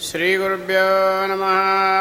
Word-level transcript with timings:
श्रीगुरुभ्यो 0.00 0.84
नमः 1.30 1.56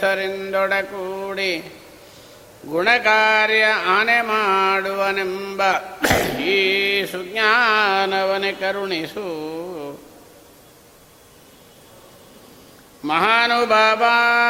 ಸರಿಂದೊಡಕೂಡಿ 0.00 1.82
ಗುಣಕಾರ್ಯ 2.68 3.64
ಆನೆ 3.98 4.20
ಮಾಡುವನೆಂಬ 4.20 5.62
ಈ 6.40 6.56
ಸುಜ್ಞಾನವನೆ 7.04 8.52
ಕರುಣಿಸು. 8.52 9.26
ಮಹಾನುಭಾವ 13.04 14.02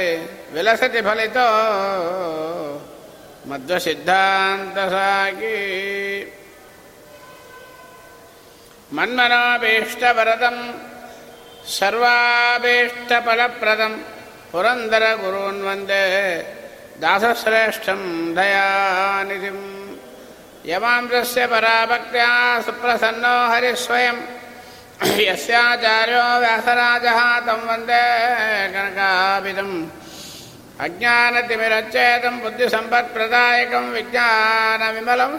विलसति 0.54 1.00
फलितो 1.06 1.48
मध्वसिद्धान्तसाकी 3.50 5.58
मन्मनाभीष्टवरदं 8.96 10.56
सर्वाभीष्टफलप्रदं 11.78 13.12
पुरन्दरगुरून् 14.50 15.64
वन्दे 15.66 16.04
दासश्रेष्ठं 17.02 18.00
दयानिधिम्। 18.36 19.62
यमांसस्य 20.70 21.42
पराभक्त्या 21.52 22.30
सुप्रसन्नो 22.66 23.36
हरिस्वयं 23.52 24.16
यस्याचार्यो 25.28 26.26
व्यासराजः 26.42 27.20
तं 27.46 27.60
वन्दे 27.68 28.04
कनकाभिदम् 28.74 29.76
अज्ञानतिमिरच्चेदं 30.86 32.34
बुद्धिसम्पत्प्रदायकं 32.42 33.84
विज्ञानविमलं 33.96 35.32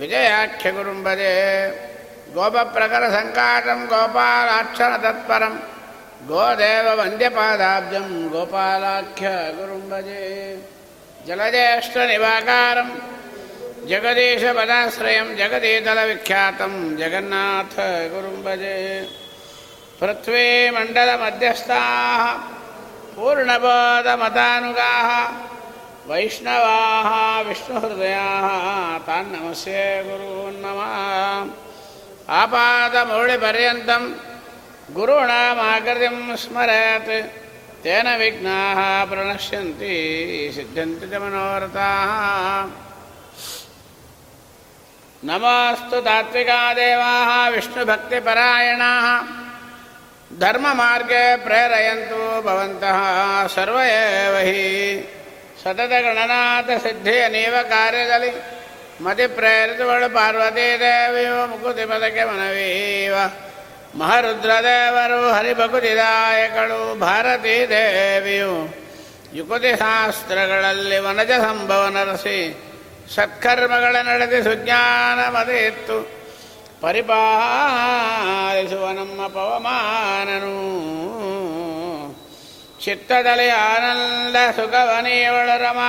विजयाख्यगुरुं 0.00 0.98
भजे 1.04 1.32
गोपप्रकरसङ्काटं 2.34 3.80
गोपालाक्षरतत्परं 3.92 5.54
गोदेववन्द्यपादाब्जं 6.28 8.08
गोपालाख्यगुरुं 8.32 9.84
भजे 9.90 10.24
जलज्येष्ठनिवाकारं 11.26 12.88
जगदीशपदाश्रयं 13.90 15.28
जगदीतलविख्यातं 15.40 16.72
जगन्नाथगुरुं 17.00 18.38
भजे 18.46 18.76
पृथ्वीमण्डलमध्यस्थाः 20.00 22.22
पूर्णबोधमतानुगाः 23.16 25.10
वैष्णवाः 26.08 27.08
विष्णुहृदयाः 27.48 28.46
तान्नमस्ये 29.06 29.84
गुरून्नमः 30.08 30.94
आपादमौलिपर्यन्तं 32.40 34.04
गुरूणामाकृतिं 34.96 36.16
स्मरेत् 36.42 37.10
तेन 37.84 38.08
विघ्नाः 38.20 38.78
प्रणश्यन्ति 39.10 39.94
सिद्ध्यन्ति 40.54 41.06
च 41.10 41.20
मनोरथाः 41.22 42.12
नमोऽस्तु 45.28 46.00
तात्विका 46.06 46.60
देवाः 46.78 47.30
विष्णुभक्तिपरायणाः 47.54 49.06
धर्ममार्गे 50.42 51.24
प्रेरयन्तु 51.44 52.22
भवन्तः 52.46 52.98
सर्व 53.54 53.78
एव 53.80 54.36
हि 54.46 54.64
ಸತತಗಣನಾಥಸಿದ್ಧಿಯ 55.63 57.29
ಕಾರ್ಯದಲ್ಲಿ 57.63 58.61
ಮತಿ 59.03 59.27
ಪ್ರೇರಿತಗಳು 59.27 60.13
ಮುಕುತಿ 61.47 61.85
ಪದಕ್ಕೆ 61.85 62.23
ಮನವೀವ. 62.23 63.15
ಮಹರುದ್ರದೇವರು 63.99 65.31
ಹರಿಭಕುತಿದಾಯಕಳು 65.31 66.99
ಭಾರತೀ 66.99 67.65
ದೇವಿಯು 67.65 68.75
ಯುಕುತಿ 69.33 69.79
ಶಾಸ್ತ್ರಗಳಲ್ಲಿ 69.79 70.99
ವನಜ 70.99 71.31
ಸಂಭವ 71.31 71.87
ನರಸಿ, 71.87 72.57
ಸತ್ಕರ್ಮಗಳ 73.15 73.95
ನಡೆದಿ 73.95 74.43
ಸುಜ್ಞಾನ 74.43 75.29
ಮದೆಯಿತ್ತು. 75.29 76.11
ಪರಿಪಾಲಿಸುವ 76.81 78.87
ನಮ್ಮ 78.87 79.27
ಪವಮಾನನು. 79.27 80.81
ಚಿತ್ತದಲ್ಲಿ 82.83 83.49
ಆನಂದ 83.49 84.35
ಸುಖವನಿಯವಳು 84.55 85.55
ರಮ 85.63 85.79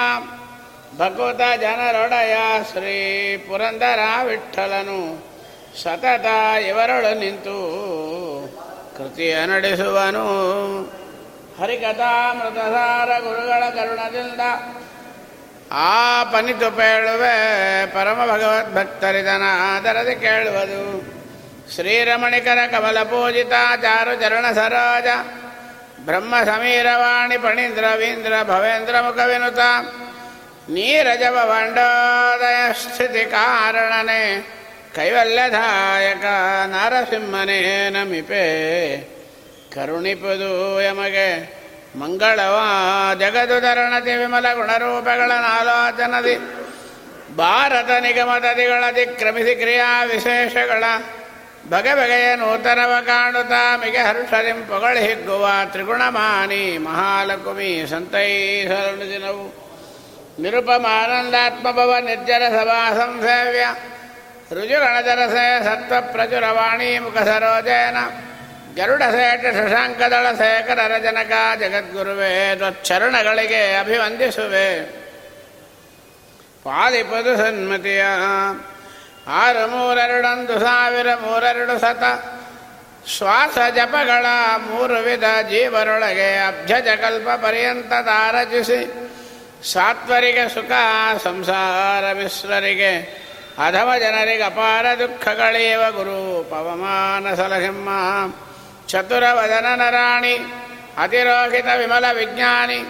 ಭಗವತ 0.96 1.40
ಜನರೊಡೆಯ 1.60 2.36
ಶ್ರೀ 2.72 2.96
ಪುರಂದರ 3.36 4.00
ವಿಠಲನು 4.22 5.00
ಸತತ 5.82 6.26
ಇವರೊಳು 6.66 7.18
ನಿಂತು 7.18 7.58
ಕೃತಿಯ 8.96 9.34
ನಡೆಸುವನು. 9.46 10.26
ಹರಿಕಥಾಮೃತಸಾರ 11.60 13.10
ಗುರುಗಳ 13.18 13.62
ಕರುಣದಿಂದ 13.70 14.40
ಆ 15.70 16.24
ಪನಿತು 16.24 16.70
ಪೇಳುವೆ 16.70 17.36
ಪರಮ 17.86 18.20
ಭಗವದ್ಭಕ್ತರಿದನ 18.32 19.42
ಆದರದೆ 19.76 20.14
ಕೇಳುವುದು. 20.14 20.82
ಶ್ರೀರಮಣಿಕರ 21.74 22.58
ಕಮಲ 22.70 23.02
ಪೂಜಿತ 23.02 23.52
ಚಾರು 23.82 24.14
ಚರಣ 24.20 24.46
ಸರೋಜ 24.52 25.06
ಬ್ರಹ್ಮ 26.04 26.34
ಸಮೀರವಾಣಿ 26.44 27.38
ಪಣೀಂದ್ರವೀಂದ್ರ 27.38 28.32
ಭವೇಂದ್ರ 28.43 29.00
ಮುಖವಿನುತ. 29.00 29.58
ನೀರಜವ 30.70 31.52
ಭಂಡೋದಯ 31.54 32.72
ಸ್ಥಿತಿ 32.72 33.31
ಕಾರಣನೆ. 33.31 34.46
ಕೈವಲ್ಯದಾಯಕ 34.94 36.25
ನರಸಿಂಹನೇ 36.66 37.90
ನಮಿಪೆ. 37.90 39.00
ಕರುಣಿಪದು 39.75 40.82
ಯಮಗೆ 40.82 41.62
ಮಂಗಳವ 42.00 42.60
ಜಗದು 43.19 43.60
ಧರಣತಿ 43.60 44.14
ವಿಮಲ 44.14 44.55
ಗುಣರೂಪಗಳ 44.55 45.31
ನಾಲೋಚನದಿ. 45.31 46.38
ಭಾರತ 47.37 47.90
ನಿಗಮದದಿಗಳ 47.90 48.84
ಕ್ರಮಿಸಿ 49.19 49.55
ಕ್ರಿಯಾ 49.55 50.05
ವಿಶೇಷಗಳ 50.05 50.84
ಬಗೆ 51.70 51.94
ಬಗೆಯ 51.94 52.36
ನೂತನವ 52.36 52.92
ಕಾಣುತ್ತ 53.06 53.52
ಮಿಗೆ 53.76 53.98
ಹರ್ಷರಿಂ 53.98 54.62
ಪೊಗಳಿ 54.62 55.00
ಹಿಗ್ಗುವ 55.00 55.48
ತ್ರಿಗುಣಮಾನಿ 55.64 56.78
ಸಂತೈ 56.78 57.86
ಸಂತೈಸರಳು 57.86 59.10
ದಿನವು. 59.10 59.62
ನಿರುಪಮಾನಂದಾತ್ಮಭವ 60.42 61.96
ನಿರ್ಜರ 62.00 62.42
ಸಭಾ 62.48 62.94
ಸಂಸೇವ್ಯ. 62.94 63.66
ರುಜುಗಣಜರಸೆ 64.54 65.64
ಸತ್ವ 65.64 65.94
ಪ್ರಚುರವಾಣಿ 66.12 66.98
ಮುಖ 66.98 67.18
ಸರೋಜೇನ. 67.18 67.96
ಗರುಡಸೇಟ 68.76 69.42
ಶಶಾಂಕದಳ 69.42 70.34
ಶೇಖರ 70.38 70.78
ರಜನಕ 70.86 71.32
ಜಗದ್ಗುರುವೇ 71.60 72.54
ತ್ವಚ್ಚರಣಗಳಿಗೆ 72.56 73.74
ಅಭಿವಂದಿಸುವೆ. 73.74 74.82
ಪಾದಿಪದು 76.64 77.36
ಸನ್ಮತಿಯ 77.36 78.04
ಆರು 79.28 79.69
ಮೂರೆರಡೊಂದು 79.70 80.60
ಸಾವಿರ 80.60 81.14
ಮೂರೆರಡು 81.14 81.80
ಸತ. 81.80 82.02
ಶ್ವಾಸ 83.08 83.58
ಜಪಗಳ 83.76 84.26
ಮೂರು 84.56 84.94
ವಿಧ 84.94 85.24
ಜೀವರೊಳಗೆ 85.50 86.38
ಅಭ್ಯಜ 86.46 86.88
ಕಲ್ಪ 86.88 87.28
ಪರ್ಯಂತ 87.28 87.92
ತಾರಚಿಸಿ 87.92 89.10
ಸಾತ್ವರಿಗೆ 89.72 90.54
ಸುಖ, 90.54 90.72
ಸಂಸಾರ 91.24 92.12
ಮಿಶ್ರರಿಗೆ. 92.12 93.22
ಅಧವ 93.66 93.90
ಜನರಿಗೆ 93.98 94.42
ಅಪಾರ 94.42 94.86
ದುಃಖಗಳೇವ 94.98 95.90
ಗುರು 95.90 96.50
ಪವಮಾನ 96.50 97.34
ಸಲಹಿಮ್ಮ 97.34 97.88
ಚತುರವದನ 98.88 99.66
ನರಾಣಿ, 99.74 100.36
ಅತಿರೋಹಿತ 100.98 101.66
ವಿಮಲ 101.76 102.04
ವಿಜ್ಞಾನಿ, 102.12 102.84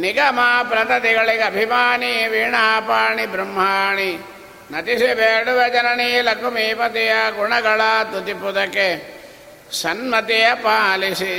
ನಿಗಮ 0.00 0.40
ಪ್ರತತಿಗಳಿಗೆ 0.68 1.42
ಅಭಿಮಾನಿ, 1.42 2.28
ವೀಣಾಪಾಣಿ 2.28 3.26
ಬ್ರಹ್ಮಾಣಿ. 3.26 4.31
ನತಿಸಿ 4.72 5.14
ಬೇಡುವ 5.14 5.60
ಜನನಿ 5.68 6.20
ಲಕ್ಷ್ಮೀಪತಿಯ 6.20 7.10
ಗುಣಗಳ 7.36 7.80
ತುತಿಪುದಕ್ಕೆ 8.04 8.86
ಸನ್ಮತಿಯ 9.72 10.46
ಪಾಲಿಸಿ. 10.54 11.34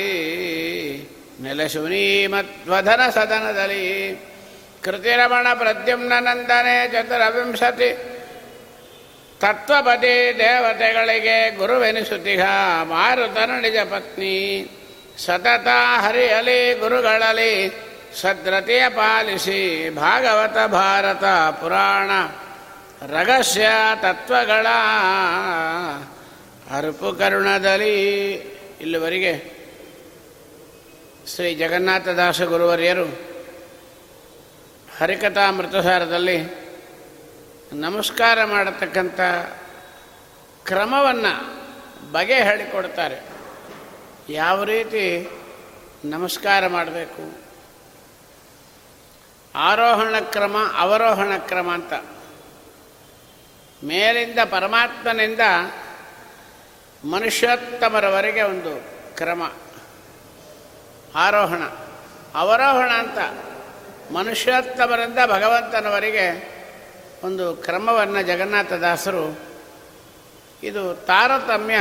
ನೆಲೆಸುನಿ 1.41 2.27
ಮಧ್ವಧನ 2.27 3.09
ಸದನದಲ್ಲಿ 3.09 4.15
ಕೃತಿರಮಣ 4.83 5.53
ಪ್ರದ್ಯುಮ್ನ 5.53 6.13
ನಂದನೆ 6.19 6.87
ಚತುರವಿಂಶತಿ. 6.87 7.97
ತತ್ವಪತಿ 9.39 10.35
ದೇವತೆಗಳಿಗೆ 10.37 11.57
ಗುರುವೆನಿಸುತ್ತಿಹ 11.57 12.45
ಮಾರುತನ 12.83 13.51
ನಿಜ 13.61 13.77
ಪತ್ನಿ. 13.77 14.67
ಸತತ 15.25 15.67
ಹರಿಯಲಿ 16.01 16.73
ಗುರುಗಳಲ್ಲಿ 16.73 17.71
ಸದ್ರತೆಯ 18.21 18.89
ಪಾಲಿಸಿ 18.89 19.89
ಭಾಗವತ 19.89 20.71
ಭಾರತ 20.71 21.25
ಪುರಾಣ. 21.61 22.09
ರಹಸ್ಯ 23.07 23.69
ತತ್ವಗಳ 24.01 24.67
ಅರುಪು 26.71 27.13
ಕರುಣದಲ್ಲಿ. 27.13 28.33
ಇಲ್ಲಿವರೆಗೆ 28.81 29.53
ಶ್ರೀ 31.27 31.55
ಜಗನ್ನಾಥದಾಸ 31.55 32.41
ಹರಿಕಥಾ 34.97 35.51
ಮೃತಸಾರದಲ್ಲಿ 35.51 36.43
ನಮಸ್ಕಾರ 37.73 38.43
ಮಾಡತಕ್ಕಂಥ 38.43 39.19
ಕ್ರಮವನ್ನು 40.65 41.63
ಬಗೆ 42.11 42.43
ಹೇಳಿಕೊಡ್ತಾರೆ 42.43 43.23
ಯಾವ 44.29 44.63
ರೀತಿ 44.63 45.29
ನಮಸ್ಕಾರ 46.05 46.67
ಮಾಡಬೇಕು? 46.67 47.39
ಆರೋಹಣ 49.55 50.19
ಕ್ರಮ, 50.19 50.55
ಅವರೋಹಣ 50.77 51.37
ಕ್ರಮ 51.37 51.71
ಅಂತ. 51.73 51.93
ಮೇಲಿಂದ 53.83 54.39
ಪರಮಾತ್ಮನಿಂದ 54.51 55.39
ಮನುಷ್ಯೋತ್ತಮರವರೆಗೆ 57.07 58.41
ಒಂದು 58.41 58.83
ಕ್ರಮ. 59.15 59.51
ಆರೋಹಣ. 61.15 61.63
ಅವರೋಹಣ 62.35 62.89
ಅಂತ. 62.89 63.17
ಮನುಷ್ಯೋತ್ತಮರಿಂದ 64.11 65.17
ಭಗವಂತನವರೆಗೆ 65.27 66.53
ಒಂದು 67.23 67.55
ಕ್ರಮವನ್ನು 67.55 68.21
ಜಗನ್ನಾಥದಾಸರು 68.21 69.39
ಇದು 70.63 70.93
ತಾರತಮ್ಯ 70.93 71.75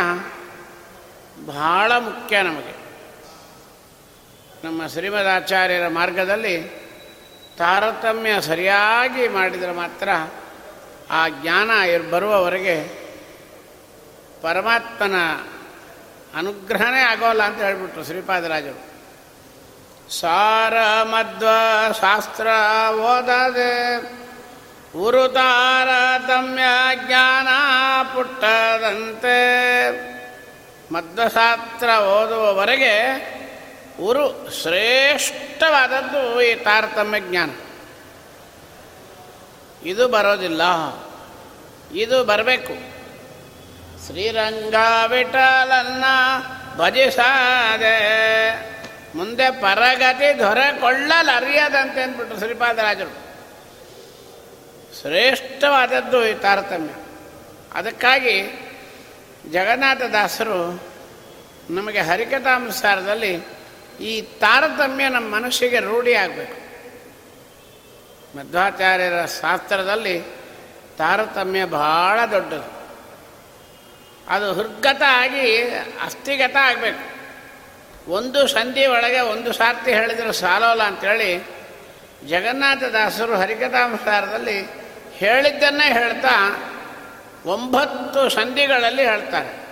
ಬಹಳ 1.47 1.93
ಮುಖ್ಯ 1.99 2.43
ನಮಗೆ. 2.43 2.83
ನಮ್ಮ 4.65 4.87
ಶ್ರೀಮದಾಚಾರ್ಯರ 4.87 5.89
ಮಾರ್ಗದಲ್ಲಿ 5.89 6.63
ತಾರತಮ್ಯ 7.59 8.41
ಸರಿಯಾಗಿ 8.41 9.29
ಮಾಡಿದರೆ 9.29 9.73
ಮಾತ್ರ 9.73 10.09
ಆ 11.13 11.29
ಜ್ಞಾನ 11.29 11.71
ಬರುವವರೆಗೆ 12.11 13.03
ಪರಮಾತ್ಮನ 14.43 15.15
ಅನುಗ್ರಹನೇ 16.39 17.01
ಆಗೋಲ್ಲ 17.01 17.43
ಅಂತ 17.43 17.63
ಹೇಳ್ಬಿಟ್ರು 17.63 18.05
ಶ್ರೀಪಾದರಾಜರು 18.05 18.93
ಸಾರ 20.13 21.03
ಮಧ್ವ 21.03 21.49
ಶಾಸ್ತ್ರ 22.01 22.47
ಓದದೆ 22.91 24.03
ತಾರತಮ್ಯ 25.35 26.63
ಜ್ಞಾನ 27.07 27.49
ಪುಟ್ಟದಂತೆ. 28.15 29.37
ಮಧ್ವಶಾಸ್ತ್ರ 30.95 31.89
ಓದುವವರೆಗೆ 31.89 32.95
ಉರು 34.01 34.51
ಶ್ರೇಷ್ಠವಾದದ್ದು 34.63 36.43
ಈ 36.43 36.55
ತಾರತಮ್ಯ 36.55 37.21
ಜ್ಞಾನ. 37.21 37.51
ಇದು 39.85 40.09
ಬರೋದಿಲ್ಲ. 40.09 40.63
ಇದು 41.95 42.25
ಬರಬೇಕು. 42.25 42.93
ಶ್ರೀರಂಗ 44.07 44.75
ವಿಠಲನ್ನ 45.07 46.05
ಭಜಿಸಾದೆ. 46.77 47.97
ಮುಂದೆ 49.15 49.51
ಪರಗತಿ 49.51 50.39
ದೊರೆಕೊಳ್ಳಲರಿಯದಂತೆ 50.39 52.03
ಅಂದ್ಬಿಟ್ರು 52.03 52.39
ಶ್ರೀಪಾದರಾಜರು. 52.39 53.23
ಶ್ರೇಷ್ಠವಾದದ್ದು 55.01 56.27
ಈ 56.27 56.35
ತಾರತಮ್ಯ. 56.35 56.93
ಅದಕ್ಕಾಗಿ 57.75 58.43
ಜಗನ್ನಾಥದಾಸರು 59.53 60.83
ನಮಗೆ 61.71 62.01
ಹರಿಕಥಾಂಸಾರದಲ್ಲಿ 62.01 63.35
ಈ 64.01 64.23
ತಾರತಮ್ಯ 64.23 65.09
ನಮ್ಮ 65.09 65.35
ಮನಸ್ಸಿಗೆ 65.35 65.79
ರೂಢಿ 65.79 66.15
ಆಗಬೇಕು 66.15 66.62
ಮಧ್ವಾಚಾರ್ಯರ 68.37 69.25
ಶಾಸ್ತ್ರದಲ್ಲಿ 69.27 70.21
ತಾರತಮ್ಯ 70.99 71.65
ಬಹಳ 71.65 72.21
ದೊಡ್ಡದು. 72.31 72.83
ಅದು 74.29 74.55
ಹೃದ್ಗತ 74.55 75.03
ಆಗಿ 75.09 75.63
ಅಸ್ಥಿಗತ 76.05 76.57
ಆಗಬೇಕು. 76.61 77.13
ಒಂದು 78.11 78.47
ಸಂಧಿ 78.47 78.87
ಒಳಗೆ 78.87 79.21
ಒಂದು 79.21 79.53
ಸಾರ್ತಿ 79.53 79.93
ಹೇಳಿದರೆ 79.93 80.33
ಸಾಲೋಲ್ಲ 80.33 80.83
ಅಂಥೇಳಿ 80.83 81.47
ಜಗನ್ನಾಥದಾಸರು 82.29 83.37
ಹರಿಕಥಾಂಸಾರದಲ್ಲಿ 83.37 84.67
ಹೇಳಿದ್ದನ್ನೇ 85.13 85.93
ಹೇಳ್ತಾ 85.93 86.65
ಒಂಬತ್ತು 87.47 88.29
ಸಂಧಿಗಳಲ್ಲಿ 88.29 89.03
ಹೇಳ್ತಾರೆ. 89.03 89.63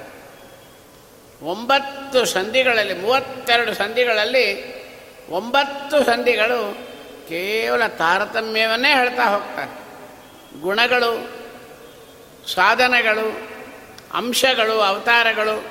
ಒಂಬತ್ತು 1.42 2.24
ಸಂಧಿಗಳಲ್ಲಿ, 2.24 2.94
ಮೂವತ್ತೆರಡು 2.94 3.74
ಸಂಧಿಗಳಲ್ಲಿ 3.74 4.80
ಒಂಬತ್ತು 5.30 6.04
ಸಂಧಿಗಳು 6.04 6.89
ಕೇವಲ 7.30 7.86
ತಾರತಮ್ಯವನ್ನೇ 7.86 8.94
ಹೇಳ್ತಾ 8.94 9.24
ಹೋಗ್ತಾರೆ. 9.24 9.80
ಗುಣಗಳು, 10.60 11.28
ಸಾಧನಗಳು, 12.52 13.48
ಅಂಶಗಳು, 14.16 14.80
ಅವತಾರಗಳು, 14.80 15.64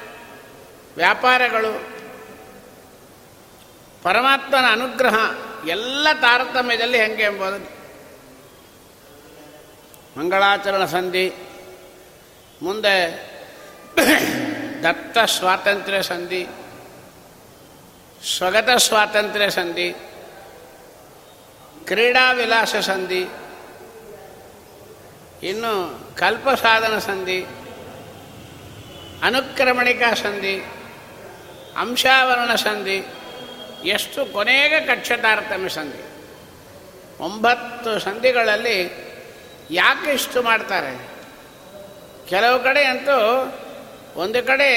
ವ್ಯಾಪಾರಗಳು, 0.95 1.73
ಪರಮಾತ್ಮನ 4.03 4.71
ಅನುಗ್ರಹ, 4.71 5.15
ಎಲ್ಲ 5.67 6.07
ತಾರತಮ್ಯದಲ್ಲಿ 6.21 6.97
ಹೆಂಗೆ 6.97 7.23
ಎಂಬುದು. 7.23 7.79
ಮಂಗಳಾಚರಣ 10.19 10.85
ಸಂಧಿ, 10.85 11.33
ಮುಂದೆ 12.61 13.29
ದತ್ತ 14.83 15.17
ಸ್ವಾತಂತ್ರ್ಯ 15.17 16.03
ಸಂಧಿ, 16.03 16.47
ಸ್ವಗತ 18.37 18.69
ಸ್ವಾತಂತ್ರ್ಯ 18.77 19.49
ಸಂಧಿ 19.49 20.08
ಕ್ರೀಡಾ 21.89 22.31
ವಿಲಾಸ 22.31 22.75
ಸಂಧಿ 22.75 23.27
ಇನ್ನು 25.43 25.99
ಕಲ್ಪ 26.15 26.49
ಸಾಧನ 26.49 26.97
ಸಂಧಿ, 26.97 27.45
ಅನುಕ್ರಮಣಿಕಾ 29.23 30.13
ಸಂಧಿ, 30.13 30.65
ಅಂಶಾವರಣ 31.77 32.55
ಸಂಧಿ, 32.55 33.05
ಎಷ್ಟು 33.85 34.25
ಕೊನೆಗೆ 34.25 34.79
ಕಕ್ಷ 34.79 35.11
ತಾರತಮ್ಯ 35.11 35.69
ಸಂಧಿ. 35.69 36.03
ಒಂಬತ್ತು 37.19 37.99
ಸಂಧಿಗಳಲ್ಲಿ 37.99 38.91
ಯಾಕೆ 39.71 40.11
ಇಷ್ಟು 40.11 40.43
ಮಾಡ್ತಾರೆ? 40.43 41.09
ಕೆಲವು 42.29 42.63
ಕಡೆ 42.63 42.83
ಅಂತೂ 42.83 43.19
ಒಂದು 44.15 44.43
ಕಡೆ 44.43 44.71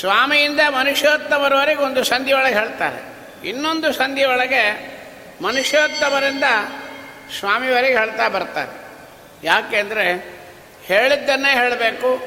ಸ್ವಾಮಿಯಿಂದ 0.00 0.60
ಮನುಷ್ಯೋತ್ತಮರವರೆಗೆ 0.68 1.80
ಒಂದು 1.80 2.04
ಸಂಧಿ 2.04 2.32
ಒಳಗೆ 2.32 2.54
ಹೇಳ್ತಾರೆ. 2.54 3.18
ಇನ್ನೊಂದು 3.48 3.92
ಸಂಧಿ 3.92 4.24
ಒಳಗೆ 4.24 4.97
ಮನುಷ್ಯೋತ್ತಮರಿಂದ 5.42 6.44
ಸ್ವಾಮಿವರಿಗೆ 7.38 7.98
ಹೇಳ್ತಾ 7.98 8.28
ಬರ್ತಾರೆ. 8.28 8.88
ಯಾಕೆಂದರೆ 9.46 10.38
ಹೇಳಿದ್ದನ್ನೇ 10.84 11.52
ಹೇಳಬೇಕು, 11.52 12.22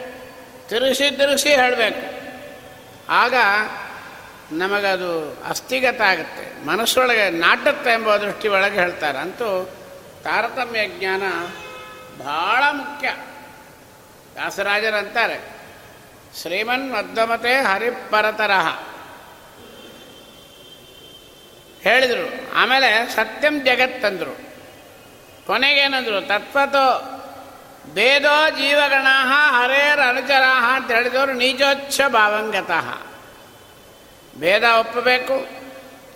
ತಿರುಗಿಸಿ 0.70 1.18
ತಿರುಗಿಸಿ 1.18 1.50
ಹೇಳಬೇಕು. 1.50 2.22
ಆಗ 3.10 3.34
ನಮಗದು 4.52 5.44
ಅಸ್ಥಿಗತ 5.50 6.02
ಆಗುತ್ತೆ. 6.02 6.66
ಮನಸ್ಸೊಳಗೆ 6.66 7.30
ನಾಟುತ್ತೆ 7.30 7.90
ಎಂಬ 7.90 8.16
ದೃಷ್ಟಿ 8.16 8.48
ಒಳಗೆ 8.48 8.80
ಹೇಳ್ತಾರೆ. 8.80 9.18
ಅಂತೂ 9.18 9.70
ತಾರತಮ್ಯ 10.24 10.88
ಜ್ಞಾನ 10.88 11.24
ಭಾಳ 12.24 12.64
ಮುಖ್ಯ. 12.72 13.16
ದಾಸರಾಜರಂತಾರೆ 14.36 15.40
ಶ್ರೀಮನ್ 16.42 16.94
ಮಧ್ಯಮತೆ 16.94 17.54
ಹರಿಪರತರಹ. 17.54 18.68
ಹೇಳಿದರು. 21.84 22.26
ಆಮೇಲೆ 22.56 22.90
ಸತ್ಯಂ 23.16 23.56
ಜಗತ್ತಂದರು 23.66 24.36
ಕೊನೆಗೇನಂದರು? 25.48 26.20
ತತ್ವತೋ 26.22 26.88
ಭೇದೋ 27.94 28.36
ಜೀವಗಣ 28.50 29.08
ಹರೇರ 29.52 30.02
ಅನುಚರಾಹ 30.02 30.66
ಅಂತ 30.76 30.92
ಹೇಳಿದವರು 30.92 31.34
ನೀಚೋಚ್ಛ 31.34 32.02
ಭಾವಂಗತಃ. 32.08 32.88
ಭೇದ 34.40 34.64
ಒಪ್ಪಬೇಕು, 34.80 35.38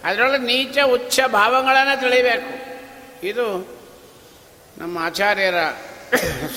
ಅದರೊಳಗೆ 0.03 0.45
ನೀಚ 0.45 0.77
ಉಚ್ಚ 0.85 1.19
ಭಾವಗಳನ್ನು 1.27 1.99
ತಿಳಿಬೇಕು. 1.99 2.53
ಇದು 3.27 3.47
ನಮ್ಮ 4.77 4.97
ಆಚಾರ್ಯರ 4.97 5.59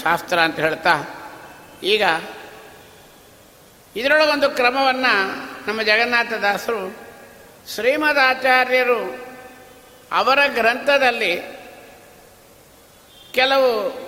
ಶಾಸ್ತ್ರ 0.03 0.39
ಅಂತ 0.39 0.59
ಹೇಳ್ತಾ, 0.61 0.95
ಈಗ 1.83 2.05
ಇದರೊಳಗೊಂದು 3.97 4.49
ಕ್ರಮವನ್ನು 4.51 5.15
ನಮ್ಮ 5.67 5.81
ಜಗನ್ನಾಥದಾಸರು 5.83 6.81
ಶ್ರೀಮದ್ 6.83 7.08
ಆಚಾರ್ಯರು 8.19 9.29
ಅವರ 10.13 10.39
ಗ್ರಂಥದಲ್ಲಿ 10.49 11.41
ಕೆಲವು 13.33 13.99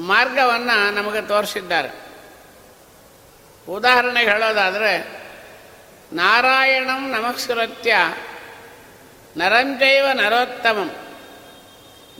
ಮಾರ್ಗವನ್ನು 0.00 0.94
ನಮಗೆ 0.94 1.22
ತೋರಿಸಿದ್ದಾರೆ. 1.22 1.88
ಉದಾಹರಣೆಗೆ 3.68 4.30
ಹೇಳೋದಾದರೆ, 4.30 5.20
ನಾರಾಯಣಂ 6.12 7.10
ನಮಸ್ಕೃತ್ಯ 7.10 7.96
ನರಂಜೈವ 9.36 10.06
ನರೋತ್ತಮಂ, 10.12 10.90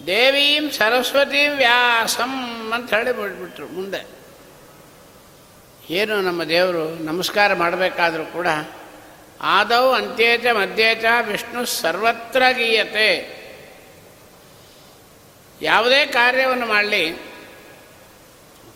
ದೇವೀಂ 0.07 0.71
ಸರಸ್ವತಿ 0.71 1.49
ವ್ಯಾಸಂ 1.49 2.73
ಅಂತ 2.73 2.95
ಹೇಳಿ 2.95 3.13
ಬಿಟ್ಬಿಟ್ರು 3.13 3.67
ಮುಂದೆ. 3.67 4.19
ಏನು 5.91 6.21
ನಮ್ಮ 6.21 6.45
ದೇವರು 6.45 7.05
ನಮಸ್ಕಾರ 7.05 7.55
ಮಾಡಬೇಕಾದ್ರೂ 7.55 8.25
ಕೂಡ 8.25 8.47
ಆದೌ 9.41 9.93
ಅಂತ್ಯೇಚ 9.93 10.47
ಮಧ್ಯೇಚ 10.47 11.05
ವಿಷ್ಣು 11.23 11.67
ಸರ್ವತ್ರ 11.67 12.43
ಗೀಯತೆ. 12.53 13.39
ಯಾವುದೇ 15.63 16.07
ಕಾರ್ಯವನ್ನು 16.07 16.67
ಮಾಡಲಿ, 16.67 17.13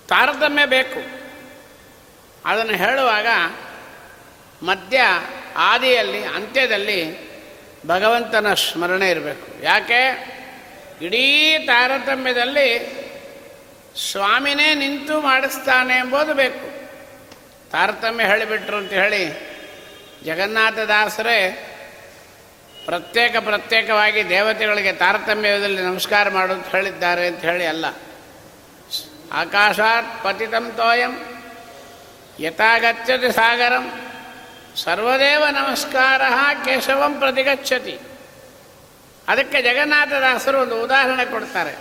ತಾರತಮ್ಯ 0.08 0.66
ಬೇಕು. 0.66 1.22
ಅದನ್ನು 2.44 2.72
ಹೇಳುವಾಗ 2.72 3.26
ಮಧ್ಯ 4.64 5.00
ಆದಿಯಲ್ಲಿ, 5.56 6.24
ಅಂತ್ಯದಲ್ಲಿ 6.24 7.32
ಭಗವಂತನ 7.86 8.54
ಸ್ಮರಣೆ 8.54 9.10
ಇರಬೇಕು. 9.10 9.64
ಯಾಕೆ? 9.64 10.32
ಇಡೀ 11.02 11.58
ತಾರತಮ್ಯದಲ್ಲಿ 11.66 12.96
ಸ್ವಾಮಿನೇ 14.10 14.74
ನಿಂತು 14.74 15.20
ಮಾಡಿಸ್ತಾನೆ 15.20 15.94
ಎಂಬುದು 15.94 16.34
ಬೇಕು. 16.34 16.72
ತಾರತಮ್ಯ 17.70 18.24
ಹೇಳಿಬಿಟ್ರು 18.24 18.76
ಅಂತ 18.76 18.92
ಹೇಳಿ 18.92 19.51
ಜಗನ್ನಾಥದಾಸರೇ 20.24 21.68
ಪ್ರತ್ಯೇಕ 22.84 23.36
ಪ್ರತ್ಯೇಕವಾಗಿ 23.36 24.28
ದೇವತೆಗಳಿಗೆ 24.28 24.92
ತಾರತಮ್ಯದಲ್ಲಿ 24.92 25.82
ನಮಸ್ಕಾರ 25.82 26.28
ಮಾಡು 26.28 26.52
ಅಂತ 26.52 26.66
ಹೇಳಿದ್ದಾರೆ 26.66 27.26
ಅಂತ 27.26 27.40
ಹೇಳಿ 27.40 27.66
ಅಲ್ಲ. 27.66 27.84
ಆಕಾಶಾತ್ 29.32 30.24
ಪತಿತಂ 30.24 30.72
ತೋಯಂ 30.76 31.24
ಯಥಾಗಚ್ಚತಿ 32.40 33.32
ಸಾಗರಂ, 33.32 34.00
ಸರ್ವದೇವ 34.76 35.44
ನಮಸ್ಕಾರ 35.48 36.22
ಕೇಶವಂ 36.64 37.18
ಪ್ರತಿಗಚ್ಚತಿ 37.18 37.98
ಅದಕ್ಕೆ 39.28 39.62
ಜಗನ್ನಾಥದಾಸರು 39.62 40.60
ಒಂದು 40.60 40.84
ಉದಾಹರಣೆ 40.84 41.24
ಕೊಡ್ತಾರೆ. 41.24 41.74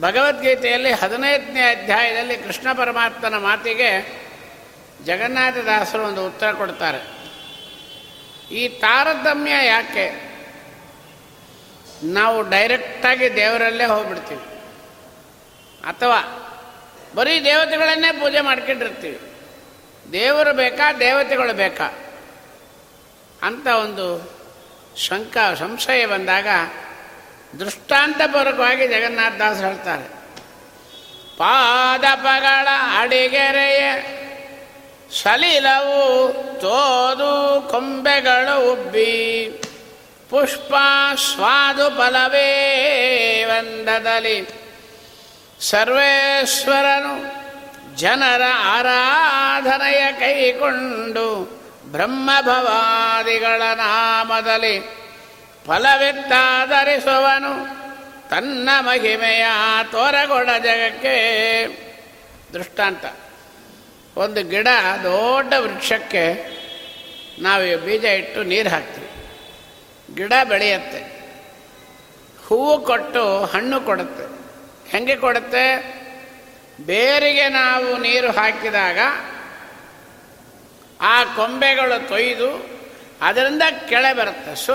ಭಗವದ್ಗೀತೆಯಲ್ಲಿ 0.00 0.92
ಹದಿನೈದನೇ 0.92 1.60
ಅಧ್ಯಾಯದಲ್ಲಿ 1.60 2.36
ಕೃಷ್ಣ 2.36 2.72
ಪರಮಾತ್ಮನ 2.72 3.34
ಮಾತಿಗೆ 3.34 3.90
ಜಗನ್ನಾಥದಾಸರು 5.04 6.02
ಒಂದು 6.02 6.26
ಉತ್ತರ 6.26 6.52
ಕೊಡ್ತಾರೆ. 6.52 7.17
ಈ 8.50 8.68
ತಾರತಮ್ಯ 8.68 9.66
ಯಾಕೆ? 9.66 10.28
ನಾವು 12.02 12.42
ಡೈರೆಕ್ಟಾಗಿ 12.42 13.36
ದೇವರಲ್ಲೇ 13.36 13.84
ಹೋಗ್ಬಿಡ್ತೀವಿ. 13.84 14.42
ಅಥವಾ 15.84 16.44
ಬರೀ 17.14 17.44
ದೇವತೆಗಳನ್ನೇ 17.44 18.12
ಪೂಜೆ 18.12 18.40
ಮಾಡ್ಕೊಂಡಿರ್ತೀವಿ. 18.40 19.20
ದೇವರು 20.12 20.56
ಬೇಕಾ, 20.56 20.92
ದೇವತೆಗಳು 20.92 21.54
ಬೇಕಾ? 21.54 21.98
ಅಂತ 23.42 23.66
ಒಂದು 23.66 24.38
ಶಂಕ, 24.96 25.36
ಸಂಶಯ 25.58 26.06
ಬಂದಾಗ 26.06 26.46
ದೃಷ್ಟಾಂತಪೂರ್ವಕವಾಗಿ 27.60 28.88
ಜಗನ್ನಾಥದಾಸ್ 28.88 29.64
ಹೇಳ್ತಾರೆ. 29.64 30.04
ಪಾದಪಗಳ 31.38 32.68
ಅಡಿಗೆರೆಯ. 32.98 33.92
ಸಲಿಲವು 35.12 36.60
ತೋದು 36.60 37.68
ಕೊಂಬೆಗಳು 37.70 38.72
ಉಬ್ಬಿ 38.72 39.48
ಪುಷ್ಪ 40.30 40.74
ಸ್ವಾದು 41.32 41.90
ಫಲವೇ 41.90 43.44
ವಂದದಲ್ಲಿ. 43.44 44.48
ಸರ್ವೇಶ್ವರನು 45.60 47.14
ಜನರ 47.96 48.42
ಆರಾಧನೆಯ 48.64 50.12
ಕೈಕೊಂಡು 50.12 51.58
ಬ್ರಹ್ಮಭವಾದಿಗಳ 51.84 53.62
ನಾಮದಲ್ಲಿ 53.74 54.90
ಫಲವಿತ್ತಾಧರಿಸುವನು. 55.66 57.78
ತನ್ನ 58.30 58.68
ಮಹಿಮೆಯ 58.80 59.46
ತೋರಗೊಡ 59.92 60.48
ಜಗಕ್ಕೆ 60.58 61.16
ದೃಷ್ಟಾಂತ. 62.52 63.04
ಒಂದು 64.18 64.48
ಗಿಡ, 64.48 64.68
ದೊಡ್ಡ 65.02 65.52
ವೃಕ್ಷಕ್ಕೆ 65.58 66.58
ನಾವು 67.42 67.78
ಬೀಜ 67.78 68.04
ಇಟ್ಟು 68.04 68.42
ನೀರು 68.42 68.68
ಹಾಕ್ತೀವಿ. 68.68 69.08
ಗಿಡ 70.14 70.32
ಬೆಳೆಯುತ್ತೆ. 70.44 71.18
ಹೂವು 72.46 72.80
ಕೊಟ್ಟು 72.80 73.44
ಹಣ್ಣು 73.44 73.80
ಕೊಡುತ್ತೆ. 73.80 74.38
ಹೆಂಗೆ 74.90 75.16
ಕೊಡುತ್ತೆ? 75.16 75.98
ಬೇರಿಗೆ 76.86 77.48
ನಾವು 77.48 77.98
ನೀರು 77.98 78.30
ಹಾಕಿದಾಗ 78.30 78.98
ಆ 81.00 81.24
ಕೊಂಬೆಗಳು 81.24 82.08
ತೊಯ್ದು 82.08 82.80
ಅದರಿಂದ 83.22 83.62
ಕೆಳೆ 83.88 84.16
ಬರುತ್ತೆ. 84.16 84.56
ಸೊ 84.56 84.74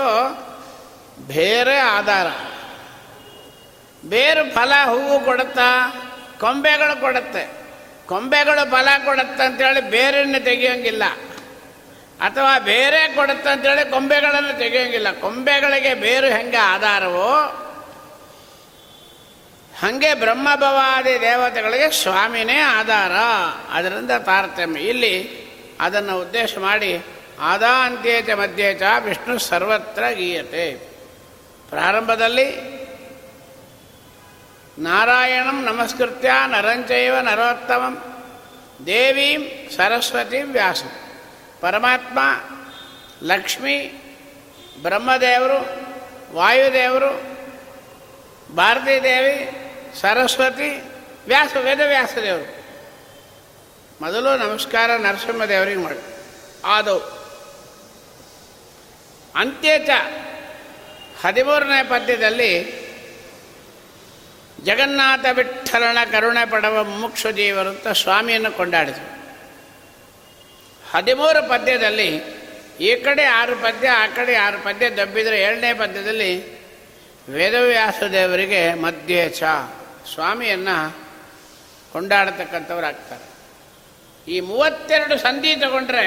ಬೇರೆ 1.26 1.78
ಆಧಾರ. 1.78 2.26
ಬೇರು 4.08 4.54
ಫಲ 4.54 4.72
ಹೂವು 4.84 5.24
ಕೊಡುತ್ತಾ, 5.24 5.90
ಕೊಂಬೆಗಳು 6.40 7.00
ಕೊಡುತ್ತೆ. 7.00 7.63
ಕೊಂಬೆಗಳು 8.06 8.70
ಫಲ 8.70 8.88
ಕೊಡುತ್ತೆ 9.04 9.44
ಅಂತೇಳಿ 9.44 9.80
ಬೇರನ್ನು 9.80 10.44
ತೆಗೆಯೋಂಗಿಲ್ಲ. 10.44 11.02
ಅಥವಾ 12.20 12.58
ಬೇರೆ 12.58 13.14
ಕೊಡುತ್ತೆ 13.14 13.50
ಅಂತೇಳಿ 13.50 13.90
ಕೊಂಬೆಗಳನ್ನು 13.90 14.58
ತೆಗೆಯೋಂಗಿಲ್ಲ. 14.58 15.12
ಕೊಂಬೆಗಳಿಗೆ 15.12 15.94
ಬೇರು 15.94 16.26
ಹೆಂಗೆ 16.26 16.56
ಆಧಾರವೋ, 16.56 17.60
ಹಾಗೆ 19.78 20.14
ಬ್ರಹ್ಮಭವಾದಿ 20.14 21.20
ದೇವತೆಗಳಿಗೆ 21.20 21.90
ಸ್ವಾಮಿನೇ 21.90 22.58
ಆಧಾರ. 22.58 23.12
ಅದರಿಂದ 23.70 24.10
ತಾರತಮ್ಯ. 24.10 24.80
ಇಲ್ಲಿ 24.80 25.44
ಅದನ್ನು 25.80 26.20
ಉದ್ದೇಶ 26.20 26.58
ಮಾಡಿ 26.58 27.02
ಆದಾ 27.40 27.86
ಅಂತ್ಯೇತ 27.86 28.30
ಮಧ್ಯೇತ 28.30 28.82
ವಿಷ್ಣು 29.00 29.38
ಸರ್ವತ್ರ 29.38 30.04
ಗೀಯತೆ. 30.12 30.72
ಪ್ರಾರಂಭದಲ್ಲಿ 31.68 32.74
ನಾರಾಯಣಂ 34.78 35.64
ನಮಸ್ಕೃತ್ಯ 35.64 36.30
ನರಂಚೈವ 36.46 37.18
ನರೋತ್ತಮಂ. 37.20 38.02
ದೇವೀಂ 38.86 39.70
ಸರಸ್ವತಿ 39.76 40.42
ವ್ಯಾಸ. 40.42 40.82
ಪರಮಾತ್ಮ, 41.60 42.18
ಲಕ್ಷ್ಮಿ, 43.22 44.00
ಬ್ರಹ್ಮದೇವರು, 44.82 45.84
ವಾಯುದೇವರು 46.34 47.22
ಭಾರತೀ 48.54 49.00
ದೇವಿ 49.00 49.50
ಸರಸ್ವತಿ, 50.00 50.82
ವ್ಯಾಸ, 51.26 51.56
ವೇದವ್ಯಾಸದೇವರು. 51.56 52.64
ಮೊದಲು 54.00 54.36
ನಮಸ್ಕಾರ 54.36 54.90
ನರಸಿಂಹದೇವರಿಗೆ 54.96 55.76
ಮಾಡಿ. 55.76 55.98
ಆದವು. 56.64 57.00
ಅಂತ್ಯಚ 59.36 59.88
ಹದಿಮೂರನೇ 61.24 61.82
ಪದ್ಯದಲ್ಲಿ 61.82 62.83
ಜಗನ್ನಾಥ 64.64 65.26
ವಿಠಲನ 65.32 65.98
ಕರುಣೆ 66.12 66.50
ಪಡವ 66.50 66.84
ಮುಕ್ಷ 66.84 67.26
ಜೀವರು 67.26 67.68
ಅಂತ 67.68 67.88
ಸ್ವಾಮಿಯನ್ನು 67.88 68.50
ಕೊಂಡಾಡಿದರು. 68.50 69.18
ಹದಿಮೂರು 70.92 71.48
ಪದ್ಯದಲ್ಲಿ 71.48 72.22
ಈ 72.80 72.96
ಕಡೆ 72.96 73.24
ಆರು 73.24 73.56
ಪದ್ಯ, 73.56 73.88
ಆ 73.88 74.06
ಕಡೆ 74.06 74.34
ಆರು 74.34 74.64
ಪದ್ಯ 74.64 74.90
ದಬ್ಬಿದರೆ 74.90 75.42
ಏಳನೇ 75.42 75.72
ಪದ್ಯದಲ್ಲಿ 75.72 76.64
ವೇದವ್ಯಾಸ 77.28 78.02
ದೇವರಿಗೆ 78.02 78.74
ಮಧ್ಯೆ 78.74 79.28
ಚ 79.28 79.42
ಸ್ವಾಮಿಯನ್ನು 80.14 80.96
ಕೊಂಡಾಡತಕ್ಕಂಥವ್ರು 81.92 83.34
ಈ 84.28 84.40
ಮೂವತ್ತೆರಡು 84.40 85.18
ಸಂಧಿ 85.18 85.56
ತಗೊಂಡ್ರೆ 85.56 86.04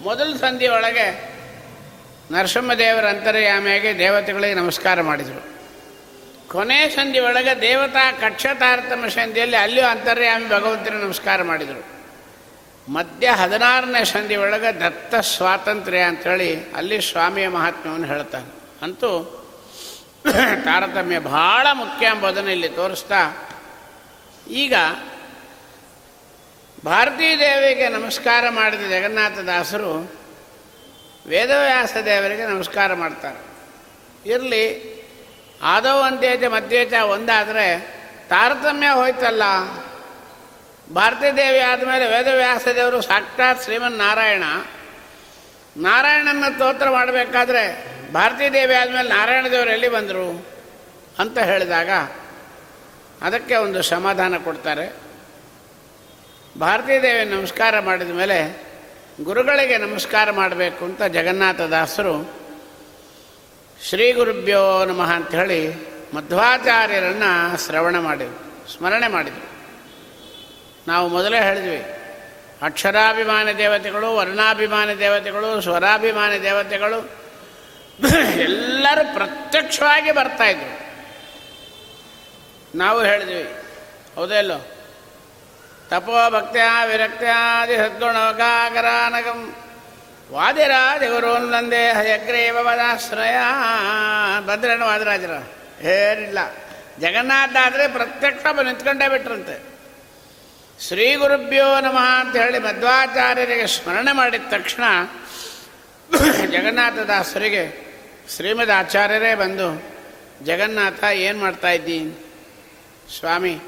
ಮೊದಲ 0.00 0.36
ಸಂಧಿ 0.36 0.68
ಒಳಗೆ 0.68 1.36
ನರಸಿಂಹದೇವರ 2.30 3.06
ಅಂತರ್ಯಾಮಿಯಾಗಿ 3.06 3.98
ದೇವತೆಗಳಿಗೆ 3.98 4.54
ನಮಸ್ಕಾರ 4.54 5.00
ಮಾಡಿದರು. 5.00 5.55
ಕೊನೆ 6.50 6.88
ಸಂಧಿ 6.88 7.18
ಒಳಗೆ 7.18 7.60
ದೇವತಾ 7.60 8.12
ಕಕ್ಷ 8.12 8.46
ತಾರತಮ್ಯ 8.54 9.10
ಸಂಧಿಯಲ್ಲಿ 9.10 9.56
ಅಲ್ಲಿಯೂ 9.56 9.86
ಅಂತರ್ಯಾಮಿ 9.86 10.48
ಭಗವಂತನ 10.48 10.94
ನಮಸ್ಕಾರ 10.94 11.42
ಮಾಡಿದರು. 11.42 11.96
ಮಧ್ಯ 12.92 13.28
ಹದಿನಾರನೇ 13.28 14.04
ಸಂಧಿ 14.04 14.36
ಒಳಗೆ 14.36 14.80
ದತ್ತ 14.80 15.14
ಸ್ವಾತಂತ್ರ್ಯ 15.14 15.98
ಅಂಥೇಳಿ 15.98 16.72
ಅಲ್ಲಿ 16.72 17.00
ಸ್ವಾಮಿಯ 17.00 17.48
ಮಹಾತ್ಮ್ಯವನ್ನು 17.48 18.06
ಹೇಳ್ತಾನೆ. 18.06 18.54
ಅಂತೂ 18.82 19.42
ತಾರತಮ್ಯ 20.64 21.18
ಬಹಳ 21.18 21.66
ಮುಖ್ಯ 21.72 22.06
ಎಂಬುದನ್ನು 22.06 22.50
ಇಲ್ಲಿ 22.50 22.68
ತೋರಿಸ್ತಾ 22.68 23.48
ಈಗ 24.50 24.74
ಭಾರತೀ 26.84 27.38
ದೇವಿಗೆ 27.38 27.88
ನಮಸ್ಕಾರ 27.88 28.44
ಮಾಡಿದ 28.48 28.80
ಜಗನ್ನಾಥದಾಸರು 28.80 30.12
ವೇದವ್ಯಾಸ 31.26 31.96
ದೇವರಿಗೆ 32.04 32.44
ನಮಸ್ಕಾರ 32.46 32.94
ಮಾಡ್ತಾರೆ. 32.94 33.40
ಇರಲಿ 34.30 34.95
ಆದವು 35.62 35.98
ಒಂದೇಜ 35.98 36.44
ಮಧ್ಯೇಜ 36.44 36.92
ಒಂದಾದರೆ 36.92 37.96
ತಾರತಮ್ಯ 38.28 38.86
ಹೋಯ್ತಲ್ಲ. 38.86 39.42
ಭಾರತೀ 40.94 41.36
ದೇವಿ 41.36 41.58
ಆದಮೇಲೆ 41.58 42.16
ವೇದವ್ಯಾಸ 42.16 42.68
ದೇವರು 42.74 43.00
ಸಾಕ್ಷಾತ್ 43.00 43.62
ಶ್ರೀಮನ್ 43.62 43.92
ನಾರಾಯಣ 43.92 44.42
ನಾರಾಯಣನ 45.76 46.44
ಸ್ತೋತ್ರ 46.52 46.90
ಮಾಡಬೇಕಾದ್ರೆ 46.90 47.96
ಭಾರತೀ 48.12 48.48
ದೇವಿ 48.48 48.74
ಆದಮೇಲೆ 48.74 49.08
ನಾರಾಯಣ 49.08 49.46
ದೇವರು 49.50 49.70
ಎಲ್ಲಿ 49.70 49.88
ಬಂದರು 49.88 50.46
ಅಂತ 51.18 51.38
ಹೇಳಿದಾಗ 51.38 51.90
ಅದಕ್ಕೆ 53.22 53.56
ಒಂದು 53.56 53.82
ಸಮಾಧಾನ 53.82 54.34
ಕೊಡ್ತಾರೆ. 54.44 54.94
ಭಾರತೀ 56.60 57.02
ದೇವಿ 57.02 57.24
ನಮಸ್ಕಾರ 57.24 57.80
ಮಾಡಿದ 57.80 58.10
ಮೇಲೆ 58.10 58.66
ಗುರುಗಳಿಗೆ 59.24 59.78
ನಮಸ್ಕಾರ 59.78 60.30
ಮಾಡಬೇಕು 60.30 60.84
ಅಂತ 60.84 61.02
ಜಗನ್ನಾಥದಾಸರು 61.02 62.45
ಶ್ರೀ 63.82 64.12
ಗುರುಭ್ಯೋ 64.12 64.84
ನಮಃ 64.84 65.12
ಅಂತ 65.12 65.34
ಹೇಳಿ 65.34 65.74
ಮಧ್ವಾಚಾರ್ಯರನ್ನು 66.14 67.56
ಶ್ರವಣ 67.66 67.98
ಮಾಡಿದ್ವಿ 67.98 68.38
ಸ್ಮರಣೆ 68.72 69.08
ಮಾಡಿದ್ವಿ 69.08 69.46
ನಾವು 70.88 71.08
ಮೊದಲೇ 71.08 71.40
ಹೇಳಿದ್ವಿ, 71.40 71.78
ಅಕ್ಷರಾಭಿಮಾನಿ 72.62 73.58
ದೇವತೆಗಳು, 73.58 74.16
ವರ್ಣಾಭಿಮಾನಿ 74.16 74.98
ದೇವತೆಗಳು, 74.98 75.60
ಸ್ವರಾಭಿಮಾನಿ 75.60 76.42
ದೇವತೆಗಳು, 76.42 76.98
ಎಲ್ಲರೂ 78.40 79.14
ಪ್ರತ್ಯಕ್ಷವಾಗಿ 79.14 80.12
ಬರ್ತಾಯಿದ್ರು 80.12 80.72
ನಾವು 82.78 83.04
ಹೇಳಿದ್ವಿ 83.04 83.42
ಹೌದಲ್ಲೋ 84.14 84.58
ತಪೋ 85.90 86.30
ಭಕ್ತ್ಯಾ 86.30 86.84
ವಿರಕ್ತ್ಯಾದಿ 86.84 87.76
ಸದ್ಗುಣವಕಾಕರಾನಗಂ 87.76 89.56
ವಾದಿರಾಜ 90.30 91.00
ಗುರುನ್ನಂದೇ 91.00 91.92
ಹಯಗ್ರೇವ 91.92 92.56
ವದಾಶ್ರಯ. 92.60 93.36
ಬಂದ್ರೇನು 94.46 94.86
ವಾದಿರಾಜರ. 94.86 95.30
ಏನಿಲ್ಲ. 95.86 96.38
ಜಗನ್ನಾಥ 97.00 97.56
ಆದರೆ 97.62 97.88
ಪ್ರತ್ಯಕ್ಷ 97.88 98.46
ನಿಂತ್ಕೊಂಡೇ 98.62 99.08
ಬಿಟ್ರಂತೆ. 99.08 99.62
ಶ್ರೀ 100.80 101.14
ಗುರುಭ್ಯೋ 101.14 101.80
ನಮಃ 101.80 102.20
ಅಂತ 102.20 102.36
ಹೇಳಿ 102.36 102.58
ಮಧ್ವಾಚಾರ್ಯರಿಗೆ 102.58 103.66
ಸ್ಮರಣೆ 103.66 104.12
ಮಾಡಿದ 104.12 104.42
ತಕ್ಷಣ 104.50 104.84
ಜಗನ್ನಾಥದಾಸರಿಗೆ 106.46 107.86
ಶ್ರೀಮದ್ 108.36 108.70
ಆಚಾರ್ಯರೇ 108.70 109.34
ಬಂದು, 109.34 109.82
ಜಗನ್ನಾಥ, 110.44 111.04
ಏನು 111.04 111.38
ಮಾಡ್ತಾ 111.38 111.70
ಇದ್ದೀನಿ 111.70 112.34
ಸ್ವಾಮಿ, 113.18 113.58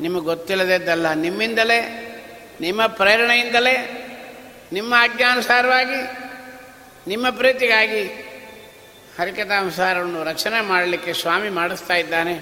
ನಿಮಗೆ 0.00 0.24
ಗೊತ್ತಿಲ್ಲದೆದ್ದಲ್ಲ. 0.24 1.12
ನಿಮ್ಮಿಂದಲೇ, 1.12 1.80
ನಿಮ್ಮ 2.60 2.86
ಪ್ರೇರಣೆಯಿಂದಲೇ 2.86 4.04
ನಿಮ್ಮ 4.72 4.94
ಆಜ್ಞಾನುಸಾರವಾಗಿ, 4.96 6.00
ನಿಮ್ಮ 7.06 7.30
ಪ್ರೀತಿಗಾಗಿ 7.30 8.02
ಹರಿಕಥಾನುಸಾರವನ್ನು 9.18 10.24
ರಚನೆ 10.24 10.60
ಮಾಡಲಿಕ್ಕೆ 10.60 11.12
ಸ್ವಾಮಿ 11.12 11.48
ಮಾಡಿಸ್ತಾ 11.48 11.94
ಇದ್ದಾನೆ. 11.94 12.34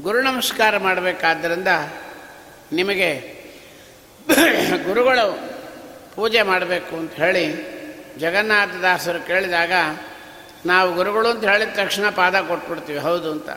ಗುರು 0.00 0.22
ನಮಸ್ಕಾರ 0.22 0.78
ಮಾಡಬೇಕಾದ್ದರಿಂದ 0.78 1.68
ನಿಮಗೆ 2.72 3.10
ಗುರುಗಳು 4.84 5.26
ಪೂಜೆ 6.14 6.42
ಮಾಡಬೇಕು 6.42 6.96
ಅಂತ 6.96 7.12
ಹೇಳಿ 7.12 7.44
ಜಗನ್ನಾಥದಾಸರು 8.18 9.26
ಕೇಳಿದಾಗ, 9.26 9.72
ನಾವು 10.66 10.94
ಗುರುಗಳು 10.94 11.28
ಅಂತ 11.28 11.44
ಹೇಳಿದ 11.44 11.68
ತಕ್ಷಣ 11.76 12.10
ಪಾದ 12.10 12.40
ಕೊಟ್ಬಿಡ್ತೀವಿ, 12.40 12.98
ಹೌದು 12.98 13.32
ಅಂತ. 13.32 13.50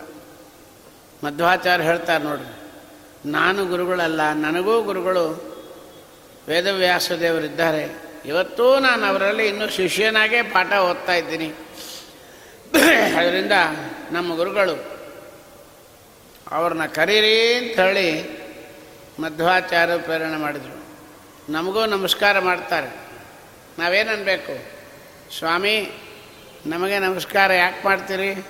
ಮಧ್ವಾಚಾರ್ಯ 1.25 1.83
ಹೇಳ್ತಾರೆ 1.83 2.23
ನೋಡ್ರಿ, 2.23 2.53
ನಾನು 3.31 3.65
ಗುರುಗಳಲ್ಲ, 3.65 4.21
ನನಗೂ 4.33 4.81
ಗುರುಗಳು 4.81 5.52
ವೇದವ್ಯಾಸ 6.47 7.11
ದೇವರಿದ್ದಾರೆ 7.11 7.95
ಇವತ್ತೂ 8.25 8.79
ನಾನು 8.79 9.05
ಅವರಲ್ಲಿ 9.05 9.47
ಇನ್ನೂ 9.47 9.69
ಶಿಷ್ಯನಾಗೇ 9.69 10.41
ಪಾಠ 10.41 10.73
ಓದ್ತಾ 10.73 11.13
ಇದ್ದೀನಿ. 11.15 11.53
ಅದರಿಂದ 13.17 13.51
ನಮ್ಮ 14.11 14.35
ಗುರುಗಳು 14.35 14.93
ಅವ್ರನ್ನ 16.51 16.85
ಕರೀರಿ 16.85 17.53
ಅಂತ 17.53 17.79
ಹೇಳಿ 17.79 18.43
ಮಧ್ವಾಚಾರ್ಯ 19.19 19.97
ಪ್ರೇರಣೆ 19.97 20.37
ಮಾಡಿದರು. 20.37 20.83
ನಮಗೂ 21.51 21.85
ನಮಸ್ಕಾರ 21.85 22.39
ಮಾಡ್ತಾರೆ. 22.39 22.95
ನಾವೇನನ್ಬೇಕು 23.79 24.71
ಸ್ವಾಮಿ, 25.37 25.91
ನಮಗೆ 26.65 26.99
ನಮಸ್ಕಾರ 26.99 27.53
ಯಾಕೆ 27.53 27.85
ಮಾಡ್ತೀರಿ? 27.85 28.45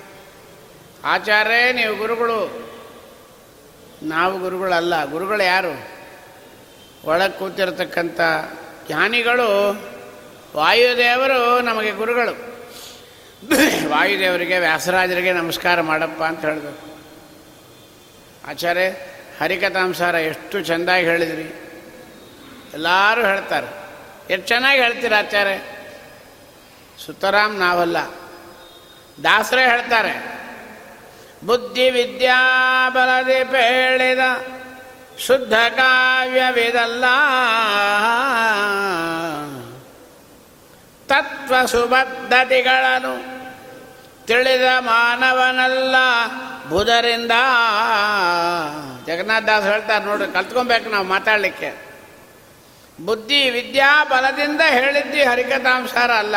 ಆಚಾರ್ಯ, 1.04 1.72
ನೀವು 1.72 1.96
ಗುರುಗಳು. 1.96 2.72
ನಾವು 4.02 4.38
ಗುರುಗಳಲ್ಲ. 4.38 5.10
ಗುರುಗಳು 5.10 5.42
ಯಾರು? 5.42 5.93
ಒಳಗೆ 7.04 7.38
ಕೂತಿರತಕ್ಕಂಥ 7.38 8.20
ಜ್ಞಾನಿಗಳು, 8.86 9.72
ವಾಯುದೇವರು 10.56 11.60
ನಮಗೆ 11.60 11.90
ಗುರುಗಳು. 11.90 12.54
ವಾಯುದೇವರಿಗೆ, 13.88 14.58
ವ್ಯಾಸರಾಜರಿಗೆ 14.58 15.32
ನಮಸ್ಕಾರ 15.32 15.80
ಮಾಡಪ್ಪ 15.80 16.22
ಅಂತ 16.22 16.44
ಹೇಳಬೇಕು. 16.44 16.98
ಆಚಾರ್ಯ, 18.50 18.88
ಹರಿಕಥಾಂಸಾರ 19.40 20.14
ಎಷ್ಟು 20.14 20.62
ಚೆಂದಾಗಿ 20.62 21.06
ಹೇಳಿದ್ರಿ. 21.06 21.70
ಎಲ್ಲರೂ 22.74 23.24
ಹೇಳ್ತಾರೆ. 23.24 23.66
ಎಷ್ಟು 24.32 24.48
ಚೆನ್ನಾಗಿ 24.48 24.80
ಹೇಳ್ತೀರ 24.80 25.12
ಆಚಾರ್ಯ? 25.18 25.60
ಸುತರಾಮ್ 27.06 27.58
ನಾವಲ್ಲ. 27.58 27.96
ದಾಸರೇ 29.24 29.60
ಹೇಳ್ತಾರೆ. 29.60 30.34
ಬುದ್ಧಿ 31.46 31.90
ವಿದ್ಯಾಬಲದಿ 31.90 33.44
ಪೇಳಿದ 33.44 34.53
ಶುದ್ಧ 35.18 35.54
ಕಾವ್ಯವಿದಲ್ಲ. 35.76 37.04
ತತ್ವ 41.08 41.66
ಸುಬದ್ಧತೆಗಳನ್ನು 41.66 43.34
ತಿಳಿದ 44.26 44.64
ಮಾನವನಲ್ಲ 44.78 45.96
ಬುಧರಿಂದ. 46.68 47.32
ಜಗನ್ನಾಥ 49.06 49.44
ದಾಸ್ 49.44 49.66
ಹೇಳ್ತಾರೆ 49.66 50.04
ನೋಡ್ರಿ 50.04 50.32
ಕಲ್ತ್ಕೊಬೇಕು 50.32 50.90
ನಾವು 50.90 51.06
ಮಾತಾಡಲಿಕ್ಕೆ. 51.06 51.84
ಬುದ್ಧಿ 53.04 53.50
ವಿದ್ಯಾ 53.50 54.04
ಬಲದಿಂದ 54.04 54.60
ಹೇಳಿದ್ದಿ 54.60 55.24
ಹರಿಕಥಾಂಸಾರ 55.24 56.10
ಅಲ್ಲ. 56.10 56.36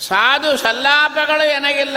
ಸಾಧು 0.00 0.56
ಸಲ್ಲಾಪಗಳು 0.56 1.50
ಏನಾಗಿಲ್ಲ 1.50 1.96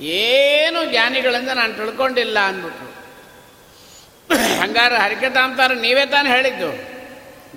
ಏನು 0.00 0.84
ಜ್ಞಾನಿಗಳಿಂದ 0.90 1.48
ನಾನು 1.48 1.74
ತಿಳ್ಕೊಂಡಿಲ್ಲ 1.74 2.38
ಅಂದ್ಬಿಟ್ರು. 2.38 2.88
ಹಂಗಾರೆ 4.60 4.96
ಅಂತಾರೆ 5.44 5.74
ನೀವೇ 5.74 6.06
ತಾನು 6.06 6.28
ಹೇಳಿದ್ದು. 6.28 6.70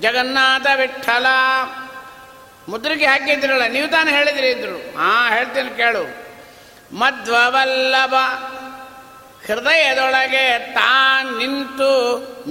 ಜಗನ್ನಾಥ 0.02 0.68
ವಿಠಲ. 0.76 1.26
ಮುದ್ರಿಕೆ 2.70 3.06
ಹಾಕಿದ್ರಲ್ಲ, 3.06 3.68
ನೀವು 3.68 3.88
ತಾನು 3.88 4.10
ಹೇಳಿದ್ರಿ 4.10 4.50
ಇದ್ರು 4.50 4.78
ಹಾ 4.98 5.30
ಹೇಳ್ತೀನಿ 5.36 5.78
ಕೇಳು. 5.78 6.04
ಮಧ್ವವಲ್ಲಭ. 6.96 8.14
ಹೃದಯದೊಳಗೆ 9.48 10.74
ತಾನ್ 10.74 11.38
ನಿಂತು 11.38 11.92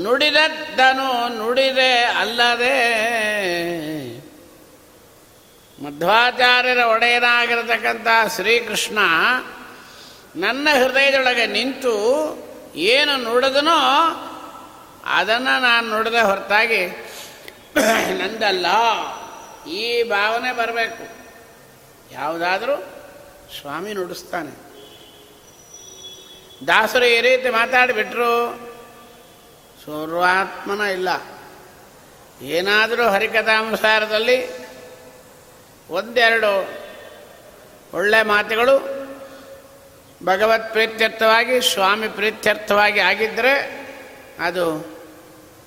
ನುಡಿದದ್ದನು 0.02 1.28
ನುಡಿದೆ 1.38 2.04
ಅಲ್ಲದೆ 2.20 2.76
ಮಧ್ವಾಚಾರ್ಯರ 5.84 6.78
ಒಡೆಯನಾಗಿರತಕ್ಕಂಥ 6.78 8.08
ಶ್ರೀಕೃಷ್ಣ 8.34 8.98
ನನ್ನ 10.36 10.68
ಹೃದಯದೊಳಗೆ 10.74 11.46
ನಿಂತು 11.46 11.94
ಏನು 12.74 13.16
ನುಡಿದನೋ 13.16 13.76
ಅದನ್ನು 15.04 15.60
ನಾನು 15.60 15.88
ನುಡಿದ 15.88 16.14
ಹೊರತಾಗಿ 16.14 16.86
ನಂದಲ್ಲ. 18.12 18.66
ಈ 19.68 20.02
ಭಾವನೆ 20.02 20.52
ಬರಬೇಕು. 20.52 21.08
ಯಾವುದಾದರೂ 22.12 22.76
ಸ್ವಾಮಿ 23.60 23.92
ನುಡಿಸ್ತಾನೆ. 23.92 24.50
ದಾಸರು 26.66 27.04
ಈ 27.04 27.20
ರೀತಿ 27.20 27.48
ಮಾತಾಡಿಬಿಟ್ರು. 27.50 28.56
ಸರ್ವಾತ್ಮನ 29.84 30.80
ಇಲ್ಲ. 30.80 31.08
ಏನಾದರೂ 32.42 33.08
ಹರಿಕಥಾನುಸಾರದಲ್ಲಿ 33.08 34.68
ಒಂದೆರಡು 35.90 36.70
ಒಳ್ಳೆ 37.94 38.22
ಮಾತುಗಳು 38.22 39.01
ಭಗವತ್ 40.24 40.72
ಪ್ರೀತ್ಯರ್ಥವಾಗಿ, 40.72 41.60
ಸ್ವಾಮಿ 41.60 42.08
ಪ್ರೀತ್ಯರ್ಥವಾಗಿ 42.08 43.00
ಆಗಿದ್ದರೆ 43.00 43.82
ಅದು 44.40 44.92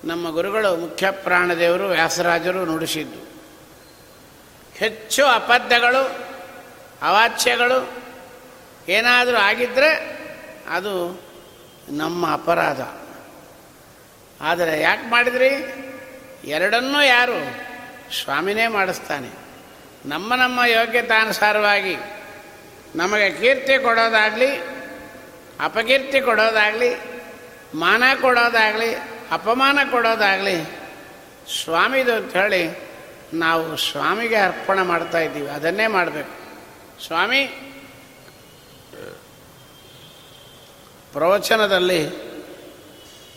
ನಮ್ಮ 0.05 0.29
ಗುರುಗಳು 0.29 0.77
ಮುಖ್ಯ 0.77 1.11
ಪ್ರಾಣದೇವರು, 1.11 1.87
ವ್ಯಾಸರಾಜರು 1.87 2.65
ನುಡಿಸಿದ್ದು. 2.65 3.25
ಹೆಚ್ಚು 4.75 5.25
ಅಪದ್ಯಗಳು, 5.25 6.25
ಅವಾಚ್ಯಗಳು 7.01 7.91
ಏನಾದರೂ 8.89 9.37
ಆಗಿದ್ದರೆ 9.37 10.19
ಅದು 10.69 11.21
ನಮ್ಮ 11.89 12.33
ಅಪರಾಧ. 12.33 12.81
ಆದರೆ 14.41 14.81
ಯಾಕೆ 14.81 15.09
ಮಾಡಿದ್ರಿ? 15.09 15.51
ಎರಡನ್ನೂ 16.43 17.01
ಯಾರು 17.01 17.65
ಸ್ವಾಮಿನೇ 18.23 18.67
ಮಾಡಿಸ್ತಾನೆ. 18.67 19.29
ನಮ್ಮ 20.05 20.35
ನಮ್ಮ 20.35 20.59
ಯೋಗ್ಯತಾನುಸಾರವಾಗಿ 20.65 21.95
ನಮಗೆ 22.95 23.31
ಕೀರ್ತಿ 23.31 23.83
ಕೊಡೋದಾಗಲಿ, 23.83 24.51
ಅಪಕೀರ್ತಿ 25.59 26.21
ಕೊಡೋದಾಗಲಿ, 26.21 26.89
ಮಾನ 27.75 28.03
ಕೊಡೋದಾಗಲಿ, 28.21 28.95
ಅಪಮಾನ 29.31 29.79
ಕೊಡೋದಾಗಲಿ, 29.91 30.63
ಸ್ವಾಮಿದು 31.63 32.13
ಅಂತ 32.13 32.35
ಹೇಳಿ 32.35 32.89
ನಾವು 33.33 33.77
ಸ್ವಾಮಿಗೆ 33.77 34.35
ಅರ್ಪಣೆ 34.35 34.81
ಮಾಡ್ತಾ 34.81 35.19
ಇದ್ದೀವಿ. 35.19 35.47
ಅದನ್ನೇ 35.47 35.87
ಮಾಡಬೇಕು. 35.87 36.35
ಸ್ವಾಮಿ, 37.03 37.45
ಪ್ರವಚನದಲ್ಲಿ 41.13 42.09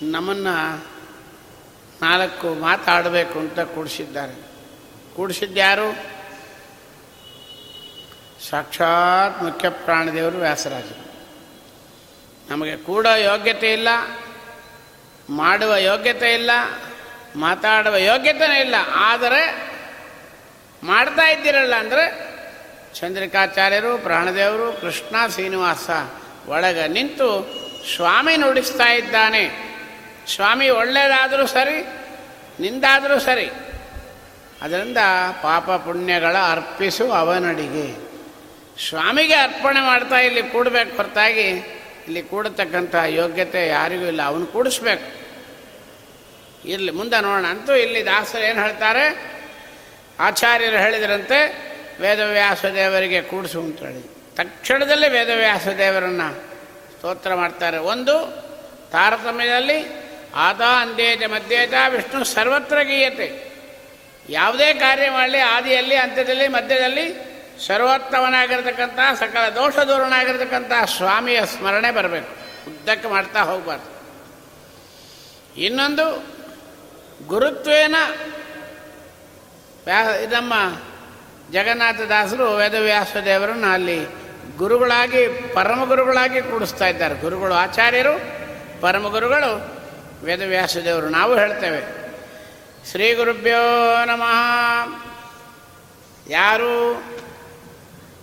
ನಮ್ಮನ್ನು 0.03 0.77
ನಾಲ್ಕು 2.03 2.55
ಮಾತಾಡಬೇಕು 2.55 3.39
ಅಂತ 3.39 3.61
ಕೂಡಿಸಿದ್ದಾರೆ. 3.61 4.35
ಕೂಡಿಸಿದ್ಯಾರು 5.17 6.18
ಸಾಕ್ಷಾತ್ 8.41 9.43
ಮುಖ್ಯ 9.43 9.69
ಪ್ರಾಣದೇವರು 9.69 10.39
ವ್ಯಾಸರಾಜರು. 10.39 11.09
ನಮಗೆ 12.51 12.77
ಕೂಡ 12.77 13.07
ಯೋಗ್ಯತೆ 13.07 13.73
ಇಲ್ಲ, 13.73 13.89
ಮಾಡುವ 15.31 15.77
ಯೋಗ್ಯತೆ 15.77 16.35
ಇಲ್ಲ, 16.35 16.51
ಮಾತಾಡುವ 17.37 17.97
ಯೋಗ್ಯತೆನೇ 17.97 18.61
ಇಲ್ಲ. 18.61 18.75
ಆದರೆ 18.95 19.71
ಮಾಡ್ತಾ 20.83 21.29
ಇದ್ದೀರಲ್ಲ 21.29 21.75
ಅಂದರೆ 21.75 22.29
ಚಂದ್ರಿಕಾಚಾರ್ಯರು, 22.95 23.99
ಪ್ರಾಣದೇವರು, 23.99 24.81
ಕೃಷ್ಣ 24.81 25.17
ಶ್ರೀನಿವಾಸ 25.29 25.91
ಒಳಗೆ 26.49 26.89
ನಿಂತು 26.89 27.29
ಸ್ವಾಮಿ 27.97 28.37
ನುಡಿಸ್ತಾ 28.37 28.93
ಇದ್ದಾನೆ. 28.93 29.45
ಸ್ವಾಮಿ 30.35 30.69
ಒಳ್ಳೆಯದಾದರೂ 30.69 31.47
ಸರಿ, 31.47 31.83
ನಿಂದಾದರೂ 32.61 33.19
ಸರಿ. 33.19 33.51
ಅದರಿಂದ 34.63 34.99
ಪಾಪ 35.43 35.71
ಪುಣ್ಯಗಳ 35.71 36.37
ಅರ್ಪಿಸು 36.53 37.13
ಅವನಡಿಗೆ. 37.13 38.08
ಸ್ವಾಮಿಗೆ 38.87 39.35
ಅರ್ಪಣೆ 39.35 39.81
ಮಾಡ್ತಾ 39.81 40.17
ಇಲ್ಲಿ 40.17 40.43
ಕೂಡಬೇಕು 40.43 40.97
ಹೊರತಾಗಿ. 40.97 41.49
ಇಲ್ಲಿ 42.05 42.23
ಕೂಡತಕ್ಕಂಥ 42.23 42.95
ಯೋಗ್ಯತೆ 43.07 43.69
ಯಾರಿಗೂ 43.69 44.05
ಇಲ್ಲ, 44.05 44.23
ಅವನು 44.23 44.47
ಕೂಡಿಸ್ಬೇಕು. 44.47 45.19
ಇರಲಿ, 46.69 46.91
ಮುಂದೆ 46.91 47.23
ನೋಡೋಣ. 47.23 47.47
ಅಂತೂ 47.47 47.75
ಇಲ್ಲಿ 47.75 48.07
ದಾಸರು 48.07 48.43
ಏನು 48.43 48.63
ಹೇಳ್ತಾರೆ? 48.63 49.33
ಆಚಾರ್ಯರು 50.21 50.77
ಹೇಳಿದ್ರಂತೆ, 50.77 51.69
ವೇದವ್ಯಾಸ 52.01 52.65
ದೇವರಿಗೆ 52.65 53.23
ಕೂಡಿಸು 53.23 53.61
ಅಂತ 53.61 53.79
ಹೇಳಿ. 53.79 54.17
ತಕ್ಷಣದಲ್ಲೇ 54.37 55.09
ವೇದವ್ಯಾಸ 55.09 55.69
ದೇವರನ್ನು 55.69 56.41
ಸ್ತೋತ್ರ 56.97 57.35
ಮಾಡ್ತಾರೆ. 57.35 57.79
ಒಂದು, 57.79 58.45
ತಾರತಮ್ಯದಲ್ಲಿ, 58.93 60.09
ಆದ 60.35 60.61
ಅಂದೇಜ 60.61 61.25
ಮಧ್ಯೇಜ 61.25 61.75
ವಿಷ್ಣು 61.89 62.25
ಸರ್ವತ್ರ 62.25 62.83
ಗೀಯತೆ. 62.83 63.53
ಯಾವುದೇ 64.29 64.75
ಕಾರ್ಯ 64.75 65.11
ಮಾಡಲಿ, 65.11 65.39
ಆದಿಯಲ್ಲಿ, 65.39 65.97
ಅಂತ್ಯದಲ್ಲಿ, 65.97 66.49
ಮಧ್ಯದಲ್ಲಿ 66.49 67.28
ಸರ್ವೋತ್ತಮನಾಗಿರ್ತಕ್ಕಂಥ, 67.67 69.21
ಸಕಲ 69.21 69.49
ದೋಷ 69.49 69.79
ದೂರನಾಗಿರ್ತಕ್ಕಂಥ 69.79 70.73
ಸ್ವಾಮಿಯ 70.97 71.47
ಸ್ಮರಣೆ 71.47 71.91
ಬರಬೇಕು. 71.91 72.33
ಉದ್ದಕ್ಕೆ 72.71 73.09
ಮಾಡ್ತಾ 73.09 73.41
ಹೋಗಬಾರ್ದು. 73.41 73.99
ಇನ್ನೊಂದು, 75.61 76.27
ಗುರುತ್ವೇನ 77.27 77.95
ವ್ಯಾ, 79.87 80.05
ನಮ್ಮ 80.31 80.55
ಜಗನ್ನಾಥದಾಸರು 81.53 82.57
ವೇದವ್ಯಾಸ 82.57 83.17
ದೇವರನ್ನು 83.25 83.67
ಅಲ್ಲಿ 83.67 84.07
ಗುರುಗಳಾಗಿ, 84.57 85.29
ಪರಮ 85.55 85.85
ಗುರುಗಳಾಗಿ 85.85 86.43
ಕೂಡಿಸ್ತಾ 86.43 86.87
ಇದ್ದಾರೆ. 86.87 87.15
ಗುರುಗಳು 87.15 87.55
ಆಚಾರ್ಯರು, 87.55 88.15
ಪರಮ 88.81 89.09
ಗುರುಗಳು 89.09 89.79
ವೇದವ್ಯಾಸ 90.25 90.77
ದೇವರು. 90.77 91.09
ನಾವು 91.09 91.35
ಹೇಳ್ತೇವೆ, 91.35 91.81
ಶ್ರೀ 92.91 93.15
ಗುರುಭ್ಯೋ 93.15 93.63
ನಮಃ. 94.05 95.09
ಯಾರು 96.31 97.03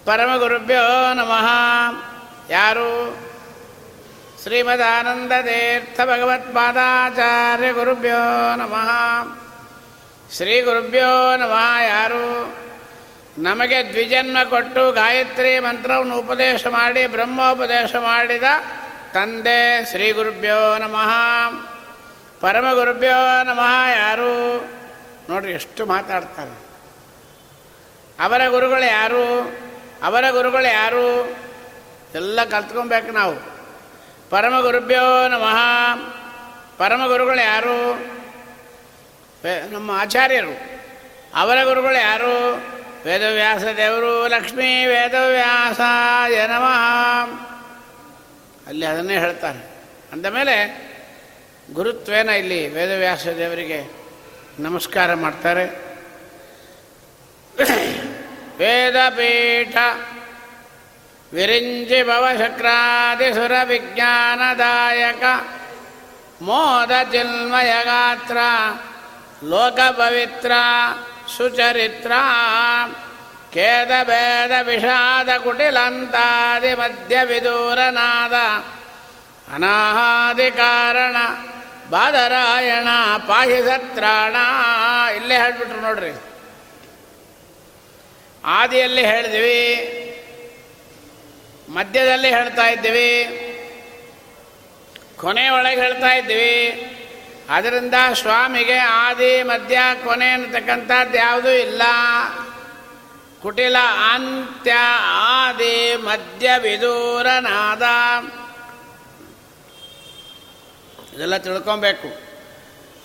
ಪರಮ 0.06 0.38
ಗುರುಭ್ಯೋ 0.38 1.14
ನಮಃ. 1.14 1.48
ಯಾರು? 2.50 3.18
ಶ್ರೀಮದಾನಂದ 4.44 5.32
ತೀರ್ಥ 5.42 6.02
ಭಗವತ್ಪಾದಾಚಾರ್ಯ 6.02 7.74
ಗುರುಭ್ಯೋ 7.74 8.56
ನಮಃ. 8.56 8.90
ಶ್ರೀ 10.36 10.62
ಗುರುಭ್ಯೋ 10.62 11.38
ನಮಃ, 11.38 11.82
ಯಾರು? 11.82 12.56
ನಮಗೆ 13.38 13.92
ದ್ವಿಜನ್ಮ 13.92 14.38
ಕೊಟ್ಟು 14.50 14.92
ಗಾಯತ್ರಿ 14.92 15.60
ಮಂತ್ರವನ್ನು 15.60 16.18
ಉಪದೇಶ 16.18 16.68
ಮಾಡಿ, 16.68 17.08
ಬ್ರಹ್ಮೋಪದೇಶ 17.08 17.96
ಮಾಡಿದ 17.96 18.44
ತಂದೆ 19.14 19.92
ಶ್ರೀ 19.92 20.12
ಗುರುಭ್ಯೋ 20.12 20.78
ನಮಃ. 20.78 21.14
ಪರಮ 22.40 22.74
ಗುರುಭ್ಯೋ 22.74 23.44
ನಮಃ, 23.44 23.88
ಯಾರು? 23.90 24.58
ನೋಡ್ರಿ 25.30 25.52
ಎಷ್ಟು 25.52 25.86
ಮಾತಾಡ್ತಾರೆ. 25.86 26.66
ಅವರ 28.20 28.48
ಗುರುಗಳು 28.48 28.88
ಯಾರು? 28.88 29.65
ಅವರ 30.06 30.30
ಗುರುಗಳು 30.32 30.74
ಯಾರು? 30.74 31.36
ಎಲ್ಲ 32.16 32.44
ಕಲ್ತ್ಕೊಬೇಕು 32.44 33.12
ನಾವು. 33.12 33.36
ಪರಮ 34.30 34.62
ಗುರುಭ್ಯೋ 34.62 35.28
ನಮಃ. 35.28 35.58
ಪರಮ 36.78 37.08
ಗುರುಗಳು 37.08 37.44
ಯಾರು? 37.44 37.96
ನಮ್ಮ 39.72 39.92
ಆಚಾರ್ಯರು. 39.92 40.60
ಅವರ 41.36 41.64
ಗುರುಗಳು 41.64 42.02
ಯಾರು? 42.02 42.56
ವೇದವ್ಯಾಸ 43.06 43.64
ದೇವರು 43.78 44.28
ಲಕ್ಷ್ಮೀ 44.28 44.86
ವೇದವ್ಯಾಸ 44.86 45.80
ನಮಃ. 46.48 47.30
ಅಲ್ಲಿ 48.68 48.86
ಅದನ್ನೇ 48.86 49.18
ಹೇಳ್ತಾರೆ. 49.18 49.68
ಅಂದಮೇಲೆ 50.12 50.86
ಗುರುತ್ವೇನ 51.74 52.30
ಇಲ್ಲಿ 52.30 52.68
ವೇದವ್ಯಾಸ 52.68 53.28
ದೇವರಿಗೆ 53.28 53.84
ನಮಸ್ಕಾರ 54.60 55.14
ಮಾಡ್ತಾರೆ. 55.14 55.86
ವೇದಪೀಠ 58.58 59.78
ವಿರಿಂಜಿ 61.34 62.04
ಭವಶಕ್ರಾದಿಸುರ 62.04 63.52
ವಿಜ್ಞಾನದಾಯಕ 63.64 65.24
ಮೋದ 66.42 66.92
ಚಿನ್ಮಯ 67.12 67.74
ಗಾತ್ರ 67.84 68.38
ಲೋಕ 69.44 69.80
ಪವಿತ್ರ 69.92 70.52
ಸುಚರಿತ್ರ 71.38 72.12
ಖೇದ 73.54 73.92
ಭೇದ 74.04 74.52
ವಿಷಾದ 74.62 75.30
ಕುಟಿಲಂತಾದಿ 75.44 76.74
ಮಧ್ಯ 76.74 77.24
ವಿದೂರನಾದ 77.24 78.34
ಅನಾಹಾದಿ 79.54 80.52
ಕಾರಣ 80.52 81.16
ಬಾದರಾಯಣ 81.90 82.88
ಪಾಹಿ 83.28 83.60
ಸತ್ರಾಣ 83.62 84.36
ಇಲ್ಲೇ 85.16 85.38
ಹೇಳ್ಬಿಟ್ರು 85.38 85.82
ನೋಡ್ರಿ. 85.82 86.35
ಆದಿಯಲ್ಲಿ 88.46 89.06
ಹೇಳಿದ್ವಿ, 89.06 89.82
ಮಧ್ಯದಲ್ಲಿ 91.70 92.30
ಹೇಳ್ತಾ 92.30 92.70
ಇದ್ದೀವಿ, 92.70 93.42
ಕೊನೆಯೊಳಗೆ 95.16 95.82
ಹೇಳ್ತಾ 95.82 96.16
ಇದ್ದೀವಿ. 96.16 96.92
ಅದರಿಂದ 97.50 97.94
ಸ್ವಾಮಿಗೆ 98.14 98.78
ಆದಿ, 98.78 99.44
ಮಧ್ಯ, 99.44 99.78
ಕೊನೆ 100.04 100.28
ಅನ್ನತಕ್ಕಂಥದ್ದು 100.28 101.18
ಯಾವುದೂ 101.18 101.50
ಇಲ್ಲ. 101.50 101.82
ಕುಟಿಲ 103.42 103.76
ಅಂತ್ಯ, 104.14 104.74
ಆದಿ, 105.10 105.96
ಮಧ್ಯ, 105.98 106.50
ವಿದೂರನಾದ. 106.58 107.82
ಇದೆಲ್ಲ 111.16 111.38
ತಿಳ್ಕೊಬೇಕು. 111.38 112.22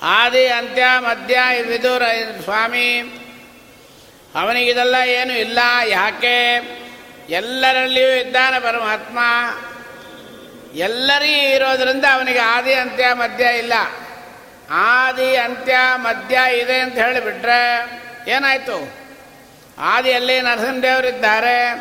ಆದಿ, 0.03 0.47
ಅಂತ್ಯ, 0.47 0.85
ಮಧ್ಯ, 0.99 1.39
ವಿದೂರ, 1.63 2.03
ಸ್ವಾಮಿ. 2.43 3.03
ಅವನಿಗಿದೆಲ್ಲ 4.35 4.95
ಏನು 5.07 5.39
ಇಲ್ಲ. 5.39 5.59
ಯಾಕೆ? 5.87 6.55
ಎಲ್ಲರಲ್ಲಿಯೂ 7.29 8.11
ಇದ್ದಾನೆ 8.11 8.61
ಪರಮಾತ್ಮ. 8.61 9.19
ಎಲ್ಲರಿಗೂ 10.75 11.49
ಇರೋದ್ರಿಂದ 11.49 12.05
ಅವನಿಗೆ 12.13 12.39
ಆದಿ, 12.39 12.73
ಅಂತ್ಯ, 12.73 13.07
ಮಧ್ಯ 13.13 13.45
ಇಲ್ಲ. 13.59 13.73
ಆದಿ, 14.71 15.37
ಅಂತ್ಯ, 15.37 15.77
ಮಧ್ಯ 15.95 16.39
ಇದೆ 16.59 16.79
ಅಂತ 16.79 16.95
ಹೇಳಿಬಿಟ್ರೆ 16.95 17.91
ಏನಾಯಿತು? 18.29 18.91
ಆದಿಯಲ್ಲಿ 19.79 20.41
ನರಸಿಂಹದೇವರಿದ್ದಾರೆ, 20.41 21.75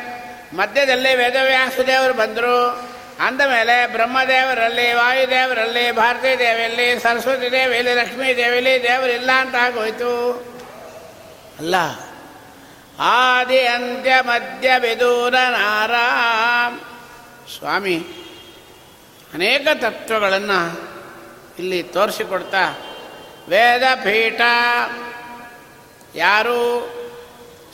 ಮಧ್ಯದಲ್ಲಿ 0.55 1.15
ವೇದವ್ಯಾಸದೇವರು 1.15 2.13
ಬಂದರು. 2.13 2.89
ಅಂದಮೇಲೆ 3.19 3.87
ಬ್ರಹ್ಮದೇವರಲ್ಲಿ, 3.87 4.93
ವಾಯುದೇವರಲ್ಲಿ 4.93 5.91
ಭಾರತೀ 5.91 6.35
ದೇವಿಯಲ್ಲಿ 6.35 6.99
ಸರಸ್ವತಿ 6.99 7.51
ದೇವಿಯಲ್ಲಿ, 7.51 7.93
ಲಕ್ಷ್ಮೀ 7.93 8.35
ದೇವಿಯಲ್ಲಿ 8.35 8.83
ದೇವರಿಲ್ಲ 8.83 9.31
ಅಂತ 9.31 9.55
ಆಗೋಯ್ತು. 9.55 10.31
ಅಲ್ಲ 11.59 11.75
ಆದಿ 12.99 13.59
ಅಂತ್ಯ 13.59 14.13
ಮಧ್ಯ 14.21 14.71
ವಿದೂರ 14.79 15.33
ನಾರಾಮ್ 15.33 16.79
ಸ್ವಾಮಿ, 17.57 18.07
ಅನೇಕ 19.33 19.67
ತತ್ವಗಳನ್ನು 19.73 20.89
ಇಲ್ಲಿ 21.59 21.83
ತೋರಿಸಿಕೊಡ್ತಾ 21.83 22.77
ವೇದಪೀಠ. 23.49 24.41
ಯಾರು? 26.15 26.89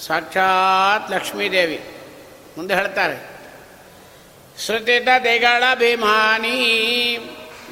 ಸಾಕ್ಷಾತ್ 0.05 1.11
ಲಕ್ಷ್ಮೀದೇವಿ. 1.11 1.97
ಮುಂದೆ 2.57 2.75
ಹೇಳ್ತಾರೆ 2.75 3.29
ಶ್ರುತಿತ 4.59 5.07
ದೇಗಳ 5.23 5.63
ಅಭಿಮಾನಿ 5.71 6.57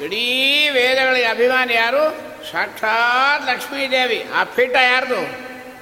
ಇಡೀ 0.04 0.68
ವೇದಗಳಿಗೆ 0.70 1.26
ಅಭಿಮಾನಿ 1.26 1.74
ಯಾರು? 1.74 2.10
ಸಾಕ್ಷಾತ್ 2.52 3.46
ಲಕ್ಷ್ಮೀದೇವಿ. 3.46 4.26
ಆ 4.34 4.44
ಪೀಠ 4.44 4.70
ಯಾರ್ದು? 4.70 5.20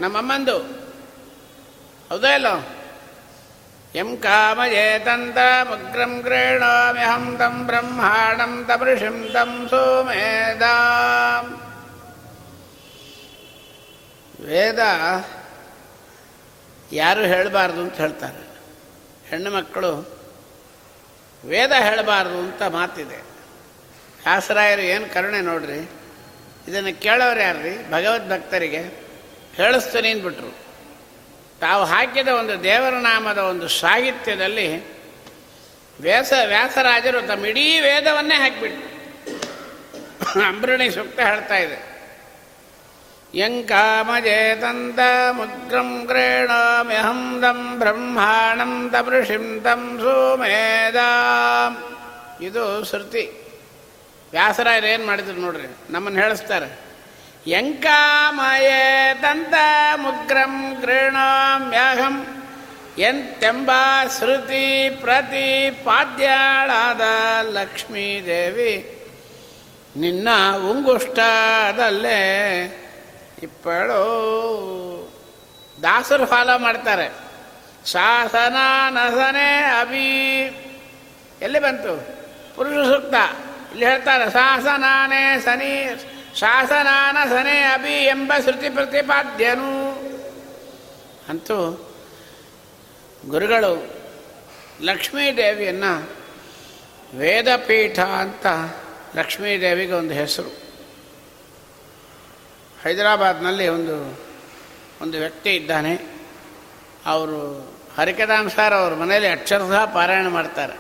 ನಮ್ಮಮ್ಮಂದು. 0.03 0.82
ಹೌದಾ 2.13 2.35
ಇಲ್ಲೋ? 2.35 2.69
ಎಂ 3.95 4.17
ಕಾಮಯೇತಂತ 4.17 5.39
ಮಗ್ರಂ 5.69 6.23
ಕ್ರೀಣಾಮ್ಯಹಂ 6.23 7.37
ತಂ 7.39 7.67
ಬ್ರಹ್ಮಾಣಂ 7.67 8.65
ತಮೃಷಿಂ 8.69 9.31
ತಂ 9.33 9.67
ಸೋಮೇದ. 9.71 10.63
ವೇದ 14.45 14.79
ಯಾರು 16.93 17.21
ಹೇಳಬಾರ್ದು 17.21 17.81
ಅಂತ 17.81 17.95
ಹೇಳ್ತಾರೆ. 17.95 18.47
ಹೆಣ್ಣು 19.29 19.51
ಮಕ್ಕಳು 19.51 20.09
ವೇದ 21.45 21.73
ಹೇಳಬಾರ್ದು 21.73 22.39
ಅಂತ 22.39 22.63
ಮಾತಿದೆ. 22.63 23.23
ವ್ಯಾಸರಾಯರು 24.25 24.83
ಏನು 24.83 25.15
ಕರುಣೆ 25.15 25.41
ನೋಡ್ರಿ? 25.41 25.91
ಇದನ್ನು 26.69 27.01
ಕೇಳೋರು 27.01 27.41
ಯಾರ್ರಿ? 27.41 27.91
ಭಗವದ್ 27.91 28.31
ಭಕ್ತರಿಗೆ 28.31 28.83
ಹೇಳಿಸ್ತೀನಿ 29.55 30.09
ಅಂದ್ಬಿಟ್ರು. 30.09 30.72
ತಾವು 31.63 31.83
ಹಾಕಿದ 31.85 32.31
ಒಂದು 32.41 32.55
ದೇವರ 32.63 32.95
ನಾಮದ 33.07 33.41
ಒಂದು 33.53 33.67
ಸಾಹಿತ್ಯದಲ್ಲಿ 33.81 34.69
ವ್ಯಾಸ, 36.01 36.33
ವ್ಯಾಸರಾಜರು 36.53 37.21
ತಮ್ಮ 37.27 37.51
ಇಡೀ 37.51 37.67
ವೇದವನ್ನೇ 37.81 38.37
ಹಾಕಿಬಿಟ್ಟು 38.43 38.87
ಅಂಬರಣಿ 40.49 40.87
ಸೂಕ್ತ 40.91 41.19
ಹೇಳ್ತಾ 41.21 41.59
ಇದೆ. 41.65 41.79
ಯಂಕಾಮಜೇತಂತ 43.35 45.01
ಮುಗ್ರಂ 45.39 45.91
ಗ್ರೇಣಾಮ್ಯಹಂ 46.05 47.21
ದಂ 47.43 47.61
ಬ್ರಹ್ಮಾಣಂ 47.79 48.73
ತಮೃಷಿಂ 48.93 49.47
ತಂ 49.65 49.83
ಸೋಮೇದ. 50.03 50.99
ಇದು 52.49 52.65
ಶ್ರುತಿ. 52.91 53.25
ವ್ಯಾಸರಾಯರು 54.33 54.89
ಏನು 54.95 55.05
ಮಾಡಿದ್ರು 55.07 55.39
ನೋಡ್ರಿ, 55.41 55.69
ನಮ್ಮನ್ನು 55.91 56.19
ಹೇಳಿಸ್ತಾರೆ. 56.21 56.69
ಯಂಕಾಮಯೇತಂತ 57.47 59.55
ಮುಗ್ರಂ 59.97 60.77
ಕ್ರೀಣಾಮ್ಯಹಂ 60.81 62.45
ಎಂತೆಂಬ 62.99 63.71
ಶ್ರುತಿ 64.19 64.91
ಪ್ರತಿಪಾದ್ಯಾಳಾದ 64.91 67.01
ಲಕ್ಷ್ಮೀದೇವಿ. 67.43 68.99
ನಿನ್ನ 69.97 70.29
ಉಂಗುಷ್ಟದಲ್ಲೇ 70.71 72.21
ಇಪ್ಪಳು 73.43 74.03
ದಾಸರು 75.83 76.27
ಫಾಲೋ 76.27 76.59
ಮಾಡ್ತಾರೆ. 76.59 77.13
ಶಾಸನ 77.87 78.57
ನಸನೆ 78.91 79.81
ಅಭಿ. 79.81 80.43
ಎಲ್ಲಿ 81.43 81.59
ಬಂತು? 81.59 82.17
ಪುರುಷ 82.57 82.75
ಸೂಕ್ತ. 82.75 83.15
ಇಲ್ಲಿ 83.71 83.87
ಹೇಳ್ತಾರೆ, 83.87 84.31
ಶಾಸನಾನೇ 84.31 85.41
ಸನಿ 85.41 86.03
ಶಾಸನಾನ 86.37 87.17
ಸನೆ 87.29 87.63
ಅಭಿ 87.63 88.05
ಎಂಬ 88.05 88.33
ಶ್ರುತಿ 88.43 88.71
ಪ್ರತಿಪಾದ್ಯನು. 88.71 89.91
ಅಂತೂ 91.29 91.91
ಗುರುಗಳು 93.29 93.95
ಲಕ್ಷ್ಮೀದೇವಿಯನ್ನು 94.81 96.11
ವೇದಪೀಠ 97.15 97.99
ಅಂತ 97.99 98.47
ಲಕ್ಷ್ಮೀದೇವಿಗೆ 99.17 99.93
ಒಂದು 99.93 100.15
ಹೆಸರು. 100.15 100.49
ಹೈದರಾಬಾದ್ನಲ್ಲಿ 102.85 103.69
ಒಂದು 103.69 104.21
ಒಂದು 105.03 105.19
ವ್ಯಕ್ತಿ 105.19 105.57
ಇದ್ದಾನೆ. 105.57 105.99
ಅವರು 107.07 107.73
ಹರಿಕದಾಂಸಾರ 107.99 108.75
ಅವ್ರ 108.75 108.95
ಮನೆಯಲ್ಲಿ 108.95 109.29
ಅಕ್ಷರಶಃ 109.29 109.85
ಪಾರಾಯಣ 109.85 110.29
ಮಾಡ್ತಾರೆ. 110.29 110.79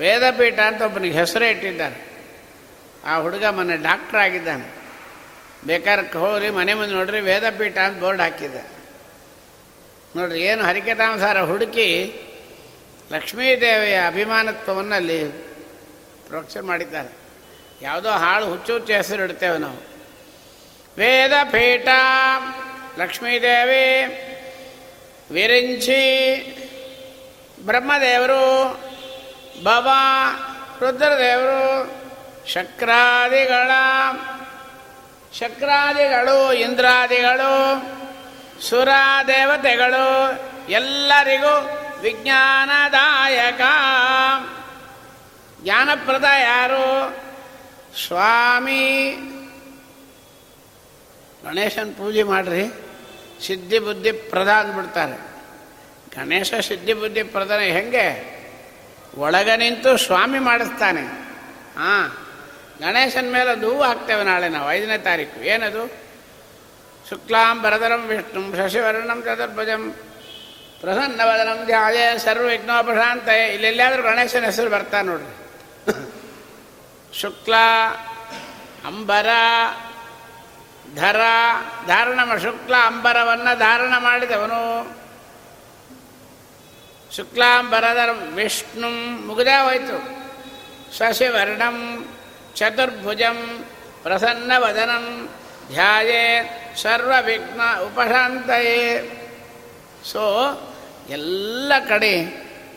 ವೇದಪೀಠ 0.00 0.58
ಅಂತ 0.58 0.82
ಒಬ್ಬನಿಗೆ 0.82 1.18
ಹೆಸರೇ 1.18 1.50
ಇಟ್ಟಿದ್ದಾರೆ. 1.50 2.11
ಆ 3.04 3.16
ಹುಡುಗ 3.16 3.44
ಮೊನ್ನೆ 3.44 3.76
ಡಾಕ್ಟ್ರ್ 3.76 4.18
ಆಗಿದ್ದಾನೆ. 4.18 4.82
ಬೇಕಾದ್ರೆ 5.66 6.18
ಹೋಗ್ರಿ, 6.18 6.50
ಮನೆ 6.50 6.74
ಮುಂದೆ 6.74 6.94
ನೋಡ್ರಿ, 6.94 7.20
ವೇದಪೀಠ 7.20 7.78
ಅಂತ 7.78 8.00
ಬೋರ್ಡ್ 8.00 8.20
ಹಾಕಿದ್ದೆ 8.20 8.62
ನೋಡ್ರಿ, 10.16 10.40
ಏನು 10.40 10.64
ಹರಿಕೆತಾನುಸಾರ 10.64 11.40
ಹುಡುಕಿ 11.40 12.20
ಲಕ್ಷ್ಮೀದೇವಿಯ 13.12 14.00
ಅಭಿಮಾನತ್ವವನ್ನು 14.06 14.94
ಅಲ್ಲಿ 14.94 15.24
ಪ್ರೋಕ್ಷಣೆ 16.26 16.62
ಮಾಡಿದ್ದಾರೆ. 16.62 17.16
ಯಾವುದೋ 17.82 18.10
ಹಾಳು 18.10 18.46
ಹುಚ್ಚು 18.46 18.72
ಹುಚ್ಚು 18.72 18.92
ಹೆಸರು 18.92 19.24
ಇಡ್ತೇವೆ 19.24 19.58
ನಾವು. 19.58 19.76
ವೇದಪೀಠ, 20.98 21.88
ಲಕ್ಷ್ಮೀದೇವಿ, 22.98 24.06
ವಿರಿಂಚಿ, 25.30 26.00
ಬ್ರಹ್ಮದೇವರು, 27.66 28.72
ಭವ, 29.64 29.88
ರುದ್ರದೇವರು 30.80 32.01
ಶಕ್ರಾದಿಗಳ 32.46 33.70
ಶಕ್ರಾದಿಗಳು, 35.38 36.52
ಇಂದ್ರಾದಿಗಳು 36.52 37.82
ಸುರ 38.62 38.88
ದೇವತೆಗಳು 39.26 40.32
ಎಲ್ಲರಿಗೂ 40.68 41.82
ವಿಜ್ಞಾನದಾಯಕ. 42.00 43.60
ಜ್ಞಾನಪ್ರದ 45.62 46.24
ಯಾರು? 46.24 47.16
ಸ್ವಾಮಿ. 48.06 49.10
ಗಣೇಶನ 51.44 51.92
ಪೂಜೆ 51.98 52.22
ಮಾಡ್ರಿ. 52.22 52.68
ಸಿದ್ಧಿ 53.46 53.78
ಬುದ್ಧಿ 53.78 54.12
ಪ್ರದ 54.12 54.48
ಅಂದ್ಬಿಡ್ತಾರೆ. 54.48 55.32
ಗಣೇಶ 56.16 56.54
ಸಿದ್ಧಿ 56.54 56.94
ಬುದ್ಧಿ 56.94 57.22
ಪ್ರಧಾನ 57.22 57.58
ಹೆಂಗೆ? 57.58 58.32
ಒಳಗ 59.16 59.50
ನಿಂತು 59.50 59.96
ಸ್ವಾಮಿ 59.96 60.38
ಮಾಡಿಸ್ತಾನೆ. 60.38 61.02
ಹಾಂ. 61.78 62.21
ಗಣೇಶನ 62.82 63.26
ಮೇಲೆ 63.30 63.52
ಒಂದು 63.52 63.70
ಹೂವು 63.70 63.82
ಹಾಕ್ತೇವೆ 63.82 64.24
ನಾಳೆ 64.24 64.48
ನಾವು. 64.48 64.72
ಐದನೇ 64.72 64.98
ತಾರೀಕು. 64.98 65.40
ಏನದು? 65.40 66.02
ಶುಕ್ಲಾಂ 67.10 67.62
ಭರದರಂ 67.62 68.06
ವಿಷ್ಣು 68.06 68.56
ಶಶಿವರ್ಣಂ 68.56 69.22
ಚತುರ್ಭುಜಂ 69.22 69.94
ಪ್ರಸನ್ನವದನಂ 70.80 71.66
ಧ್ಯಾಯ 71.66 72.18
ಸರ್ವ 72.18 72.42
ವಿಘ್ನೋಪಶಾಂತ 72.42 73.28
ಇಲ್ಲೆಲ್ಲಾದರೂ 73.28 74.02
ಗಣೇಶನ 74.02 74.44
ಹೆಸರು 74.44 74.70
ಬರ್ತಾ 74.70 75.02
ನೋಡ್ರಿ. 75.02 75.32
ಶುಕ್ಲ, 77.20 77.54
ಅಂಬರ, 78.86 79.26
ಧರ 80.94 81.20
ಧಾರಣ 81.86 82.36
ಶುಕ್ಲ, 82.38 82.74
ಅಂಬರವನ್ನು 82.76 83.58
ಧಾರಣ 83.58 83.92
ಮಾಡಿದವನು. 83.98 84.62
ಶುಕ್ಲಾಂಬರಧರಂ 87.16 88.32
ವಿಷ್ಣು 88.34 88.90
ಮುಗಿದೇ 89.26 89.64
ಹೋಯ್ತು 89.64 89.96
ಶಶಿವರ್ಣಂ 90.98 92.08
ಚತುರ್ಭುಜಂ 92.56 93.64
ಪ್ರಸನ್ನವದನಂ 94.02 95.04
ಧ್ಯಾಯೇ 95.68 96.24
ಸರ್ವವಿಘ್ನ 96.82 97.60
ಉಪಶಾಂತಯೇ 97.80 98.78
ಸೋ 100.12 100.24
ಎಲ್ಲ 101.08 101.72
ಕಡೆ 101.88 102.14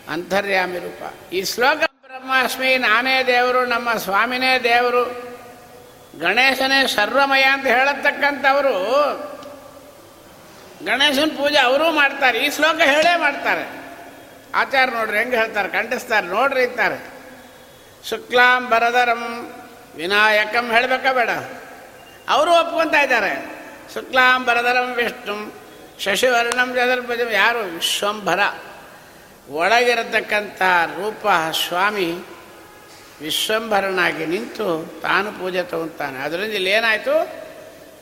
ಅಂತರ್ಯಾಮಿ 0.09 0.79
ರೂಪ. 0.79 1.33
ಈ 1.33 1.43
ಶ್ಲೋಕ 1.43 1.77
ಬ್ರಹ್ಮಾಸ್ಮಿ, 1.77 2.77
ನಾನೇ 2.77 3.23
ದೇವರು, 3.23 3.65
ನಮ್ಮ 3.65 3.93
ಸ್ವಾಮಿನೇ 3.93 4.59
ದೇವರು, 4.59 5.03
ಗಣೇಶನೇ 6.19 6.87
ಸರ್ವಮಯ 6.87 7.43
ಅಂತ 7.43 7.65
ಹೇಳತಕ್ಕಂಥವರು, 7.65 8.75
ಗಣೇಶನ 10.85 11.29
ಪೂಜೆ 11.37 11.59
ಅವರೂ 11.59 11.91
ಮಾಡ್ತಾರೆ, 11.91 12.39
ಈ 12.39 12.49
ಶ್ಲೋಕ 12.49 12.79
ಹೇಳೇ 12.85 13.19
ಮಾಡ್ತಾರೆ. 13.19 13.65
ಆಚಾರ 14.55 14.89
ನೋಡ್ರಿ, 14.89 15.17
ಹೆಂಗೆ 15.17 15.37
ಹೇಳ್ತಾರೆ, 15.37 15.69
ಖಂಡಿಸ್ತಾರೆ, 15.69 16.27
ನೋಡ್ರಿ 16.27 16.63
ಇರ್ತಾರೆ 16.63 16.97
ಶುಕ್ಲಾಂ 18.09 18.69
ಬರದರಂ 18.69 19.23
ವಿನಾಯಕಂ 19.95 20.71
ಹೇಳಬೇಕಾ 20.71 21.13
ಬೇಡ. 21.13 21.29
ಅವರು 22.29 22.51
ಒಪ್ಕೊತಾ 22.51 23.01
ಇದ್ದಾರೆ. 23.01 23.55
ಶುಕ್ಲಾಂ 23.93 24.45
ಬರದರಂ 24.45 24.93
ವಿಷ್ಣು 24.93 25.53
ಶಶಿವರ್ಣಂ 25.99 26.73
ಚತುರ್ಭುಜಂ 26.73 27.31
ಯಾರು? 27.31 27.59
ವಿಶ್ವಂಭರ. 27.59 28.39
ಒಳಗಿರತಕ್ಕಂಥ 29.49 30.61
ರೂಪ 30.85 31.27
ಸ್ವಾಮಿ 31.67 32.25
ವಿಶ್ವಂಭರನಾಗಿ 33.21 34.25
ನಿಂತು 34.25 34.93
ತಾನು 35.01 35.31
ಪೂಜೆ 35.31 35.63
ತಗೊಂತಾನೆ. 35.63 36.19
ಅದರಿಂದ 36.19 36.53
ಇಲ್ಲಿ 36.53 36.69
ಏನಾಯಿತು? 36.69 37.45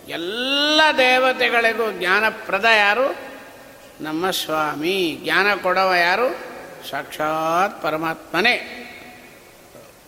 ಎಲ್ಲ 0.10 0.82
ದೇವತೆಗಳಿಗೂ 0.98 1.92
ಜ್ಞಾನಪ್ರದ 1.92 2.66
ಯಾರು? 2.66 3.16
ನಮ್ಮ 4.02 4.32
ಸ್ವಾಮಿ. 4.32 5.20
ಜ್ಞಾನ 5.24 5.56
ಕೊಡವ 5.64 5.94
ಯಾರು? 5.94 6.30
ಸಾಕ್ಷಾತ್ 6.90 7.84
ಪರಮಾತ್ಮನೇ. 7.84 8.80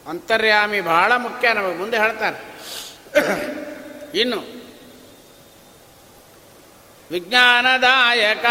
ಅಂತರ್ಯಾಮಿ 0.08 0.82
ಬಹಳ 0.82 1.12
ಮುಖ್ಯ 1.16 1.54
ನಮಗೆ 1.54 1.78
ಮುಂದೆ 1.78 1.98
ಹೇಳ್ತಾರೆ. 1.98 2.40
ಇನ್ನು 4.20 4.40
ವಿಜ್ಞಾನದಾಯಕ 7.12 8.46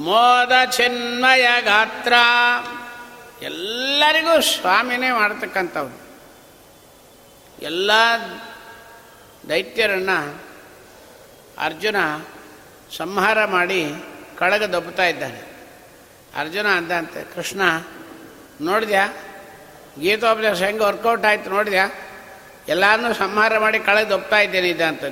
ಮೋದ 0.00 0.70
ಚಿನ್ಮಯ 0.70 1.46
ಗಾತ್ರ 1.60 2.12
ಎಲ್ಲರಿಗೂ 3.42 4.40
ಸ್ವಾಮಿನೇ 4.40 5.10
ಮಾಡ್ತಕ್ಕಂಥವ್ರು. 5.10 5.96
ಎಲ್ಲ 7.62 7.90
ದೈತ್ಯರನ್ನು 9.48 10.42
ಅರ್ಜುನ 11.58 11.96
ಸಂಹಾರ 12.96 13.44
ಮಾಡಿ 13.44 13.80
ಕಳಗ 14.38 14.62
ದಬ್ಬುತ್ತಾ 14.62 15.04
ಇದ್ದಾನೆ. 15.04 15.42
ಅರ್ಜುನ 16.40 16.66
ಅಂದಂತೆ 16.68 17.34
ಕೃಷ್ಣ, 17.34 17.62
ನೋಡಿದ್ಯಾ? 18.60 19.04
ಗೀತೋಪದೇಶ 20.00 20.62
ಹೆಂಗೆ 20.62 20.84
ವರ್ಕೌಟ್ 20.84 21.24
ಆಯ್ತು 21.24 21.50
ನೋಡಿದ್ಯಾ? 21.50 21.86
ಎಲ್ಲಾನು 22.68 23.14
ಸಂಹಾರ 23.14 23.58
ಮಾಡಿ 23.58 23.78
ಕಳೆದೊಪ್ತಾ 23.78 24.38
ಇದ್ದೇನೆ 24.40 24.68
ಇದ್ದಂತ 24.68 25.04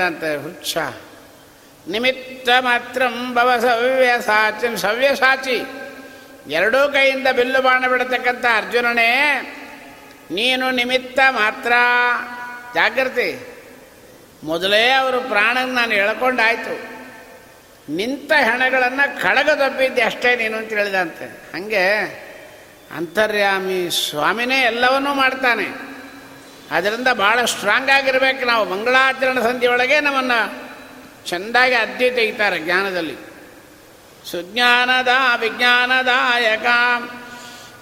ಅಂತ 0.00 0.24
ಹುಚ್ಚ 0.42 0.76
ನಿಮಿತ್ತ 1.88 2.48
ಮಾತ್ರ 2.60 3.02
ಭವ 3.34 3.50
ಸವ್ಯ 4.76 5.14
ಸಾಚಿ 5.14 5.64
ಎರಡೂ 6.50 6.92
ಕೈಯಿಂದ 6.92 7.28
ಬಿಲ್ಲು 7.28 7.62
ಬಾಣ 7.62 7.86
ಬಿಡತಕ್ಕಂಥ 7.86 8.44
ಅರ್ಜುನನೇ, 8.56 9.10
ನೀನು 10.30 10.70
ನಿಮಿತ್ತ 10.70 11.18
ಮಾತ್ರ. 11.30 11.72
ಜಾಗೃತಿ 12.74 13.30
ಮೊದಲೇ 14.44 14.90
ಅವರು 14.90 15.20
ಪ್ರಾಣನ 15.20 15.70
ನಾನು 15.72 15.94
ಎಳ್ಕೊಂಡಾಯ್ತು. 15.94 16.74
ನಿಂತ 17.92 18.32
ಹೆಣಗಳನ್ನು 18.32 19.22
ಕಳಗದೊಬ್ಬಿದ್ದೆ 19.22 20.02
ಅಷ್ಟೇ 20.02 20.36
ನೀನು 20.36 20.56
ಅಂತ 20.58 20.68
ಹೇಳಿದಂತೆ. 20.68 21.24
ಹಾಗೆ 21.52 21.84
ಅಂತರ್ಯಾಮಿ 22.94 24.10
ಸ್ವಾಮಿನೇ 24.10 24.60
ಎಲ್ಲವನ್ನೂ 24.60 25.14
ಮಾಡ್ತಾನೆ. 25.14 25.94
ಅದರಿಂದ 26.70 27.08
ಭಾಳ 27.08 27.44
ಸ್ಟ್ರಾಂಗ್ 27.44 27.90
ಆಗಿರ್ಬೇಕು 27.90 28.44
ನಾವು. 28.46 28.64
ಮಂಗಳಾಚರಣ 28.68 29.40
ಸಂಧಿಯೊಳಗೆ 29.40 30.00
ನಮ್ಮನ್ನು 30.00 30.64
ಚೆಂದಾಗಿ 31.26 31.74
ಅದ್ದಿ 31.74 32.10
ತೆಗಿತಾರೆ 32.10 32.60
ಜ್ಞಾನದಲ್ಲಿ. 32.60 33.16
ಸುಜ್ಞಾನದ 34.30 35.08
ವಿಜ್ಞಾನದಾಯಕ 35.38 36.66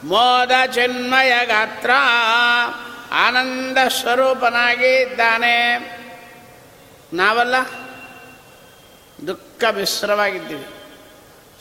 ಮೋದ 0.04 0.66
ಚಿನ್ಮಯ 0.66 1.46
ಗಾತ್ರ, 1.46 1.90
ಆನಂದ 3.12 3.88
ಸ್ವರೂಪನಾಗಿ 3.88 5.02
ಇದ್ದಾನೆ. 5.02 5.78
ನಾವಲ್ಲ, 7.12 7.54
ದುಃಖ 9.26 9.64
ಮಿಶ್ರವಾಗಿದ್ದೀವಿ 9.64 10.66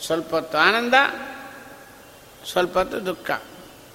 ಸ್ವಲ್ಪ 0.06 0.34
ಹೊತ್ತು 0.34 0.58
ಆನಂದ 0.58 0.94
ಸ್ವಲ್ಪ 2.46 2.78
ಹೊತ್ತು 2.78 3.06
ದುಃಖ. 3.06 3.30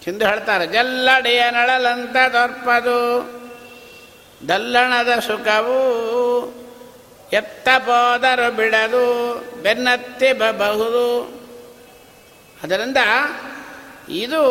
ಹಿಂದೆ 0.03 0.25
ಹೇಳ್ತಾರೆ 0.25 0.67
ಜಲ್ಲಡಿಯ 0.67 1.43
ನಳಲಂತ 1.51 2.15
ದೊರ್ಪದು, 2.33 3.27
ದಲ್ಲಣದ 4.47 5.19
ಸುಖವು 5.19 5.77
ಎತ್ತ 7.33 7.67
ಹೋದರು 7.85 8.55
ಬಿಡದು, 8.55 9.35
ಬೆನ್ನತ್ತಿ 9.61 10.33
ಬಬಹುದು. 10.33 11.23
ಅದರಿಂದ 12.63 12.97
ಇದು 14.09 14.43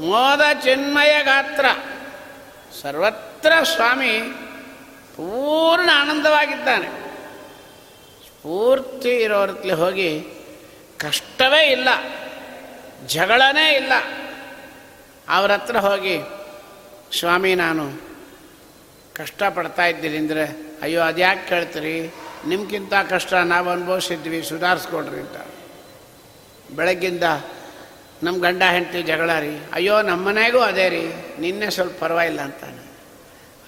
ಮೋದ 0.00 0.40
ಚಿನ್ಮಯ 0.64 1.22
ಗಾತ್ರ. 1.22 1.64
ಸರ್ವತ್ರ 2.82 3.52
ಸ್ವಾಮಿ 3.62 4.20
ಪೂರ್ಣ 5.16 5.90
ಆನಂದವಾಗಿದ್ದಾನೆ. 5.94 6.86
ಸ್ಫೂರ್ತಿ 8.24 9.08
ಇರೋರ್ತ್ಲಿ 9.08 9.72
ಹೋಗಿ 9.72 10.26
ಕಷ್ಟವೇ 10.98 11.72
ಇಲ್ಲ. 11.72 11.88
ಜಗಳನೇ 13.06 13.72
ಇಲ್ಲ. 13.72 13.92
ಅವ್ರ 15.28 15.52
ಹತ್ರ 15.52 15.76
ಹೋಗಿ, 15.76 16.18
ಸ್ವಾಮಿ, 17.18 17.54
ನಾನು 17.54 18.08
ಕಷ್ಟಪಡ್ತಾ 19.14 19.86
ಇದ್ದೀನಿ 19.86 20.16
ಅಂದರೆ, 20.16 20.74
ಅಯ್ಯೋ 20.82 21.00
ಅದು 21.00 21.20
ಯಾಕೆ 21.20 21.48
ಕೇಳ್ತೀರಿ? 21.48 22.14
ನಿಮ್ಗಿಂತ 22.46 22.94
ಕಷ್ಟ 23.10 23.34
ನಾವು 23.34 23.70
ಅನುಭವಿಸಿದ್ವಿ, 23.70 24.42
ಸುಧಾರಿಸ್ಕೊಡ್ರಿ 24.42 25.20
ಅಂತ. 25.20 25.36
ಬೆಳಗ್ಗಿಂದ 26.76 27.22
ನಮ್ಮ 28.22 28.42
ಗಂಡ 28.42 28.62
ಹೆಂಡತಿ 28.62 29.02
ಜಗಳ 29.02 29.38
ರೀ. 29.38 29.58
ಅಯ್ಯೋ 29.72 30.02
ನಮ್ಮ 30.02 30.28
ಮನೆಗೂ 30.28 30.58
ಅದೇ 30.58 30.88
ರೀ, 30.88 31.12
ನಿನ್ನೆ 31.38 31.70
ಸ್ವಲ್ಪ 31.70 32.04
ಪರವಾಗಿಲ್ಲ 32.04 32.40
ಅಂತಾನೆ. 32.40 32.88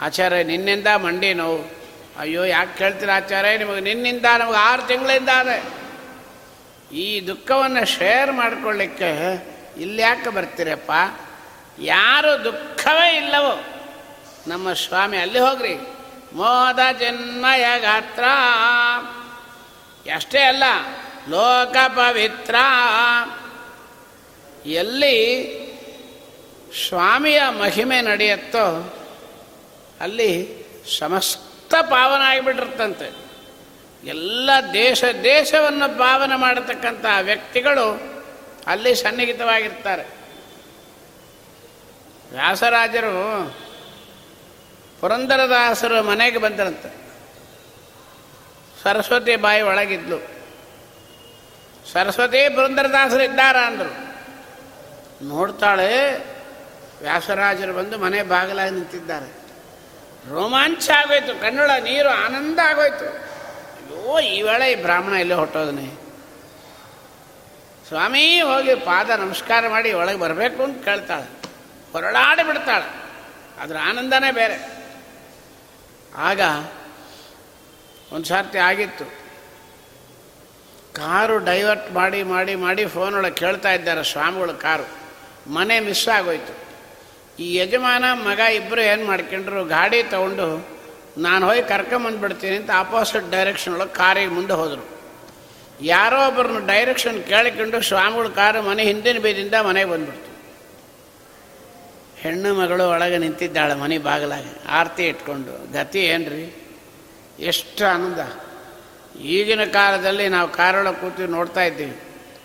ಆಚಾರ್ಯ, 0.00 0.42
ನಿನ್ನಿಂದ 0.42 0.86
ಮಂಡಿ 0.86 1.34
ನೋವು. 1.34 1.80
ಅಯ್ಯೋ, 2.18 2.44
ಯಾಕೆ 2.44 2.78
ಕೇಳ್ತೀರ 2.78 3.10
ಆಚಾರ್ಯ? 3.14 3.58
ನಿಮಗೆ 3.58 3.80
ನಿನ್ನಿಂದ, 3.80 4.26
ನಮಗೆ 4.38 4.56
ಆರು 4.56 4.82
ತಿಂಗಳಿಂದ 4.82 5.28
ಅದೇ 5.28 5.79
ಈ 6.92 7.26
ದುಃಖವನ್ನು 7.26 7.86
ಶೇರ್ 7.86 8.32
ಮಾಡಿಕೊಳ್ಳಿಕ್ಕೆ 8.32 9.10
ಇಲ್ಲಿ 9.80 10.02
ಯಾಕೆ 10.02 10.28
ಬರ್ತೀರಪ್ಪ? 10.28 10.92
ಯಾರು 11.80 12.44
ದುಃಖವೇ 12.44 13.16
ಇಲ್ಲವೋ. 13.16 13.64
ನಮ್ಮ 14.46 14.72
ಸ್ವಾಮಿ 14.72 15.16
ಅಲ್ಲಿ 15.16 15.38
ಹೋಗ್ರಿ. 15.38 15.74
ಮೋದ 16.32 16.78
ಜನ್ಮಯ 16.98 17.66
ಗಾತ್ರ. 17.80 18.24
ಅಷ್ಟೇ 20.14 20.42
ಅಲ್ಲ, 20.42 20.64
ಲೋಕ 21.28 21.76
ಪವಿತ್ರ. 21.88 22.54
ಎಲ್ಲಿ 24.66 25.16
ಸ್ವಾಮಿಯ 26.88 27.42
ಮಹಿಮೆ 27.60 28.00
ನಡೆಯುತ್ತೋ, 28.00 28.96
ಅಲ್ಲಿ 30.00 30.60
ಸಮಸ್ತ 30.98 31.74
ಪಾವನ 31.74 32.20
ಆಗಿಬಿಟ್ಟಿರ್ತಂತೆ. 32.24 33.29
ಎಲ್ಲ 34.04 34.50
ದೇಶ 34.72 35.04
ದೇಶವನ್ನು 35.24 35.98
ಪಾವನ 35.98 36.32
ಮಾಡತಕ್ಕಂಥ 36.36 37.04
ವ್ಯಕ್ತಿಗಳು 37.22 38.10
ಅಲ್ಲಿ 38.66 38.94
ಸನ್ನಿಹಿತವಾಗಿರ್ತಾರೆ. 38.94 40.02
ವ್ಯಾಸರಾಜರು 42.32 43.46
ಪುರಂದರದಾಸರ 45.00 46.00
ಮನೆಗೆ 46.00 46.38
ಬಂದರಂತೆ. 46.38 47.00
ಸರಸ್ವತಿ 48.82 49.36
ಬಾಯಿ 49.36 49.62
ಒಳಗಿದ್ಲು. 49.62 50.16
ಸರಸ್ವತಿ 51.92 52.48
ಪುರಂದರದಾಸರು 52.48 53.22
ಇದ್ದಾರ 53.22 53.56
ಅಂದರು. 53.56 54.10
ನೋಡ್ತಾಳೆ 55.28 56.16
ವ್ಯಾಸರಾಜರು 57.02 57.72
ಬಂದು 57.72 57.98
ಮನೆ 57.98 58.22
ಬಾಗಿಲಾಗಿ 58.22 58.70
ನಿಂತಿದ್ದಾರೆ. 58.70 59.40
ರೋಮಾಂಚ 60.30 60.90
ಆಗೋಯ್ತು 60.90 61.40
ಕಣ್ಣೊಳ 61.40 61.70
ನೀರು 61.70 62.08
ಆನಂದ 62.08 62.58
ಆಗೋಯ್ತು. 62.58 63.29
ಅಯ್ಯೋ 63.90 64.20
ಈ 64.20 64.42
ವೇಳೆ 64.42 64.72
ಈ 64.72 64.74
ಬ್ರಾಹ್ಮಣ 64.74 65.12
ಎಲ್ಲೇ 65.12 65.34
ಹೊಟ್ಟೋದನೆ 65.34 66.10
ಸ್ವಾಮಿ, 67.88 68.40
ಹೋಗಿ 68.40 68.74
ಪಾದ 68.74 69.10
ನಮಸ್ಕಾರ 69.10 69.68
ಮಾಡಿ 69.68 69.92
ಒಳಗೆ 69.92 70.18
ಬರಬೇಕು 70.18 70.62
ಅಂತ 70.62 70.84
ಕೇಳ್ತಾಳೆ. 70.84 71.24
ಹೊರಡಾಡಿ 71.92 72.46
ಬಿಡ್ತಾಳೆ. 72.46 72.88
ಅದರ 73.60 73.76
ಆನಂದನೇ 73.82 74.32
ಬೇರೆ. 74.32 74.80
ಆಗ 76.16 76.40
ಒಂದು 78.12 78.26
ಸರ್ತಿ 78.26 78.58
ಆಗಿತ್ತು. 78.58 79.04
ಕಾರು 80.94 81.38
ಡೈವರ್ಟ್ 81.38 81.92
ಮಾಡಿ 81.92 82.22
ಮಾಡಿ 82.22 82.54
ಮಾಡಿ 82.54 82.86
ಫೋನೊಳಗೆ 82.86 83.34
ಕೇಳ್ತಾ 83.34 83.72
ಇದ್ದಾರೆ 83.72 84.04
ಸ್ವಾಮಿಗಳು 84.04 84.54
ಕಾರು. 84.54 84.88
ಮನೆ 85.50 85.80
ಮಿಸ್ 85.80 86.08
ಆಗೋಯ್ತು. 86.08 86.70
ಈ 87.42 87.56
ಯಜಮಾನ, 87.56 88.04
ಮಗ 88.12 88.38
ಇಬ್ಬರು 88.38 88.80
ಏನು 88.80 89.04
ಮಾಡ್ಕೊಂಡ್ರು, 89.04 89.64
ಗಾಡಿ 89.64 90.02
ತಗೊಂಡು 90.02 90.79
ನಾನು 91.18 91.46
ಹೋಗಿ 91.46 91.62
ಕರ್ಕೊಂಬಂದ್ಬಿಡ್ತೀನಿ 91.62 92.56
ಅಂತ 92.56 92.70
ಆಪೋಸಿಟ್ 92.74 93.30
ಡೈರೆಕ್ಷನ್ 93.30 93.74
ಒಳಗೆ 93.74 93.94
ಕಾರಿಗೆ 93.94 94.26
ಮುಂದೆ 94.26 94.52
ಹೋದರು. 94.52 95.00
ಯಾರೋ 95.82 96.26
ಒಬ್ಬರನ್ನ 96.26 96.66
ಡೈರೆಕ್ಷನ್ 96.66 97.24
ಕೇಳಿಕೊಂಡು 97.24 97.80
ಸ್ವಾಮಿಗಳು 97.80 98.30
ಕಾರು 98.30 98.62
ಮನೆ 98.62 98.82
ಹಿಂದಿನ 98.82 99.18
ಬೀದಿಂದ 99.18 99.54
ಮನೆಗೆ 99.54 99.90
ಬಂದ್ಬಿಡ್ತು. 99.90 100.30
ಹೆಣ್ಣು 102.20 102.54
ಮಗಳು 102.54 102.88
ಒಳಗೆ 102.88 103.18
ನಿಂತಿದ್ದಾಳೆ 103.18 103.74
ಮನೆ 103.74 103.98
ಬಾಗಿಲಾಗ, 103.98 104.44
ಆರತಿ 104.68 105.06
ಇಟ್ಕೊಂಡು, 105.06 105.72
ಗತಿ 105.72 105.98
ಏನ್ರಿ? 105.98 106.56
ಎಷ್ಟು 107.38 107.86
ಆನಂದ. 107.86 108.18
ಈಗಿನ 109.20 109.64
ಕಾಲದಲ್ಲಿ 109.64 110.28
ನಾವು 110.28 110.48
ಕಾರೊಳಗೆ 110.48 111.00
ಕೂತು 111.00 111.26
ನೋಡ್ತಾ 111.26 111.62
ಇದ್ದೀವಿ. 111.62 111.96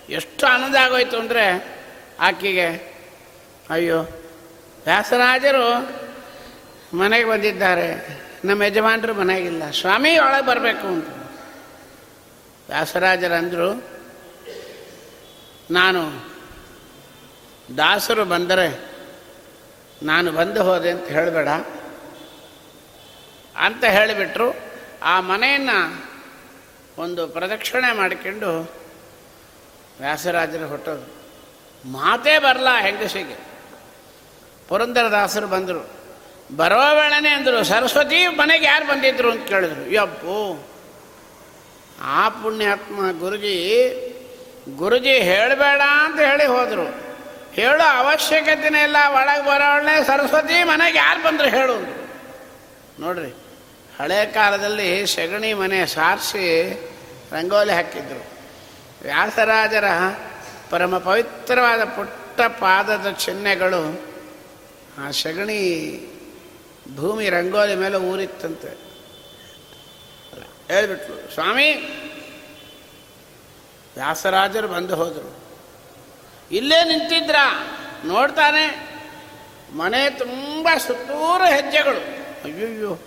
ಎಷ್ಟು 0.10 0.48
ಆನಂದ 0.48 0.76
ಆಗೋಯ್ತು 0.76 1.18
ಅಂದರೆ 1.18 1.76
ಆಕೆಗೆ, 2.20 2.96
ಅಯ್ಯೋ, 3.70 4.02
ವ್ಯಾಸರಾಜರು 4.86 5.90
ಮನೆಗೆ 6.98 7.26
ಬಂದಿದ್ದಾರೆ. 7.26 8.25
ನಮ್ಮ 8.46 8.64
ಯಜಮಾನರು 8.64 9.14
ಮನೆಯಾಗಿಲ್ಲ 9.14 9.72
ಸ್ವಾಮಿ 9.72 10.18
ಒಳಗೆ 10.18 10.46
ಬರಬೇಕು 10.46 10.88
ಅಂತ. 10.88 11.10
ವ್ಯಾಸರಾಜರಂದರು, 12.70 13.84
ನಾನು 15.72 16.30
ದಾಸರು 17.78 18.26
ಬಂದರೆ 18.26 18.96
ನಾನು 20.04 20.32
ಬಂದು 20.32 20.64
ಹೋದೆ 20.64 20.92
ಅಂತ 20.92 21.08
ಹೇಳಬೇಡ. 21.08 21.48
ಅಂತ 23.56 23.84
ಹೇಳಿಬಿಟ್ರು. 23.84 24.56
ಆ 25.04 25.22
ಮನೆಯನ್ನು 25.22 26.06
ಒಂದು 26.98 27.28
ಪ್ರದಕ್ಷಿಣೆ 27.28 27.96
ಮಾಡಿಕೊಂಡು 27.96 28.72
ವ್ಯಾಸರಾಜರು 30.00 30.68
ಹೊಟ್ಟರು 30.68 31.16
ಮಾತೇ 31.92 32.38
ಬರಲ್ಲ 32.38 32.68
ಹೆಂಗಸಿಗೆ. 32.82 33.38
ಪುರಂದರದಾಸರು 34.68 35.48
ಬಂದರು. 35.48 36.05
ಬರೋ 36.52 36.96
ವೇಳೆನೇ 36.96 37.30
ಅಂದರು, 37.30 37.64
ಸರಸ್ವತಿ, 37.64 38.28
ಮನೆಗೆ 38.28 38.66
ಯಾರು 38.66 38.86
ಬಂದಿದ್ರು? 38.88 39.32
ಅಂತ 39.32 39.48
ಕೇಳಿದ್ರು. 39.48 39.92
ಯಪ್ಪು 39.92 40.68
ಆ 42.02 42.30
ಪುಣ್ಯಾತ್ಮ 42.30 43.20
ಗುರುಜಿ 43.20 43.58
ಗುರುಜಿ 44.78 45.12
ಹೇಳಬೇಡ 45.12 45.82
ಅಂತ 45.82 46.20
ಹೇಳಿ 46.20 46.46
ಹೋದರು. 46.46 46.86
ಹೇಳೋ 47.54 47.86
ಅವಶ್ಯಕತೆನೇ 47.98 48.84
ಇಲ್ಲ, 48.84 48.98
ಒಳಗೆ 49.10 49.46
ಬರೋಳನೆ 49.46 50.04
ಸರಸ್ವತಿ, 50.04 50.64
ಮನೆಗೆ 50.64 50.98
ಯಾರು 50.98 51.24
ಬಂದರು 51.24 51.50
ಹೇಳು. 51.50 51.78
ನೋಡ್ರಿ, 53.02 53.32
ಹಳೆ 54.00 54.26
ಕಾಲದಲ್ಲಿ 54.26 55.08
ಸಗಣಿ 55.08 55.54
ಮನೆ 55.54 55.86
ಸಾರಿಸಿ 55.86 56.46
ರಂಗೋಲಿ 57.32 57.72
ಹಾಕಿದ್ರು. 57.72 58.24
ವ್ಯಾಸರಾಜರ 59.02 59.88
ಪರಮ 60.70 60.98
ಪವಿತ್ರವಾದ 60.98 61.84
ಪುಟ್ಟ 61.84 62.42
ಪಾದದ 62.42 63.08
ಚಿಹ್ನೆಗಳು 63.12 63.82
ಆ 65.00 65.12
ಸಗಣಿ 65.12 65.62
ಭೂಮಿ 66.94 67.30
ರಂಗೋಲಿ 67.30 67.76
ಮೇಲೆ 67.76 67.98
ಊರಿತ್ತಂತೆ. 67.98 68.86
ಹೇಳ್ಬಿಟ್ರು 70.74 71.34
ಸ್ವಾಮಿ! 71.34 71.74
ವ್ಯಾಸರಾಜರು 73.96 74.68
ಬಂದು 74.68 74.96
ಹೋದರು. 74.96 75.40
ಇಲ್ಲೇ 76.52 76.84
ನಿಂತಿದ್ರ? 76.84 77.36
ನೋಡ್ತಾನೆ. 78.06 78.96
ಮನೆ 79.74 80.10
ತುಂಬ 80.10 80.70
ಸುತ್ತೂರು 80.78 81.44
ಹೆಜ್ಜೆಗಳು. 81.44 82.00
ಅಯ್ಯಯ್ಯೋ. 82.44 83.00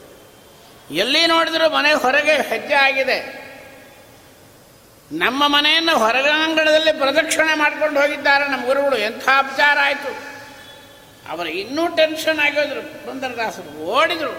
ಎಲ್ಲಿ 0.90 1.26
ನೋಡಿದ್ರು 1.26 1.70
ಮನೆ 1.70 1.94
ಹೊರಗೆ 1.94 2.32
ಹೆಜ್ಜೆ 2.32 2.74
ಆಗಿದೆ. 2.74 3.48
ನಮ್ಮ 5.12 5.48
ಮನೆಯನ್ನು 5.48 5.98
ಹೊರಗಾಂಗಣದಲ್ಲಿ 5.98 6.92
ಪ್ರದಕ್ಷಿಣೆ 6.92 7.54
ಮಾಡ್ಕೊಂಡು 7.54 8.00
ಹೋಗಿದ್ದಾರೆ 8.00 8.48
ನಮ್ಮ 8.48 8.66
ಗುರುಗಳು. 8.66 8.96
ಎಂಥ 8.96 9.28
ಅಪಚಾರ 9.36 9.78
ಆಯಿತು? 9.82 10.37
ಅವರು 11.30 11.48
ಇನ್ನೂ 11.48 11.88
ಟೆನ್ಷನ್ 11.88 12.38
ಆಗೋದ್ರು. 12.38 12.82
ಪುರಂದರದಾಸರು 12.82 13.78
ಓಡಿದರು. 13.78 14.32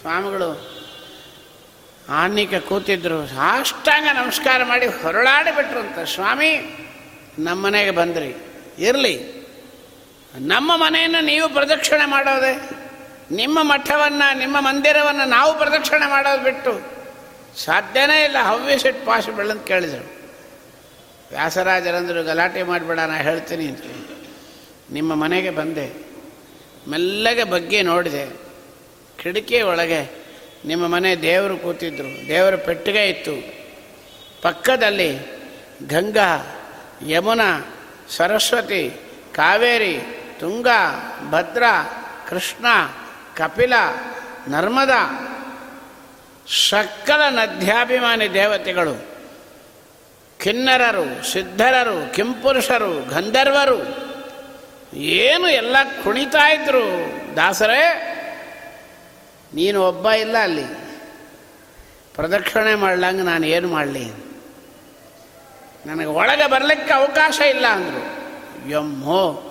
ಸ್ವಾಮಿಗಳು 0.00 0.80
ಆನ್ನಿಕ 2.08 2.54
ಕೂತಿದ್ರು. 2.54 3.26
ಸಾಷ್ಟಾಂಗ 3.26 4.06
ನಮಸ್ಕಾರ 4.14 4.64
ಮಾಡಿ 4.64 4.86
ಹೊರಳಾಡಿಬಿಟ್ರು 4.86 5.80
ಅಂತ 5.80 5.98
ಸ್ವಾಮಿ, 5.98 6.56
ನಮ್ಮ 7.38 7.66
ಮನೆಗೆ 7.66 7.90
ಬಂದ್ರಿ. 7.90 8.34
ಇರಲಿ. 8.78 9.40
ನಮ್ಮ 10.38 10.76
ಮನೆಯನ್ನು 10.76 11.24
ನೀವು 11.24 11.48
ಪ್ರದಕ್ಷಿಣೆ 11.48 12.06
ಮಾಡೋದೆ. 12.06 12.70
ನಿಮ್ಮ 13.34 13.58
ಮಠವನ್ನು, 13.62 14.38
ನಿಮ್ಮ 14.38 14.60
ಮಂದಿರವನ್ನು 14.60 15.24
ನಾವು 15.24 15.58
ಪ್ರದಕ್ಷಿಣೆ 15.58 16.10
ಮಾಡೋದು 16.10 16.42
ಬಿಟ್ಟು 16.42 16.80
ಸಾಧ್ಯನೇ 17.60 18.24
ಇಲ್ಲ. 18.24 18.36
ಹವ್ಯಸ್ 18.42 18.86
ಇಟ್ 18.86 19.06
ಪಾಸಿಬಲ್ 19.06 19.50
ಅಂತ 19.50 19.66
ಕೇಳಿದರು. 19.66 20.20
ವ್ಯಾಸರಾಜರಂದರು 21.30 22.24
ಗಲಾಟೆ 22.24 22.62
ಮಾಡಬೇಡ, 22.62 22.98
ನಾ 22.98 23.16
ಹೇಳ್ತೀನಿ 23.16 23.66
ಅಂತ. 23.66 24.09
ನಿಮ್ಮ 24.92 25.14
ಮನೆಗೆ 25.14 25.50
ಬಂದೆ. 25.50 26.10
ಮೆಲ್ಲಗೆ 26.88 27.44
ಬಗ್ಗೆ 27.44 27.82
ನೋಡಿದೆ. 27.82 28.36
ಕಿಟಕಿ 29.22 29.62
ಒಳಗೆ 29.62 30.10
ನಿಮ್ಮ 30.64 30.86
ಮನೆ 30.86 31.16
ದೇವರು 31.16 31.56
ಕೂತಿದ್ರು. 31.56 32.28
ದೇವರ 32.28 32.56
ಪೆಟ್ಟಿಗೆ 32.56 33.08
ಇತ್ತು. 33.08 33.32
ಪಕ್ಕದಲ್ಲಿ 34.42 35.12
ಗಂಗಾ, 35.86 36.56
ಯಮುನಾ, 37.06 37.74
ಸರಸ್ವತಿ, 38.08 38.90
ಕಾವೇರಿ, 39.34 39.98
ತುಂಗಾ, 40.40 40.94
ಭದ್ರ, 41.30 41.62
ಕೃಷ್ಣ, 42.28 42.66
ಕಪಿಲ, 43.36 43.72
ನರ್ಮದಾ, 44.48 45.26
ಸಕಲ 46.70 47.20
ನದ್ಯಾಭಿಮಾನಿ 47.28 48.34
ದೇವತೆಗಳು. 48.34 49.04
ಕಿನ್ನರರು, 50.42 51.32
ಸಿದ್ಧರರು, 51.32 52.14
ಕಿಂಪುರುಷರು, 52.14 53.08
ಗಂಧರ್ವರು 53.08 54.09
ಏನು 54.94 55.48
ಎಲ್ಲ 55.48 55.76
ಕುಣಿತಾ 56.04 56.50
ಇದ್ರು. 56.50 56.86
ದಾಸರೇ, 57.36 58.16
ನೀನು 59.54 59.82
ಒಬ್ಬ 59.82 60.10
ಇಲ್ಲ 60.10 60.38
ಅಲ್ಲಿ. 60.38 60.64
ಪ್ರದಕ್ಷಿಣೆ 62.14 62.74
ಮಾಡ್ಲಂಗೆ 62.74 63.22
ನಾನು 63.22 63.46
ಏನು 63.46 63.68
ಮಾಡಲಿ? 63.68 64.12
ನನಗೆ 65.86 66.06
ಒಳಗೆ 66.06 66.50
ಬರಲಿಕ್ಕೆ 66.50 66.92
ಅವಕಾಶ 66.92 67.40
ಇಲ್ಲ 67.40 67.66
ಅಂದರು. 67.66 68.20
ಯಮ್ಮೋ, 68.70 69.46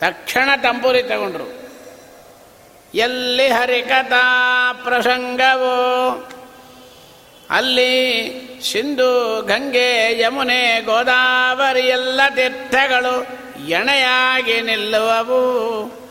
ತಕ್ಷಣ 0.00 0.48
ಟಂಪೂರಿ 0.56 1.02
ತಗೊಂಡ್ರು. 1.02 1.62
ಎಲ್ಲಿ 2.94 3.48
ಹರಿಕಥಾ 3.48 4.72
ಪ್ರಸಂಗವೋ, 4.72 5.74
ಅಲ್ಲಿ 7.50 8.02
ಸಿಂಧು, 8.72 9.42
ಗಂಗೆ, 9.42 10.20
ಯಮುನೆ, 10.20 10.80
ಗೋದಾವರಿ 10.80 11.80
ಎಲ್ಲ 11.80 12.20
ತೀರ್ಥಗಳು. 12.34 13.41
ಎಣೆಯಾಗಿ 13.68 14.60
ನಿಲ್ಲುವವು. 14.60 16.02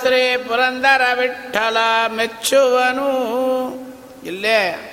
ಶ್ರೀ 0.00 0.36
ಪುರಂದರ 0.36 1.00
ವಿಠಲ 1.14 1.76
ಮೆಚ್ಚುವನು. 2.08 3.10
ಇಲ್ಲೇ 4.26 4.86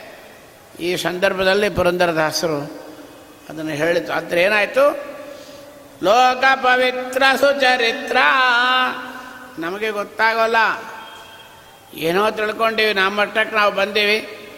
ಈ 0.80 0.96
ಸಂದರ್ಭದಲ್ಲಿ 0.96 1.70
ಪುರಂದರದಾಸರು 1.70 2.58
ಅದನ್ನು 3.50 3.72
ಹೇಳಿತು. 3.72 4.14
ಆದರೆ 4.14 4.44
ಏನಾಯಿತು? 4.44 5.18
ಲೋಕ 6.04 6.44
ಪವಿತ್ರ 6.56 7.24
ಸುಚರಿತ್ರ. 7.40 8.18
ನಮಗೆ 9.60 9.90
ಗೊತ್ತಾಗೋಲ್ಲ. 9.90 10.56
ಏನೋ 11.94 12.32
ತಿಳ್ಕೊಂಡಿವಿ. 12.32 12.94
ನಮ್ಮ 12.94 13.20
ಮಟ್ಟಕ್ಕೆ 13.20 13.56
ನಾವು 13.56 13.72
ಬಂದೀವಿ. 13.72 14.50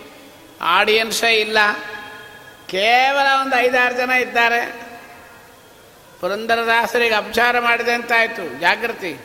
ಆಡಿಯನ್ಸೇ 0.61 1.33
ಇಲ್ಲ. 1.33 1.57
ಕೇವಲ 2.67 3.41
ಒಂದು 3.41 3.55
ಐದಾರು 3.55 3.93
ಜನ 3.97 4.11
ಇದ್ದಾರೆ. 4.11 4.88
ಪುರಂದರದಾಸರಿಗೆ 6.21 7.15
ಅಪಚಾರ 7.15 7.59
ಮಾಡಿದೆ 7.59 7.91
ಅಂತಾಯಿತು. 7.91 8.59
ಜಾಗೃತಿ 8.59 9.19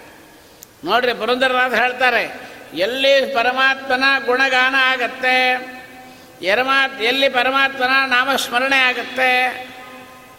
ನೋಡ್ರಿ, 0.85 1.15
ಪುರಂದರದಾಸ 1.15 1.73
ಹೇಳ್ತಾರೆ, 1.73 2.41
ಎಲ್ಲಿ 2.75 3.35
ಪರಮಾತ್ಮನ 3.35 4.05
ಗುಣಗಾನ 4.27 4.75
ಆಗತ್ತೆ, 4.79 5.37
ಎರಮಾತ್ 6.43 7.03
ಎಲ್ಲಿ 7.03 7.29
ಪರಮಾತ್ಮನ 7.29 7.91
ನಾಮಸ್ಮರಣೆ 8.07 8.77
ಆಗತ್ತೆ, 8.77 9.31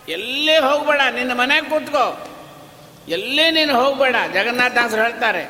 ಎಲ್ಲಿ 0.10 0.58
ಹೋಗಬೇಡ, 0.58 1.02
ನಿನ್ನ 1.14 1.34
ಮನೆಗೆ 1.34 1.70
ಕೂತ್ಕೋ. 1.70 2.32
ಎಲ್ಲಿ 3.08 3.52
ನೀನು 3.52 3.82
ಹೋಗಬೇಡ, 3.82 4.16
ಜಗನ್ನಾಥದಾಸರು 4.34 5.02
ಹೇಳ್ತಾರೆ, 5.02 5.44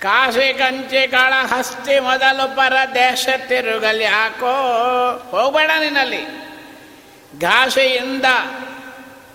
ಕಾಶಿ 0.00 0.54
ಕಂಚಿ 0.58 1.08
ಕಾಳಹಸ್ತಿ 1.08 2.00
ಮೊದಲು 2.00 2.56
ಪರ 2.56 2.72
ದೇಶ 2.94 3.28
ತಿರುಗಲಿ 3.48 4.04
ಹಾಕೋ. 4.04 4.52
ಹೋಗಬೇಡ 5.30 5.70
ನಿನ್ನಲ್ಲಿ. 5.80 6.22
ಘಾಸೆಯಿಂದ 7.40 8.24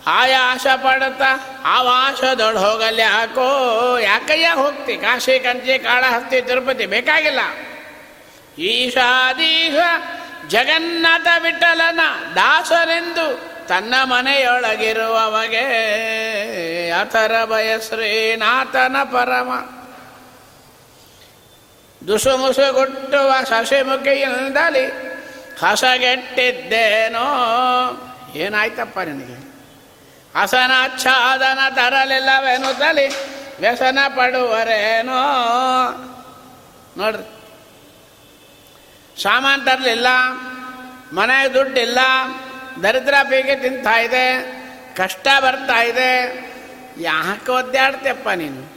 ಆಯಾಸ 0.08 0.68
ಪಡುತ್ತಾ 0.76 1.62
ಆವಾಸದೊಳು 1.66 2.60
ಹೋಗಲ್ಲ 2.60 3.00
ಹಾಕೋ. 3.12 3.98
ಯಾಕಯ್ಯ 3.98 4.52
ಹೋಗ್ತಿ? 4.54 4.98
ಕಾಶಿ 4.98 5.40
ಕಂಚಿ 5.40 5.80
ಕಾಳಹಸ್ತಿ 5.80 6.42
ತಿರುಪತಿ 6.42 6.86
ಬೇಕಾಗಿಲ್ಲ. 6.86 7.40
ಈಶಾದೀಶ 8.62 9.74
ಜಗನ್ನಾಥ 10.48 11.28
ವಿಠಲನ 11.44 12.00
ದಾಸರೆಂದು 12.36 13.56
ತನ್ನ 13.68 13.94
ಮನೆಯೊಳಗಿರುವವಗೆ 14.04 15.64
ಅಥರ 16.90 17.46
ಬಯಶ್ರೀನಾಥನ 17.46 18.96
ಪರಮ. 19.04 19.52
ದುಸುಮುಸುಗುಟ್ಟುವ 22.08 23.34
ಸಸಿಮುಖಿಯಿಂದಲಿ 23.44 24.86
ಹಸಗೆಟ್ಟಿದ್ದೇನೋ? 25.66 27.26
ಏನಾಯ್ತಪ್ಪ 28.36 29.00
ನಿನಗೆ? 29.00 29.55
ಹಸನಾಚ್ಛಾದನ 30.42 31.60
ತರಲಿಲ್ಲವೆನುತ್ತಲಿ 31.76 33.08
ವ್ಯಸನ 33.60 34.00
ಪಡುವರೇನೋ. 34.08 35.22
ನೋಡ್ರಿ. 36.98 37.36
ಸಾಮಾನು 39.22 39.66
ತರಲಿಲ್ಲ 39.66 40.08
ಮನೆಗೆ 41.14 41.54
ದುಡ್ಡಿಲ್ಲ, 41.54 42.00
ದರಿದ್ರ 42.84 43.14
ಬೀಗೆ 43.24 43.56
ತಿಂತಾ 43.56 44.00
ಇದೆ, 44.00 44.42
ಕಷ್ಟ 44.96 45.28
ಬರ್ತಾ 45.40 45.84
ಇದೆ. 45.84 46.46
ಯಾಕೆ 47.00 47.52
ಒದ್ದಾಡ್ತೀಯಪ್ಪ 47.52 48.30
ನೀನು? 48.30 48.76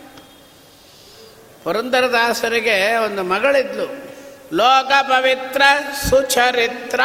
ಪುರಂದರದಾಸರಿಗೆ 1.65 2.97
ಒಂದು 2.97 3.23
ಮಗಳಿದ್ಲು. 3.23 4.09
ಲೋಕ 4.57 4.93
ಪವಿತ್ರ 5.03 5.63
ಸುಚರಿತ್ರ. 6.11 7.01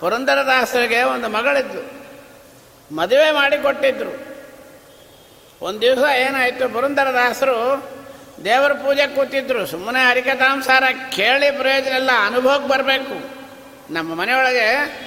ಪುರಂದರದಾಸರಿಗೆ 0.00 1.02
ಒಂದು 1.02 1.28
ಮಗಳಿದ್ಲು. 1.28 1.97
ಮದುವೆ 2.92 3.30
ಮಾಡಿಕೊಟ್ಟಿದ್ರು 3.30 4.28
ಒಂದು 5.64 5.80
ದಿವಸ 5.80 5.98
ಏನಾಯಿತು 5.98 6.68
ಪುರಂದರದಾಸರು 6.72 7.90
ದೇವರ 8.44 8.72
ಪೂಜೆ 8.72 9.06
ಕೂತಿದ್ರು. 9.06 9.66
ಸುಮ್ಮನೆ 9.66 10.10
ಹರಿಕಥಾಂಸಾರ 10.10 10.84
ಕೇಳಿ 11.16 11.50
ಪ್ರಯೋಜನ 11.50 11.92
ಇಲ್ಲ, 11.92 12.10
ಅನುಭವಕ್ಕೆ 12.26 12.68
ಬರಬೇಕು. 12.68 13.38
ನಮ್ಮ 13.92 14.14
ಮನೆಯೊಳಗೆ 14.14 14.98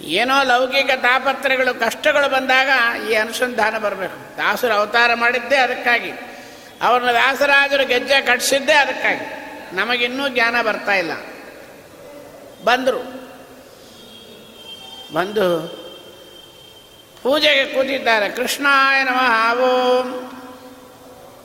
ಏನೋ 0.00 0.42
ಲೌಕಿಕ 0.42 0.90
ತಾಪತ್ರಗಳು 0.90 1.80
ಕಷ್ಟಗಳು 1.80 2.28
ಬಂದಾಗ 2.30 2.68
ಈ 3.10 3.14
ಅನುಸಂಧಾನ 3.14 3.78
ಬರಬೇಕು. 3.78 4.36
ದಾಸರು 4.36 4.72
ಅವತಾರ 4.72 5.14
ಮಾಡಿದ್ದೇ 5.14 5.56
ಅದಕ್ಕಾಗಿ. 5.56 6.12
ಅವ್ರನ್ನ 6.82 7.12
ದಾಸರಾಜರು 7.12 7.86
ಗೆಜ್ಜೆ 7.86 8.20
ಕಟ್ಟಿಸಿದ್ದೇ 8.20 8.72
ಅದಕ್ಕಾಗಿ. 8.72 9.26
ನಮಗಿನ್ನೂ 9.76 10.28
ಜ್ಞಾನ 10.28 10.62
ಬರ್ತಾ 10.62 10.94
ಇಲ್ಲ. 10.94 11.12
ಬಂದರು. 12.64 13.24
ಬಂದು 15.14 15.83
ಪೂಜೆಗೆ 17.24 17.64
ಕೂತಿದ್ದಾರೆ. 17.64 18.28
ಕೃಷ್ಣಾಯ 18.28 19.04
ನಮಃ. 19.04 19.54
ಓಂ. 19.54 20.30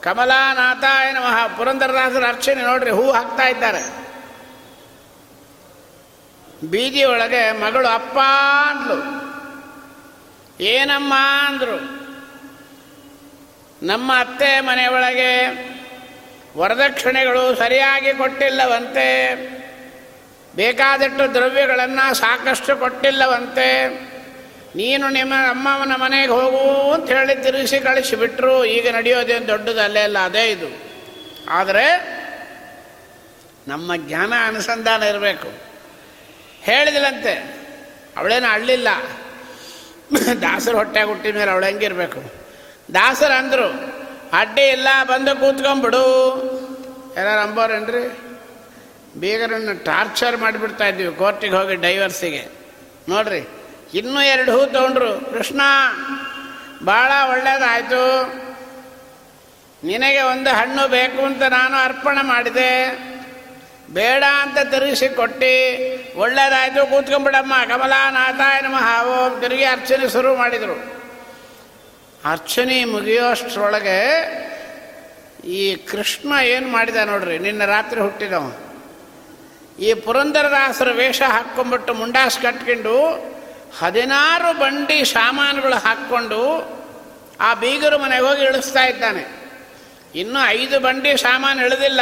ಕಮಲಾನಾಥಾಯ 0.03 1.11
ನಮಃ. 1.11 1.57
ಪುರಂದರದಾಸರ 1.57 2.27
ಅರ್ಚನೆ 2.27 2.61
ನೋಡ್ರಿ, 2.61 2.91
ಹೂ 2.91 3.11
ಹಾಕ್ತಾ 3.11 3.43
ಇದ್ದಾರೆ. 3.43 4.09
ಬೀದಿಯೊಳಗೆ 6.69 7.51
ಮಗಳು 7.51 7.87
ಅಪ್ಪ 7.87 8.17
ಅಂದ್ಲು. 8.69 9.29
ಏನಮ್ಮ 10.63 11.13
ಅಂದರು. 11.47 11.99
ನಮ್ಮ 13.85 14.19
ಅತ್ತೆ 14.19 14.59
ಮನೆಯೊಳಗೆ 14.59 15.69
ವರದಕ್ಷಿಣೆಗಳು 16.57 17.55
ಸರಿಯಾಗಿ 17.55 18.13
ಕೊಟ್ಟಿಲ್ಲವಂತೆ. 18.13 19.35
ಬೇಕಾದಷ್ಟು 20.55 21.33
ದ್ರವ್ಯಗಳನ್ನು 21.33 22.13
ಸಾಕಷ್ಟು 22.13 22.77
ಕೊಟ್ಟಿಲ್ಲವಂತೆ. 22.77 24.08
ನೀನು 24.75 25.09
ನಿಮ್ಮ 25.09 25.33
ಅಮ್ಮವನ 25.49 25.95
ಮನೆಗೆ 25.95 26.31
ಹೋಗು 26.31 26.91
ಅಂತ 26.91 27.11
ಹೇಳಿ 27.11 27.43
ತಿರುಗಿಸಿ 27.43 27.79
ಕಳಿಸಿಬಿಟ್ರು. 27.79 28.65
ಈಗ 28.65 28.95
ನಡೆಯೋದೇನು 28.95 29.47
ದೊಡ್ಡದು 29.47 29.81
ಅಲ್ಲೇ 29.81 29.99
ಅಲ್ಲ, 29.99 30.19
ಅದೇ 30.19 30.51
ಇದು. 30.51 30.89
ಆದರೆ 31.49 31.85
ನಮ್ಮ 33.67 33.95
ಜ್ಞಾನ 33.95 34.33
ಅನುಸಂಧಾನ 34.45 35.03
ಇರಬೇಕು. 35.03 35.49
ಹೇಳಿದಳಂತೆ 36.61 37.33
ಅವಳೇನು 38.17 38.47
ಅಳ್ಳಿಲ್ಲ. 38.47 38.87
ದಾಸರು 40.41 40.77
ಹೊಟ್ಟೆ 40.77 41.01
ಹುಟ್ಟಿದ 41.01 41.35
ಮೇಲೆ 41.35 41.51
ಅವಳು 41.51 41.65
ಹೆಂಗಿರ್ಬೇಕು? 41.65 42.21
ದಾಸರು 42.93 43.33
ಅಂದರು, 43.33 43.67
ಅಡ್ಡಿ 44.39 44.61
ಇಲ್ಲ, 44.61 44.87
ಬಂದು 45.03 45.39
ಕೂತ್ಕೊಂಬಿಡು 45.39 46.03
ಎಲ್ಲಾರು 47.15 47.41
ಅಂಬೋರೇನ್ರಿ? 47.41 48.19
ಬೀಗರನ್ನು 49.19 49.83
ಟಾರ್ಚರ್ 49.83 50.37
ಮಾಡಿಬಿಡ್ತಾ 50.37 50.85
ಇದ್ದೀವಿ, 50.85 51.15
ಕೋರ್ಟಿಗೆ 51.15 51.55
ಹೋಗಿ 51.55 51.75
ಡೈವರ್ಸಿಗೆ. 51.75 52.47
ನೋಡ್ರಿ 53.09 53.58
ಇನ್ನೂ 53.93 54.21
ಎರಡು 54.21 54.59
ಹೂ 54.59 54.65
ತೊಗೊಂಡ್ರು. 54.65 55.33
ಕೃಷ್ಣ 55.33 55.61
ಭಾಳ 56.85 57.11
ಒಳ್ಳೇದಾಯಿತು. 57.29 58.03
ನಿನಗೆ 59.83 60.21
ಒಂದು 60.21 60.49
ಹಣ್ಣು 60.49 60.87
ಬೇಕು 60.87 61.25
ಅಂತ 61.25 61.43
ನಾನು 61.43 61.75
ಅರ್ಪಣೆ 61.83 62.25
ಮಾಡಿದೆ. 62.25 62.69
ಬೇಡ 63.89 64.23
ಅಂತ 64.41 64.57
ತಿರುಗಿಸಿ 64.71 65.09
ಕೊಟ್ಟು. 65.09 66.19
ಒಳ್ಳೇದಾಯಿತು 66.19 66.89
ಕೂತ್ಕೊಂಡ್ಬಿಡಮ್ಮ 66.89 67.53
ಕಮಲಾನಾಥಾಯ 67.67 68.61
ನಮಃ. 68.61 69.05
ಓಂ 69.05 69.39
ತಿರುಗಿ 69.39 69.63
ಅರ್ಚನೆ 69.63 70.09
ಶುರು 70.09 70.35
ಮಾಡಿದರು. 70.35 70.99
ಅರ್ಚನೆ 72.31 72.85
ಮುಗಿಯೋಷ್ಟ್ರೊಳಗೆ 72.85 73.99
ಈ 75.47 75.75
ಕೃಷ್ಣ 75.75 76.33
ಏನು 76.43 76.67
ಮಾಡಿದ 76.67 76.95
ನೋಡ್ರಿ, 76.95 77.39
ನಿನ್ನ 77.39 77.65
ರಾತ್ರಿ 77.65 78.01
ಹುಟ್ಟಿದವ. 78.01 78.53
ಈ 79.79 79.93
ಪುರಂದರದಾಸರ 79.93 80.91
ವೇಷ 80.91 81.21
ಹಾಕ್ಕೊಂಬಿಟ್ಟು 81.21 81.93
ಮುಂಡಾಸ್ 81.93 82.39
ಕಟ್ಕೊಂಡು 82.39 82.95
ಹದಿನಾರು 83.77 84.59
ಬಂಡಿ 84.59 85.05
ಸಾಮಾನುಗಳು 85.05 85.75
ಹಾಕ್ಕೊಂಡು 85.75 86.79
ಆ 87.41 87.53
ಬೀಗರು 87.53 87.97
ಮನೆಗೆ 87.97 88.23
ಹೋಗಿ 88.23 88.41
ಇಳಿಸ್ತಾ 88.41 88.85
ಇದ್ದಾನೆ. 88.85 89.39
ಇನ್ನೂ 90.15 90.47
ಐದು 90.47 90.79
ಬಂಡಿ 90.79 91.17
ಸಾಮಾನು 91.17 91.65
ಇಳಿದಿಲ್ಲ. 91.65 91.99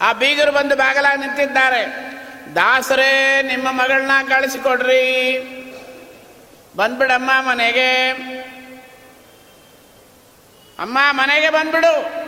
ಆ 0.00 0.12
ಬೀಗರು 0.12 0.52
ಬಂದು 0.52 0.76
ಬಾಗಲ 0.76 1.06
ನಿಂತಿದ್ದಾರೆ. 1.16 2.14
ದಾಸರೇ, 2.54 3.42
ನಿಮ್ಮ 3.42 3.68
ಮಗಳನ್ನ 3.70 4.10
ಕಳಿಸಿಕೊಡ್ರಿ. 4.28 5.38
ಬಂದ್ಬಿಡಮ್ಮ 6.76 7.30
ಮನೆಗೆ. 7.48 8.10
ಅಮ್ಮ 10.78 10.98
ಮನೆಗೆ 11.10 11.50
ಬಂದ್ಬಿಡು. 11.50 12.23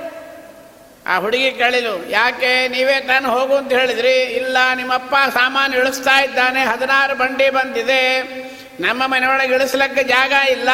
ಆ 1.06 1.18
ಹುಡುಗಿ 1.18 1.52
ಕೇಳಿಲು 1.52 2.10
ಯಾಕೆ 2.10 2.68
ನೀವೇ 2.68 3.00
ತಾನು 3.00 3.30
ಹೋಗು 3.30 3.54
ಅಂತ 3.56 3.72
ಹೇಳಿದ್ರಿ? 3.72 4.22
ಇಲ್ಲ, 4.22 4.56
ನಿಮ್ಮಪ್ಪ 4.74 5.14
ಸಾಮಾನು 5.34 5.76
ಇಳಿಸ್ತಾ 5.76 6.20
ಇದ್ದಾನೆ, 6.20 6.64
ಹದಿನಾರು 6.64 7.14
ಬಂಡಿ 7.14 7.50
ಬಂದಿದೆ. 7.50 8.02
ನಮ್ಮ 8.80 9.06
ಮನೆಯೊಳಗೆ 9.06 9.54
ಇಳಿಸ್ಲಿಕ್ಕೆ 9.54 10.02
ಜಾಗ 10.04 10.32
ಇಲ್ಲ. 10.50 10.68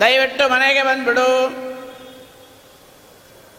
ದಯವಿಟ್ಟು 0.00 0.48
ಮನೆಗೆ 0.48 0.82
ಬಂದ್ಬಿಡು. 0.82 1.28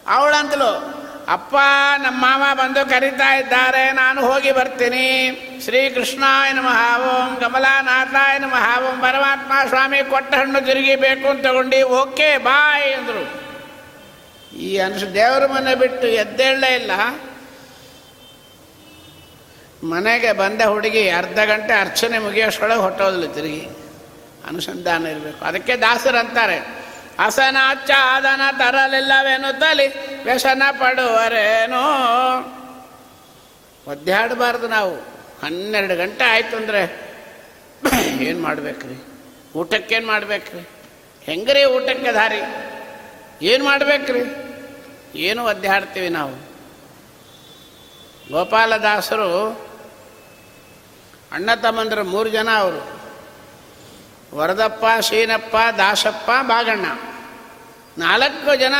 ಅವಳಂತಲು, 0.06 1.04
ಅಪ್ಪ, 1.28 1.54
ನಮ್ಮ 2.02 2.26
ಮಾಮ 2.26 2.42
ಬಂದು 2.54 2.90
ಕರೀತಾ 2.90 3.34
ಇದ್ದಾರೆ, 3.34 3.92
ನಾನು 3.92 4.26
ಹೋಗಿ 4.26 4.52
ಬರ್ತೀನಿ. 4.52 5.06
ಶ್ರೀಕೃಷ್ಣಾಯ 5.64 6.52
ನಮಃ, 6.52 6.98
ಓಂ 6.98 7.36
ಕಮಲಾನಾಥಾಯ 7.36 8.38
ನಮಃ, 8.38 8.84
ಓಂ 8.84 9.00
ಪರಮಾತ್ಮ 9.00 9.52
ಸ್ವಾಮಿ 9.68 10.10
ಕೊಟ್ಟ 10.10 10.34
ಹಣ್ಣು 10.34 10.60
ತಿರುಗಿ 10.60 10.96
ಬೇಕು 10.96 11.28
ಅಂತ 11.28 11.46
ತಗೊಂಡು, 11.46 11.88
ಓಕೆ, 11.88 12.36
ಬಾಯ್ 12.38 12.94
ಅಂದರು. 12.94 13.43
ಈ 14.56 14.78
ಅನುಷ 14.78 15.04
ದೇವರ 15.04 15.46
ಮನೆ 15.46 15.74
ಬಿಟ್ಟು 15.74 16.06
ಎದ್ದೇಳಲೇ 16.06 16.74
ಇಲ್ಲ. 16.74 16.90
ಮನೆಗೆ 19.86 20.32
ಬಂದ 20.32 20.62
ಹುಡುಗಿ 20.62 21.08
ಅರ್ಧ 21.08 21.38
ಗಂಟೆ 21.38 21.72
ಅರ್ಚನೆ 21.80 22.18
ಮುಗಿಯೋಷ್ಟೊಳಗೆ 22.18 22.80
ಹೊಟ್ಟೋದ್ಲು 22.80 23.28
ತಿರುಗಿ. 23.28 23.68
ಅನುಸಂಧಾನ 24.48 25.06
ಇರಬೇಕು. 25.06 25.44
ಅದಕ್ಕೆ 25.44 25.76
ದಾಸರಂತಾರೆ 25.76 26.84
ಆದನ 27.94 28.40
ತರಲಿಲ್ಲವೇನು 28.58 29.60
ತಲಿ, 29.60 30.18
ವ್ಯಸನ 30.24 30.62
ಪಡುವರೇನೋ? 30.70 31.82
ಒದ್ದಾಡಬಾರ್ದು 33.86 34.68
ನಾವು. 34.68 34.96
ಹನ್ನೆರಡು 35.42 35.96
ಗಂಟೆ 35.96 36.24
ಆಯ್ತು 36.24 36.56
ಅಂದರೆ 36.56 37.14
ಏನು 38.20 38.42
ಮಾಡ್ಬೇಕ್ರಿ? 38.42 39.04
ಊಟಕ್ಕೇನು 39.58 40.06
ಮಾಡ್ಬೇಕ್ರಿ? 40.06 40.68
ಹೆಂಗ್ರಿ 41.22 41.64
ಊಟಕ್ಕೆ 41.64 42.12
ದಾರಿ? 42.12 42.42
ಏನು 43.46 43.64
ಮಾಡ್ಬೇಕ್ರಿ? 43.64 44.43
ಏನು 45.14 45.44
ಒದ್ದಾಡ್ತೀವಿ 45.44 46.08
ನಾವು? 46.08 46.54
ಗೋಪಾಲದಾಸರು 48.32 49.52
ಅಣ್ಣ 51.32 51.54
ತಮ್ಮಂದ್ರ 51.54 52.02
ಮೂರು 52.02 52.28
ಜನ 52.28 52.48
ಅವರು. 52.56 52.94
ವರದಪ್ಪ, 54.36 54.84
ಶೀನಪ್ಪ, 55.00 55.56
ದಾಸಪ್ಪ, 55.78 56.30
ಬಾಗಣ್ಣ. 56.42 56.86
ನಾಲ್ಕು 57.98 58.54
ಜನ 58.54 58.74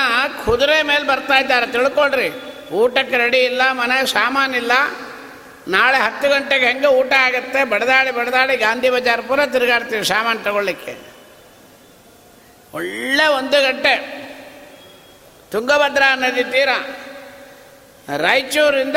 ಕುದುರೆ 0.45 0.83
ಮೇಲೆ 0.83 1.07
ಬರ್ತಾ 1.07 1.35
ಇದ್ದಾರೆ, 1.35 1.67
ತಿಳ್ಕೊಳ್ರಿ. 1.67 2.31
ಊಟಕ್ಕೆ 2.71 3.17
ರೆಡಿ 3.17 3.39
ಇಲ್ಲ, 3.39 3.63
ಮನೆ 3.73 4.07
ಸಾಮಾನಿಲ್ಲ 4.07 4.73
ನಾಳೆ 5.69 5.99
ಹತ್ತು 5.99 6.29
ಗಂಟೆಗೆ 6.29 6.67
ಹೆಂಗೆ 6.67 6.87
ಊಟ 6.87 7.13
ಆಗುತ್ತೆ? 7.13 7.65
ಬಡದಾಡಿ 7.65 8.11
ಬಡದಾಡಿ 8.11 8.57
ಗಾಂಧಿ 8.57 8.91
ಬಜಾರ್ 8.91 9.23
ಪೂರ 9.23 9.47
ತಿರುಗಾಡ್ತೀವಿ 9.47 10.05
ಸಾಮಾನು 10.05 10.41
ತಗೊಳ್ಳಿಕ್ಕೆ. 10.41 10.99
ಒಳ್ಳೆ 12.75 13.27
ಒಂದು 13.27 13.63
ಗಂಟೆ. 13.63 14.25
ತುಂಗಭದ್ರಾ 15.55 16.15
ನದಿ 16.15 16.45
ತೀರ 16.45 16.69
ರಾಯಚೂರಿಂದ 18.17 18.97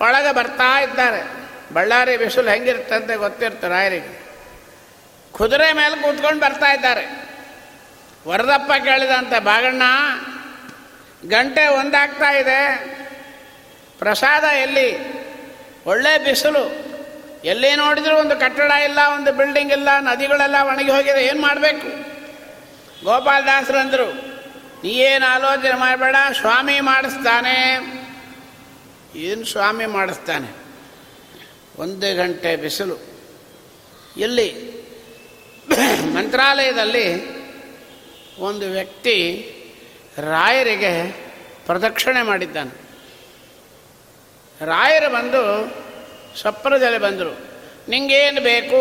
ಒಳಗೆ 0.00 0.34
ಬರ್ತಾ 0.34 0.80
ಇದ್ದಾರೆ. 0.80 1.32
ಬಳ್ಳಾರಿ 1.74 2.16
ಬಿಸಿಲು 2.16 2.50
ಹೆಂಗಿರ್ತಂತೆ 2.50 3.16
ಗೊತ್ತಿರ್ತಾರೆ 3.16 3.74
ರಾಯರಿಗೆ. 3.74 4.22
ಕುದುರೆ 5.32 5.72
ಮೇಲೆ 5.72 6.02
ಕೂತ್ಕೊಂಡು 6.02 6.40
ಬರ್ತಾ 6.40 6.72
ಇದ್ದಾರೆ. 6.72 7.30
ವರದಪ್ಪ 8.28 8.72
ಕೇಳಿದಂತೆ, 8.84 9.38
ಬಾಗಣ್ಣ, 9.38 9.82
ಗಂಟೆ 11.28 11.66
ಒಂದಾಗ್ತಾ 11.66 12.32
ಇದೆ. 12.32 12.76
ಪ್ರಸಾದ 13.98 14.44
ಎಲ್ಲಿ? 14.44 15.18
ಒಳ್ಳೆ 15.86 16.24
ಬಿಸಿಲು. 16.24 16.64
ಎಲ್ಲಿ 17.44 17.76
ನೋಡಿದ್ರು 17.76 18.16
ಒಂದು 18.16 18.36
ಕಟ್ಟಡ 18.36 18.70
ಇಲ್ಲ, 18.70 18.98
ಒಂದು 19.14 19.32
ಬಿಲ್ಡಿಂಗ್ 19.32 19.72
ಇಲ್ಲ, 19.72 19.98
ನದಿಗಳೆಲ್ಲ 19.98 20.56
ಒಣಗಿ 20.62 20.90
ಹೋಗಿದೆ. 20.90 21.24
ಏನು 21.24 21.40
ಮಾಡಬೇಕು? 21.40 21.88
ಗೋಪಾಲದಾಸರು 23.04 23.78
ಅಂದರು 23.78 24.27
ನೀ 24.82 24.90
ಏನು 24.90 25.26
ಆಲೋಚನೆ 25.26 25.76
ಮಾಡಬೇಡ, 25.78 26.16
ಸ್ವಾಮಿ 26.32 26.80
ಮಾಡಿಸ್ತಾನೆ. 26.80 27.56
ಏನು 29.16 29.44
ಸ್ವಾಮಿ 29.44 29.86
ಮಾಡಿಸ್ತಾನೆ? 29.86 30.48
ಒಂದು 31.78 32.16
ಗಂಟೆ 32.16 32.56
ಬಿಸಿಲು. 32.56 32.96
ಇಲ್ಲಿ 34.16 34.48
ಮಂತ್ರಾಲಯದಲ್ಲಿ 36.14 37.06
ಒಂದು 38.38 38.66
ವ್ಯಕ್ತಿ 38.70 39.16
ರಾಯರಿಗೆ 40.18 40.92
ಪ್ರದಕ್ಷಿಣೆ 41.66 42.22
ಮಾಡಿದ್ದಾನೆ. 42.22 42.72
ರಾಯರು 44.64 45.08
ಬಂದು 45.12 45.42
ಸಪ್ರದಲ್ಲಿ 46.40 46.98
ಬಂದರು, 46.98 47.32
ನಿಂಗೇನು 47.88 48.40
ಬೇಕು? 48.40 48.80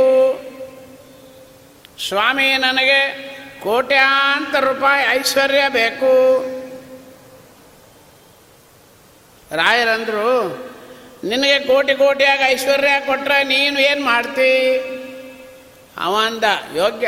ಸ್ವಾಮಿ 2.07 2.57
ನನಗೆ 2.57 2.99
ಕೋಟ್ಯಾಂತರ 3.63 4.61
ರೂಪಾಯಿ 4.73 5.03
ಐಶ್ವರ್ಯ 5.17 5.63
ಬೇಕು. 5.69 6.13
ರಾಯರಂದರು, 9.55 10.31
ನಿನಗೆ 11.23 11.59
ಕೋಟಿ 11.59 11.93
ಕೋಟಿಯಾಗಿ 11.95 12.43
ಐಶ್ವರ್ಯ 12.43 12.95
ಕೊಟ್ಟರೆ 13.05 13.37
ನೀನು 13.43 13.77
ಏನು 13.81 14.03
ಮಾಡ್ತಿ? 14.05 14.51
ಅವಂದ 16.05 16.43
ಯೋಗ್ಯ. 16.75 17.07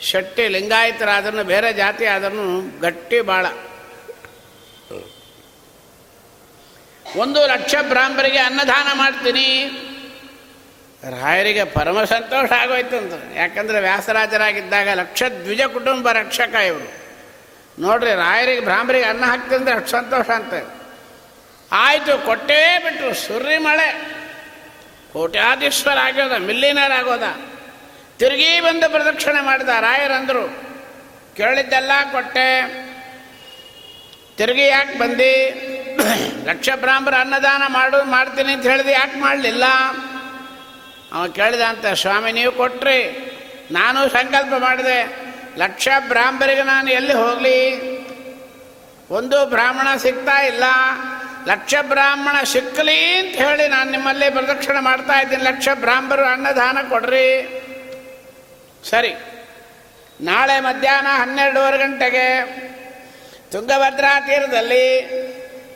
ಶೆಟ್ಟಿ 0.00 0.44
ಲಿಂಗಾಯತರಾದ್ರೂ 0.48 1.44
ಬೇರೆ 1.44 1.68
ಜಾತಿ 1.72 2.06
ಆದ್ರೂ 2.06 2.46
ಗಟ್ಟಿ 2.80 3.20
ಬಾಳ. 3.20 3.46
ಒಂದು 7.06 7.40
ಲಕ್ಷ 7.46 7.74
ಬ್ರಾಹ್ಮರಿಗೆ 7.88 8.38
ಅನ್ನದಾನ 8.38 8.88
ಮಾಡ್ತೀನಿ. 8.94 9.48
ರಾಯರಿಗೆ 11.10 11.64
ಪರಮ 11.64 12.04
ಸಂತೋಷ 12.04 12.52
ಆಗೋಯ್ತು 12.52 12.96
ಅಂತ. 12.96 13.12
ಯಾಕಂದರೆ 13.36 13.80
ವ್ಯಾಸರಾಜರಾಗಿದ್ದಾಗ 13.80 14.88
ಲಕ್ಷ 14.88 15.22
ದ್ವಿಜ 15.22 15.62
ಕುಟುಂಬ 15.62 16.12
ರಕ್ಷಕ 16.12 16.54
ಇವರು. 16.54 17.02
ನೋಡ್ರಿ, 17.82 18.14
ರಾಯರಿಗೆ, 18.14 18.60
ಬ್ರಾಹ್ಮರಿಗೆ 18.60 19.04
ಅನ್ನ 19.04 19.24
ಹಾಕ್ತಂದ್ರೆ 19.24 19.74
ಅಷ್ಟು 19.74 19.90
ಸಂತೋಷ 19.90 20.30
ಅಂತ. 20.30 20.54
ಆಯಿತು, 21.72 22.26
ಕೊಟ್ಟೇ 22.26 22.78
ಬಿಟ್ಟರು 22.84 23.14
ಸುರ್ರಿ 23.14 23.58
ಮಳೆ. 23.58 24.12
ಕೋಟ್ಯಾಧೀಶ್ವರ 25.12 25.98
ಆಗ್ಯೋದ, 25.98 26.32
ಮಿಲ್ಲಿನರ್ 26.32 26.92
ಆಗೋದ 26.92 27.22
ತಿರುಗಿ 28.18 28.60
ಬಂದು 28.60 28.90
ಪ್ರದಕ್ಷಿಣೆ 28.90 29.40
ಮಾಡಿದ 29.40 29.68
ರಾಯರಂದರು, 29.68 30.62
ಕೇಳಿದ್ದೆಲ್ಲ 31.36 31.90
ಕೊಟ್ಟೆ. 32.12 32.48
ತಿರುಗಿ 34.36 34.66
ಯಾಕೆ 34.66 34.98
ಬಂದು? 34.98 35.32
ಲಕ್ಷ 36.46 36.68
ಬ್ರಾಹ್ಮರ 36.76 37.14
ಅನ್ನದಾನ 37.14 37.62
ಮಾಡು, 37.66 38.04
ಮಾಡ್ತೀನಿ 38.04 38.52
ಅಂತ 38.52 38.66
ಹೇಳಿದೆ 38.66 38.92
ಯಾಕೆ 38.92 39.20
ಮಾಡಲಿಲ್ಲ? 39.20 39.64
ಅವ 41.12 41.26
ಅಂತ, 41.68 41.86
ಸ್ವಾಮಿ, 41.86 42.32
ನೀವು 42.32 42.52
ಕೊಟ್ರಿ. 42.52 43.28
ನಾನು 43.72 44.08
ಸಂಕಲ್ಪ 44.08 44.54
ಮಾಡಿದೆ. 44.54 45.32
ಲಕ್ಷ 45.56 45.88
ಬ್ರಾಹ್ಮರಿಗೆ 46.08 46.62
ನಾನು 46.62 46.90
ಎಲ್ಲಿ 46.90 47.12
ಹೋಗಲಿ? 47.12 47.92
ಒಂದು 49.10 49.46
ಬ್ರಾಹ್ಮಣ 49.46 49.96
ಸಿಗ್ತಾ 49.96 50.42
ಇಲ್ಲ. 50.42 50.64
ಲಕ್ಷ 51.46 51.74
ಬ್ರಾಹ್ಮಣ 51.82 52.44
ಸಿಕ್ಕಲಿ 52.44 53.14
ಅಂತ 53.14 53.34
ಹೇಳಿ 53.36 53.68
ನಾನು 53.68 53.90
ನಿಮ್ಮಲ್ಲಿ 53.90 54.30
ಪ್ರದಕ್ಷಿಣೆ 54.30 54.80
ಮಾಡ್ತಾ 54.80 55.20
ಇದ್ದೀನಿ. 55.20 55.42
ಲಕ್ಷ 55.42 55.68
ಬ್ರಾಹ್ಮರು 55.74 56.24
ಅನ್ನದಾನ 56.24 56.78
ಕೊಡ್ರಿ. 56.88 57.58
ಸರಿ. 58.90 59.14
ನಾಳೆ 60.20 60.60
ಮಧ್ಯಾಹ್ನ 60.60 61.08
ಹನ್ನೆರಡೂವರೆ 61.10 61.78
ಗಂಟೆಗೆ 61.78 62.44
ತುಂಗಭದ್ರಾ 63.52 64.20
ತೀರದಲ್ಲಿ 64.20 65.14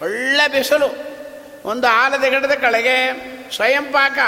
ಒಳ್ಳೆ 0.01 0.49
ಬಿಸಿಲು. 0.49 1.17
ಒಂದು 1.65 1.87
ಆಲದ 1.87 2.25
ಗಿಡದ 2.25 2.53
ಕಳೆಗೆ 2.61 3.13
ಸ್ವಯಂ 3.57 3.85
ಪಾಕ 3.85 4.19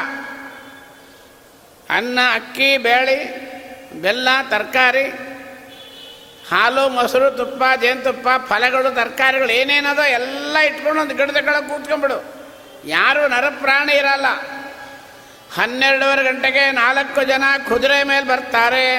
ಅನ್ನ, 1.90 2.18
ಅಕ್ಕಿ, 2.34 2.76
ಬೇಳೆ, 2.76 3.48
ಬೆಲ್ಲ, 4.02 4.28
ತರಕಾರಿ, 4.50 5.04
ಹಾಲು, 6.50 6.88
ಮೊಸರು, 6.88 7.30
ತುಪ್ಪ, 7.30 7.80
ಜೇನುತುಪ್ಪ, 7.80 8.28
ಫಲಗಳು, 8.46 8.94
ತರಕಾರಿಗಳು, 8.94 9.52
ಏನೇನದೋ 9.52 10.02
ಎಲ್ಲ 10.02 10.56
ಇಟ್ಕೊಂಡು 10.58 11.00
ಒಂದು 11.00 11.14
ಗಿಡದ 11.14 11.36
ಕೆಳಗೆ 11.36 11.68
ಕೂತ್ಕೊಂಡ್ಬಿಡು. 11.68 12.38
ಯಾರು 12.84 13.28
ನರಪ್ರಾಣಿ 13.28 13.92
ಇರಲ್ಲ. 13.92 14.26
ಹನ್ನೆರಡೂವರೆ 15.54 16.24
ಗಂಟೆಗೆ 16.24 16.70
ನಾಲ್ಕು 16.70 17.24
ಜನ 17.24 17.42
ಕುದುರೆ 17.68 18.02
ಮೇಲೆ 18.02 18.26
ಬರ್ತಾರೆ. 18.26 18.96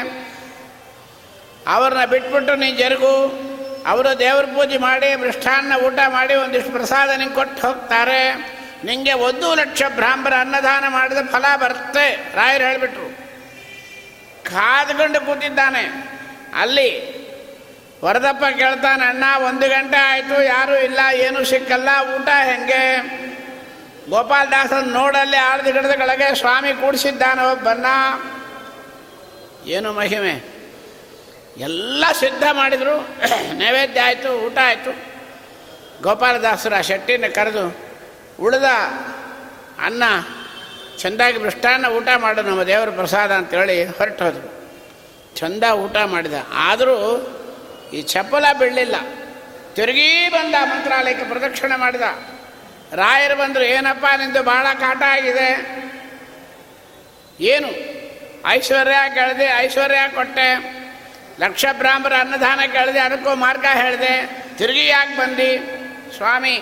ಅವ್ರನ್ನ 1.67 2.05
ಬಿಟ್ಬಿಟ್ಟು 2.05 2.55
ನೀನು 2.55 2.77
ಜರುಗು. 2.77 3.49
ಅವರು 3.87 4.19
ದೇವ್ರ 4.19 4.45
ಪೂಜೆ 4.45 4.77
ಮಾಡಿ 4.77 5.15
ಮೃಷ್ಟಾನ್ನ 5.15 5.73
ಊಟ 5.75 5.99
ಮಾಡಿ 6.07 6.35
ಒಂದಿಷ್ಟು 6.35 6.71
ಪ್ರಸಾದ 6.71 7.09
ನಿಂಗೆ 7.09 7.35
ಕೊಟ್ಟು 7.35 7.67
ಹೋಗ್ತಾರೆ. 7.67 8.59
ನಿಂಗೆ 8.84 9.13
ಒಂದು 9.13 9.55
ಲಕ್ಷ 9.55 9.84
ಬ್ರಾಹ್ಮರ 9.95 10.34
ಅನ್ನದಾನ 10.39 10.84
ಮಾಡಿದ 10.88 11.17
ಫಲ 11.32 11.45
ಬರುತ್ತೆ. 11.55 12.15
ರಾಯರು 12.36 12.63
ಹೇಳಿಬಿಟ್ರು. 12.63 13.17
ಕಾದ್ಕೊಂಡು 14.43 15.25
ಕೂತಿದ್ದಾನೆ. 15.25 16.11
ಅಲ್ಲಿ 16.55 17.19
ವರದಪ್ಪ 18.05 18.43
ಕೇಳ್ತಾನೆ, 18.57 19.05
ಅಣ್ಣ, 19.05 19.23
ಒಂದು 19.47 19.69
ಗಂಟೆ 19.69 19.97
ಆಯಿತು, 19.97 20.43
ಯಾರೂ 20.43 20.75
ಇಲ್ಲ, 20.75 20.99
ಏನೂ 21.13 21.43
ಸಿಕ್ಕಲ್ಲ, 21.43 21.89
ಊಟ 22.15 22.30
ಹೆಂಗೆ? 22.43 23.19
ಗೋಪಾಲದಾಸನ್ 24.09 24.88
ನೋಡಲ್ಲಿ 24.88 25.38
ಆರ್ದ 25.38 25.65
ಗಿಡದ 25.65 25.91
ಕೆಳಗೆ 25.91 26.36
ಸ್ವಾಮಿ 26.36 26.73
ಕೂಡಿಸಿದ್ದಾನೆ 26.73 27.45
ಒಬ್ಬನ್ನ 27.45 27.86
ಏನು 29.69 29.93
ಮಹಿಮೆ? 29.93 30.32
ಎಲ್ಲ 31.57 32.05
ಸಿದ್ಧ 32.19 32.43
ಮಾಡಿದರು. 32.51 33.07
ನೈವೇದ್ಯ 33.57 34.01
ಆಯಿತು, 34.01 34.34
ಊಟ 34.34 34.57
ಆಯಿತು. 34.63 34.95
ಗೋಪಾಲದಾಸರ 36.03 36.82
ಶೆಟ್ಟಿನ 36.82 37.25
ಕರೆದು 37.36 37.88
ಉಳಿದ 38.39 38.63
ಅನ್ನ 39.85 40.03
ಚೆಂದಾಗಿ 40.97 41.37
ಮೃಷ್ಟಾನ್ನ 41.37 41.85
ಊಟ 41.85 42.07
ಮಾಡು 42.17 42.41
ನಮ್ಮ 42.41 42.63
ದೇವರ 42.63 42.89
ಪ್ರಸಾದ 42.89 43.31
ಅಂತೇಳಿ 43.31 43.85
ಹೊರಟು 43.85 44.23
ಹೋದರು 44.23 44.59
ಚಂದ 45.35 45.63
ಊಟ 45.71 45.95
ಮಾಡಿದ. 46.05 46.33
ಆದರೂ 46.53 46.95
ಈ 47.93 48.01
ಚಪ್ಪಲ 48.01 48.45
ಬೀಳಲಿಲ್ಲ 48.59 48.95
ತಿರುಗಿ 49.73 50.29
ಬಂದ 50.29 50.55
ಮಂತ್ರಾಲಯಕ್ಕೆ 50.61 51.25
ಪ್ರದಕ್ಷಿಣೆ 51.25 51.75
ಮಾಡಿದ. 51.75 52.01
ರಾಯರು 52.93 53.35
ಬಂದರು, 53.35 53.63
ಏನಪ್ಪ 53.63 54.05
ನಿಂದು 54.17 54.43
ಭಾಳ 54.43 54.67
ಕಾಟ 54.79 55.01
ಆಗಿದೆ? 55.01 55.49
ಏನು? 57.39 57.69
ಐಶ್ವರ್ಯ 58.49 58.95
ಕೇಳಿದೆ, 59.13 59.45
ಐಶ್ವರ್ಯ 59.57 60.11
ಕೊಟ್ಟೆ. 60.15 60.79
ಲಕ್ಷ 61.39 61.65
ಬ್ರಾಹ್ಮರ 61.71 62.13
ಅನ್ನದಾನ 62.19 62.59
ಕೇಳಿದೆ 62.71 62.99
ಅದಕ್ಕೂ 62.99 63.35
ಮಾರ್ಗ 63.35 63.65
ಹೇಳಿದೆ. 63.73 64.43
ತಿರುಗಿ 64.57 64.87
ಯಾಕೆ 64.87 65.17
ಬಂದು? 65.17 65.79
ಸ್ವಾಮಿ 66.17 66.61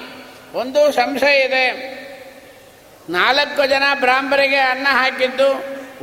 ಒಂದು 0.57 0.91
ಸಂಶಯ 0.91 1.39
ಇದೆ. 1.39 1.65
ನಾಲ್ಕು 3.09 3.65
ಜನ 3.65 3.83
ಬ್ರಾಹ್ಮರಿಗೆ 3.99 4.57
ಅನ್ನ 4.57 4.87
ಹಾಕಿದ್ದು, 4.91 5.49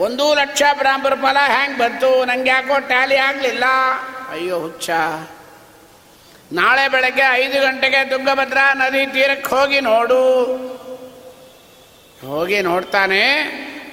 ಒಂದೂ 0.02 0.34
ಲಕ್ಷ 0.34 0.62
ಬ್ರಾಹ್ಮರ 0.72 1.14
ಫಲ 1.14 1.36
ಹ್ಯಾಂಗೆ 1.46 1.78
ಬಂತು? 1.78 2.24
ನಂಗೆ 2.24 2.50
ಯಾಕೋ 2.50 2.78
ಟ್ಯಾಲಿ 2.78 3.16
ಆಗಲಿಲ್ಲ. 3.16 3.64
ಅಯ್ಯೋ, 4.30 4.58
ಹುಚ್ಚ. 4.58 4.90
ನಾಳೆ 6.52 6.88
ಬೆಳಗ್ಗೆ 6.88 7.26
ಐದು 7.32 7.60
ಗಂಟೆಗೆ 7.60 8.10
ತುಂಗಭದ್ರಾ 8.10 8.74
ನದಿ 8.74 9.06
ತೀರಕ್ಕೆ 9.06 9.48
ಹೋಗಿ 9.54 9.80
ನೋಡು. 9.80 10.22
ಹೋಗಿ 12.26 12.62
ನೋಡ್ತಾನೆ, 12.62 13.22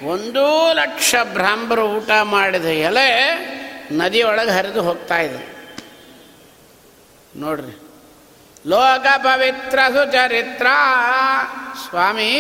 ಒಂದೂ 0.06 0.74
ಲಕ್ಷ 0.74 1.16
ಬ್ರಾಹ್ಮರು 1.34 1.86
ಊಟ 1.88 2.12
ಮಾಡಿದ 2.24 2.66
ಎಲೆ 2.66 3.10
ನದಿಯೊಳಗೆ 3.92 4.52
ಹರಿದು 4.52 4.82
ಹೋಗ್ತಾ 4.82 5.18
ಇದೆ. 5.18 5.42
ನೋಡ್ರಿ. 7.36 7.91
ಲೋಕ 8.68 9.06
ಪವಿತ್ರ 9.18 9.80
ಸುಚರಿತ್ರ 9.90 10.68
ಸ್ವಾಮಿ, 11.90 12.32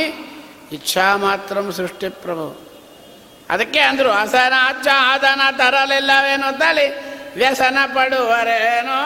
ಇಚ್ಛಾ 0.72 1.16
ಮಾತ್ರ 1.16 1.72
ಸೃಷ್ಟಿ 1.72 2.10
ಪ್ರಭು. 2.10 2.72
ಅದಕ್ಕೆ 3.50 3.80
ಅಂದರು 3.80 4.12
ಹಸನ 4.12 4.54
ಅಚ್ಚ 4.66 4.88
ಆದನ 4.94 5.42
ತರಲಿಲ್ಲವೇನೋ 5.58 6.52
ತಲೆ, 6.52 6.88
ವ್ಯಸನ 7.36 7.78
ಪಡುವರೇನೋ. 7.94 9.00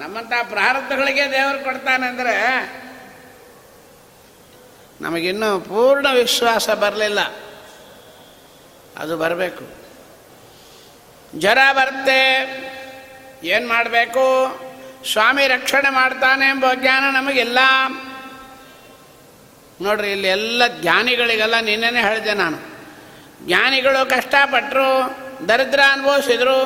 ನಮ್ಮಂಥ 0.00 0.32
ಪ್ರಾರಬ್ಧಗಳಿಗೆ 0.48 1.30
ದೇವರು 1.30 1.64
ಕೊಡ್ತಾನೆ 1.64 2.06
ಅಂದರೆ, 2.06 2.36
ನಮಗಿನ್ನೂ 5.00 5.60
ಪೂರ್ಣ 5.60 6.06
ವಿಶ್ವಾಸ 6.12 6.70
ಬರಲಿಲ್ಲ. 6.70 7.20
ಅದು 8.98 9.16
ಬರಬೇಕು. 9.16 9.64
ಜ್ವರ 11.38 11.58
ಬರುತ್ತೆ 11.72 12.20
ಏನು 13.44 13.68
ಮಾಡಬೇಕು? 13.68 14.63
ಸ್ವಾಮಿ 15.12 15.46
ರಕ್ಷಣೆ 15.46 15.90
ಮಾಡ್ತಾನೆ 15.90 16.46
ಎಂಬ 16.46 16.64
ಜ್ಞಾನ 16.74 17.16
ನಮಗೆಲ್ಲ. 17.16 17.58
ನೋಡ್ರಿ, 19.80 20.12
ಇಲ್ಲಿ 20.12 20.28
ಎಲ್ಲ 20.28 20.66
ಜ್ಞಾನಿಗಳಿಗೆಲ್ಲ 20.66 21.60
ನಿನ್ನೇ 21.60 22.02
ಹೇಳಿದೆ 22.02 22.34
ನಾನು. 22.34 22.58
ಜ್ಞಾನಿಗಳು 23.46 24.10
ಕಷ್ಟಪಟ್ಟರು 24.10 25.18
ದರಿದ್ರ 25.48 25.80
ಅನುಭವಿಸಿದ್ರು, 25.92 26.64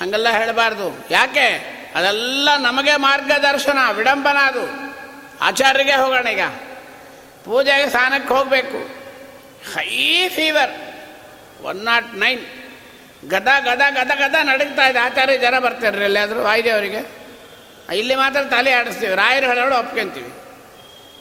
ಹಾಗೆಲ್ಲ 0.00 0.28
ಹೇಳಬಾರ್ದು. 0.28 1.06
ಯಾಕೆ? 1.10 1.74
ಅದೆಲ್ಲ 1.94 2.56
ನಮಗೆ 2.56 2.96
ಮಾರ್ಗದರ್ಶನ, 2.96 3.78
ವಿಡಂಬನ 3.92 4.36
ಅದು. 4.36 4.94
ಆಚಾರ್ಯರಿಗೆ 5.40 5.92
ಹೋಗೋಣ 5.92 6.28
ಈಗ. 6.28 6.40
ಪೂಜೆಗೆ 7.44 7.90
ಸ್ನಾನಕ್ಕೆ 7.90 8.34
ಹೋಗಬೇಕು. 8.34 8.78
High 9.74 10.28
fever 10.28 10.70
one 11.64 11.84
naught 11.84 12.14
nine 12.14 12.40
ಗದ 13.30 13.48
ಗದ 13.64 13.80
ಗದ 13.90 14.10
ಗದ 14.18 14.34
ನಡೀತಾ 14.42 14.88
ಇದೆ. 14.88 14.98
ಆಚಾರ್ಯ 14.98 15.38
ಜನ 15.38 15.58
ಬರ್ತಾರ್ರಿ 15.58 16.04
ಎಲ್ಲಿಯಾದರೂ. 16.04 16.42
ವಾಯುದೇವರಿಗೆ. 16.42 17.23
ಇಲ್ಲಿ 17.92 18.14
ಮಾತ್ರ 18.14 18.40
ತಲೆ 18.42 18.72
ಆಡಿಸ್ತೀವಿ. 18.72 19.14
ರಾಯರು 19.14 19.46
ಹೇಳೋಳು 19.46 19.76
ಒಪ್ಕೊಂತೀವಿ. 19.76 20.28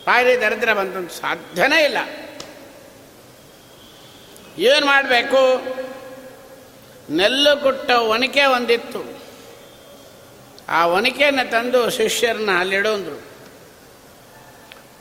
ರಾಯರಿ 0.06 0.42
ದರಿದ್ರ 0.42 0.74
ಬಂತು 0.74 1.14
ಸಾಧ್ಯನೇ 1.14 1.84
ಇಲ್ಲ. 1.84 1.98
ಏನು 4.58 4.86
ಮಾಡಬೇಕು? 4.86 5.62
ನೆಲ್ಲು 7.16 7.58
ಕೊಟ್ಟ 7.58 7.92
ಒನಕೆ 7.92 8.46
ಒಂದಿತ್ತು. 8.46 9.24
ಆ 10.70 10.86
ಒನಕೆಯನ್ನು 10.86 11.52
ತಂದು 11.52 11.90
ಶಿಷ್ಯರನ್ನ 11.90 12.50
ಅಲ್ಲಿಡೋಂದ್ರು 12.60 13.22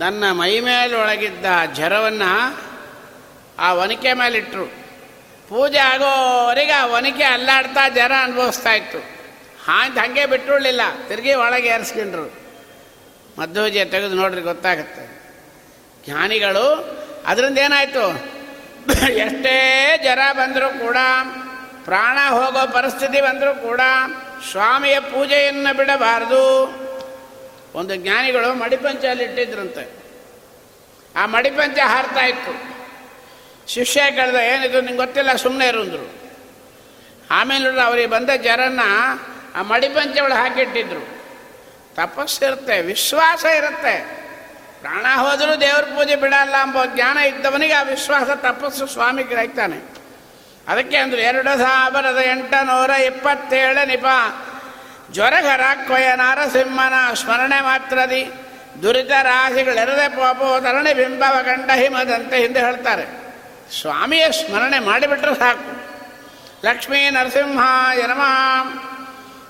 ನನ್ನ 0.01 0.31
ಮೈ 0.31 0.61
ಮೇಲೊಳಗಿದ್ದ 0.61 1.47
ಜರವನ್ನು 1.75 2.61
ಆ 3.59 3.75
ಒನಕೆ 3.75 4.13
ಮೇಲಿಟ್ಟರು 4.13 4.67
ಪೂಜೆ 5.49 5.79
ಆಗೋವರೆಗೆ 5.79 6.73
ಆ 6.73 6.87
ಒನಕೆ 6.87 7.25
ಅಲ್ಲಾಡ್ತಾ 7.25 7.89
ಜ್ವರ 7.89 8.13
ಅನುಭವಿಸ್ತಾ 8.23 8.73
ಇತ್ತು. 8.73 9.22
ಹಾಂತ 9.67 9.99
ಹಾಗೆ 9.99 10.27
ಬಿಟ್ಟುಳ್ಳಿಲ್ಲ 10.27 10.81
ತಿರುಗಿ 11.09 11.35
ಒಳಗೆ 11.35 11.69
ಏರಿಸ್ಕೊಂಡ್ರು. 11.69 12.43
ಮಧ್ವಜೆ 13.41 13.85
ತೆಗೆದು 13.85 14.15
ನೋಡ್ರಿ 14.15 14.41
ಗೊತ್ತಾಗುತ್ತೆ. 14.41 15.23
ಜ್ಞಾನಿಗಳು, 16.05 16.67
ಅದರಿಂದ 17.27 17.59
ಏನಾಯಿತು? 17.59 18.07
ಎಷ್ಟೇ 19.13 20.01
ಜರ 20.05 20.19
ಬಂದರೂ 20.33 20.69
ಕೂಡ, 20.69 20.97
ಪ್ರಾಣ 21.85 22.19
ಹೋಗೋ 22.31 22.73
ಪರಿಸ್ಥಿತಿ 22.73 23.21
ಬಂದರೂ 23.21 23.55
ಕೂಡ, 23.55 23.81
ಸ್ವಾಮಿಯ 24.51 25.01
ಪೂಜೆಯನ್ನು 25.01 25.77
ಬಿಡಬಾರದು. 25.77 26.43
ಒಂದು 27.75 27.95
ಜ್ಞಾನಿಗಳು 27.95 28.55
ಮಡಿಪಂಚಲ್ಲಿ 28.55 29.25
ಇಟ್ಟಿದ್ರಂತೆ. 29.25 30.03
ಆ 31.17 31.27
ಮಡಿಪಂಚ 31.27 31.79
ಹಾರ್ತಾ 31.85 32.27
ಇತ್ತು. 32.27 32.73
ಶಿಷ್ಯ 33.71 34.01
ಕೇಳಿದ, 34.11 34.35
ಏನಿದು 34.35 34.81
ನಿಂಗೆ 34.81 34.99
ಗೊತ್ತಿಲ್ಲ 34.99 35.33
ಸುಮ್ಮನೆ 35.33 35.67
ಇರುಂದ್ರು 35.69 36.23
ಆಮೇಲೆ 37.31 37.81
ಅವರಿಗೆ 37.81 38.07
ಬಂದ 38.07 38.31
ಜರನ್ನ 38.31 38.81
ಆ 39.55 39.63
ಮಡಿಪಂಚೆ 39.63 40.21
ಒಳಗೆ 40.21 40.39
ಹಾಕಿಟ್ಟಿದ್ರು. 40.39 41.23
ತಪಸ್ಸಿರುತ್ತೆ 41.95 42.81
ವಿಶ್ವಾಸ 42.81 43.45
ಇರುತ್ತೆ. 43.45 44.23
ಪ್ರಾಣ 44.81 45.07
ಹೋದರೂ 45.15 45.61
ದೇವ್ರ 45.61 45.83
ಪೂಜೆ 45.83 46.17
ಬಿಡಲ್ಲ 46.17 46.55
ಎಂಬ 46.55 46.85
ಜ್ಞಾನ 46.85 47.19
ಇದ್ದವನಿಗೆ 47.19 47.73
ಆ 47.73 47.83
ವಿಶ್ವಾಸ 47.83 48.31
ತಪಸ್ಸು 48.31 48.87
ಸ್ವಾಮಿ 48.87 49.23
ಗ್ರಹಿತಾನೆ 49.23 49.93
ಅದಕ್ಕೆ 50.69 50.97
ಅಂದರು, 50.97 51.19
ಎರಡು 51.19 51.59
ಸಾವಿರದ 51.59 52.19
ಎಂಟುನೂರ 52.25 52.91
ಇಪ್ಪತ್ತೇಳು 52.91 53.87
ನಿಪ 53.87 54.05
ಜ್ವರಘರ 55.11 55.61
ಕೊಯ 55.89 56.15
ನಾರಸಿಂಹನ 56.15 57.15
ಸ್ಮರಣೆ 57.15 57.61
ಮಾತ್ರದಿ, 57.61 58.33
ದುರಿತ 58.83 59.11
ರಾಶಿಗಳೆರದೆ 59.23 60.09
ಪಾಪೋ, 60.09 60.61
ತರಣಿ 60.61 60.95
ಬಿಂಬವ 60.95 61.39
ಗಂಡ 61.43 61.71
ಹಿಮದಂತೆ 61.75 62.37
ಹಿಂದೆ 62.37 62.61
ಹೇಳ್ತಾರೆ. 62.61 63.05
ಸ್ವಾಮಿಯ 63.81 64.27
ಸ್ಮರಣೆ 64.31 64.79
ಮಾಡಿಬಿಟ್ರೆ 64.79 65.35
ಸಾಕು. 65.35 65.83
ಲಕ್ಷ್ಮೀ 66.67 67.11
ನರಸಿಂಹ 67.11 67.63
ಯನಮ 68.05 68.23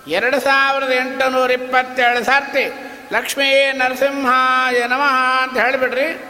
ಎರಡು 0.07 0.41
ಸಾವಿರದ 0.41 0.93
ಎಂಟುನೂರ 0.93 1.51
ಇಪ್ಪತ್ತೇಳು 1.51 2.25
ಸರ್ತಿ 2.25 2.73
ಲಕ್ಷ್ಮೀ 3.13 3.73
ನರಸಿಂಹಾಯ 3.73 4.87
ನಮಃ 4.87 5.43
ಅಂತ 5.43 5.59
ಹೇಳಿಬಿಡ್ರಿ. 5.59 6.25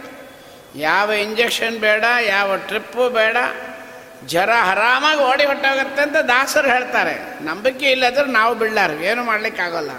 ಯಾವ 0.77 1.13
ಇಂಜೆಕ್ಷನ್ 1.13 1.79
ಬೇಡ, 1.79 2.05
ಯಾವ 2.27 2.57
ಟ್ರಿಪ್ಪು 2.57 3.09
ಬೇಡ, 3.09 3.37
ಜ್ವರ 4.27 4.51
ಆರಾಮಾಗಿ 4.61 5.21
ಓಡಿ 5.21 5.45
ಹೊಟ್ಟೋಗುತ್ತೆ 5.45 6.03
ಅಂತ 6.03 6.17
ದಾಸರು 6.17 6.71
ಹೇಳ್ತಾರೆ. 6.71 7.45
ನಂಬಿಕೆ 7.45 7.91
ಇಲ್ಲದ್ರೆ 7.91 8.25
ನಾವು 8.25 8.55
ಬಿಡ್ಲಾರ 8.55 8.91
ಏನು 8.91 9.25
ಮಾಡಲಿಕ್ಕಾಗಲ್ಲ. 9.25 9.91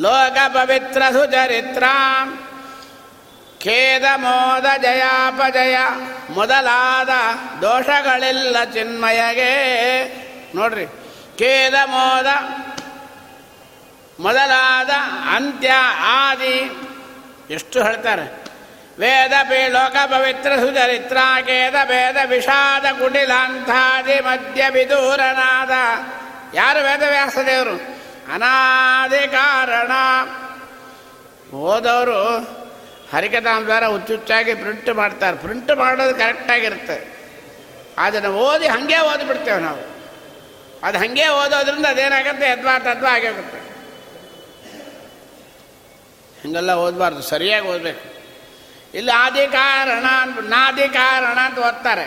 ಲೋಕ 0.00 0.38
ಪವಿತ್ರ 0.48 1.02
ಸುಚರಿತ್ರ. 1.12 1.82
ಖೇದ 3.60 4.04
ಮೋದ 4.16 4.66
ಜಯಾಪಜಯ 4.82 5.76
ಮೊದಲಾದ 6.30 7.08
ದೋಷಗಳಿಲ್ಲ 7.60 8.64
ಚಿನ್ಮಯಗೆ. 8.64 9.52
ನೋಡ್ರಿ 10.54 11.03
ಖೇದ 11.38 11.74
ಮೋದ, 11.84 12.26
ಮೊದಲಾದ 14.20 14.90
ಅಂತ್ಯ 15.36 15.72
ಆದಿ, 15.98 16.76
ಎಷ್ಟು 17.50 17.82
ಹೇಳ್ತಾರೆ? 17.82 18.44
ವೇದ 18.98 19.32
ಪಿ 19.42 19.68
ಲೋಕ 19.68 19.96
ಪವಿತ್ರ 20.06 20.56
ಸುಚರಿತ್ರ 20.56 21.16
ಖೇದ 21.40 21.74
ಭೇದ 21.84 22.16
ವಿಷಾದ 22.26 22.82
ಕುಟಿಲಾಂಥಾದಿ 22.82 24.20
ಮಧ್ಯ 24.20 24.64
ವಿದೂರನಾದ. 24.70 25.70
ಯಾರು 26.54 26.78
ವೇದವ್ಯಾಸ 26.78 27.38
ದೇವರು? 27.46 27.94
ಅನಾದಿ 28.34 29.28
ಕಾರಣ. 29.28 29.92
ಓದವರು 31.56 32.54
ದ್ವಾರ 33.64 33.86
ಹುಚ್ಚುಚ್ಚಾಗಿ 33.86 34.54
ಪ್ರಿಂಟ್ 34.54 34.94
ಮಾಡ್ತಾರೆ. 34.94 35.36
ಪ್ರಿಂಟ್ 35.36 35.76
ಮಾಡೋದು 35.76 36.14
ಕರೆಕ್ಟಾಗಿರುತ್ತೆ 36.14 37.14
ಅದನ್ನು 37.98 38.30
ಓದಿ 38.30 38.66
ಹಾಗೆ 38.66 38.98
ಓದಿಬಿಡ್ತೇವೆ 38.98 39.60
ನಾವು. 39.60 39.93
ಅದು 40.84 40.98
ಹಾಗೆ 40.98 41.26
ಓದೋದ್ರಿಂದ 41.40 41.86
ಅದೇನಾಗುತ್ತೆ? 41.86 42.46
ಯದ್ವಾ 42.50 42.74
ತದ್ವಾ 42.78 43.12
ಹೋಗುತ್ತೆ 43.26 43.60
ಹೀಗೆಲ್ಲ 46.40 46.72
ಓದಬಾರ್ದು, 46.84 47.22
ಸರಿಯಾಗಿ 47.22 47.66
ಓದಬೇಕು. 47.66 48.04
ಇಲ್ಲಿ 48.98 49.12
ಆದಿ 49.12 49.44
ಕಾರಣ 49.52 50.06
ನಾದಿ 50.54 50.88
ಕಾರಣ 50.88 51.38
ಅಂತ 51.38 51.58
ಓದ್ತಾರೆ. 51.58 52.06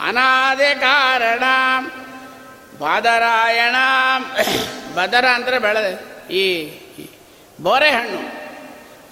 ಅನಾದಿ 0.00 0.70
ಕಾರಣ, 0.80 1.44
ಬಾದರಾಯಣ, 2.80 3.76
ಬದರ 4.94 5.26
ಅಂದರೆ 5.34 5.58
ಬೆಳೆ 5.58 5.82
ಈ 6.36 6.44
ಬೋರೆ 7.62 7.90
ಹಣ್ಣು 7.90 8.22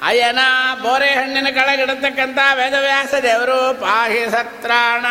ಅಯನ 0.07 0.41
ಬೋರೆ 0.83 1.11
ಹಣ್ಣಿನ 1.15 1.49
ಕೆಳಗಿಡತಕ್ಕಂಥ 1.49 2.39
ವೇದವ್ಯಾಸ 2.55 3.15
ದೇವರು 3.23 3.59
ಪಾಹಿ 3.81 4.25
ಸತ್ರಾಣ. 4.31 5.07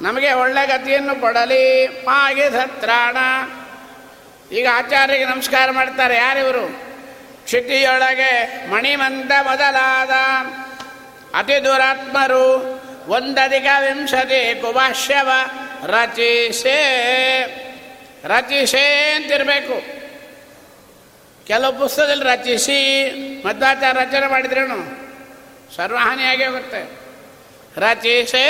ನಮಗೆ 0.00 0.32
ಒಳ್ಳೆ 0.32 0.66
ಗತಿಯನ್ನು 0.66 1.20
ಕೊಡಲಿ. 1.20 1.86
ಪಾಗೆ 1.86 2.50
ಸತ್ರಾಣ 2.50 3.16
ಈಗ 4.52 4.66
ಆಚಾರ್ಯರಿಗೆ 4.72 5.24
ನಮಸ್ಕಾರ 5.24 5.70
ಮಾಡ್ತಾರೆ. 5.70 6.16
ಯಾರಿವರು? 6.16 6.68
ಕ್ಷಿತಿಯೊಳಗೆ 7.44 8.66
ಮಣಿಮಂತ 8.70 9.32
ಮೊದಲಾದ 9.42 10.10
ಅತಿ 11.34 11.64
ದುರಾತ್ಮರು. 11.64 12.76
ಒಂದಧಿಕ 13.08 13.64
ವಿಂಶತಿ 13.80 14.60
ಕುಭಾಷ್ಯವ 14.60 15.28
ರಚಿಸೇ. 15.86 16.72
ರಚಿಸೇ 18.24 19.12
ಅಂತಿರಬೇಕು. 19.16 19.96
ಕೆಲವು 21.46 21.78
ಪುಸ್ತಕದಲ್ಲಿ 21.78 22.24
ರಚಿಸಿ 22.24 23.10
ಮಧ್ವಾಚಾರ 23.46 23.96
ರಚನೆ 23.98 24.26
ಮಾಡಿದ್ರೇನು? 24.26 25.06
ಸರ್ವಹಾನಿಯಾಗಿ 25.76 26.44
ಹೋಗುತ್ತೆ. 26.44 26.90
ರಚಿಸೇ. 27.80 28.46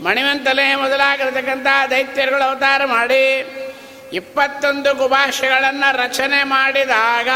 ಮಣಿವಂತಲೇ 0.00 0.74
ಮೊದಲಾಗಿರತಕ್ಕಂಥ 0.74 1.66
ದೈತ್ಯರುಗಳು 1.90 2.42
ಅವತಾರ 2.42 2.84
ಮಾಡಿ 2.84 3.24
ಇಪ್ಪತ್ತೊಂದು 4.12 4.94
ಗುಭಾಷೆಗಳನ್ನು 4.94 5.96
ರಚನೆ 5.96 6.44
ಮಾಡಿದಾಗ 6.44 7.28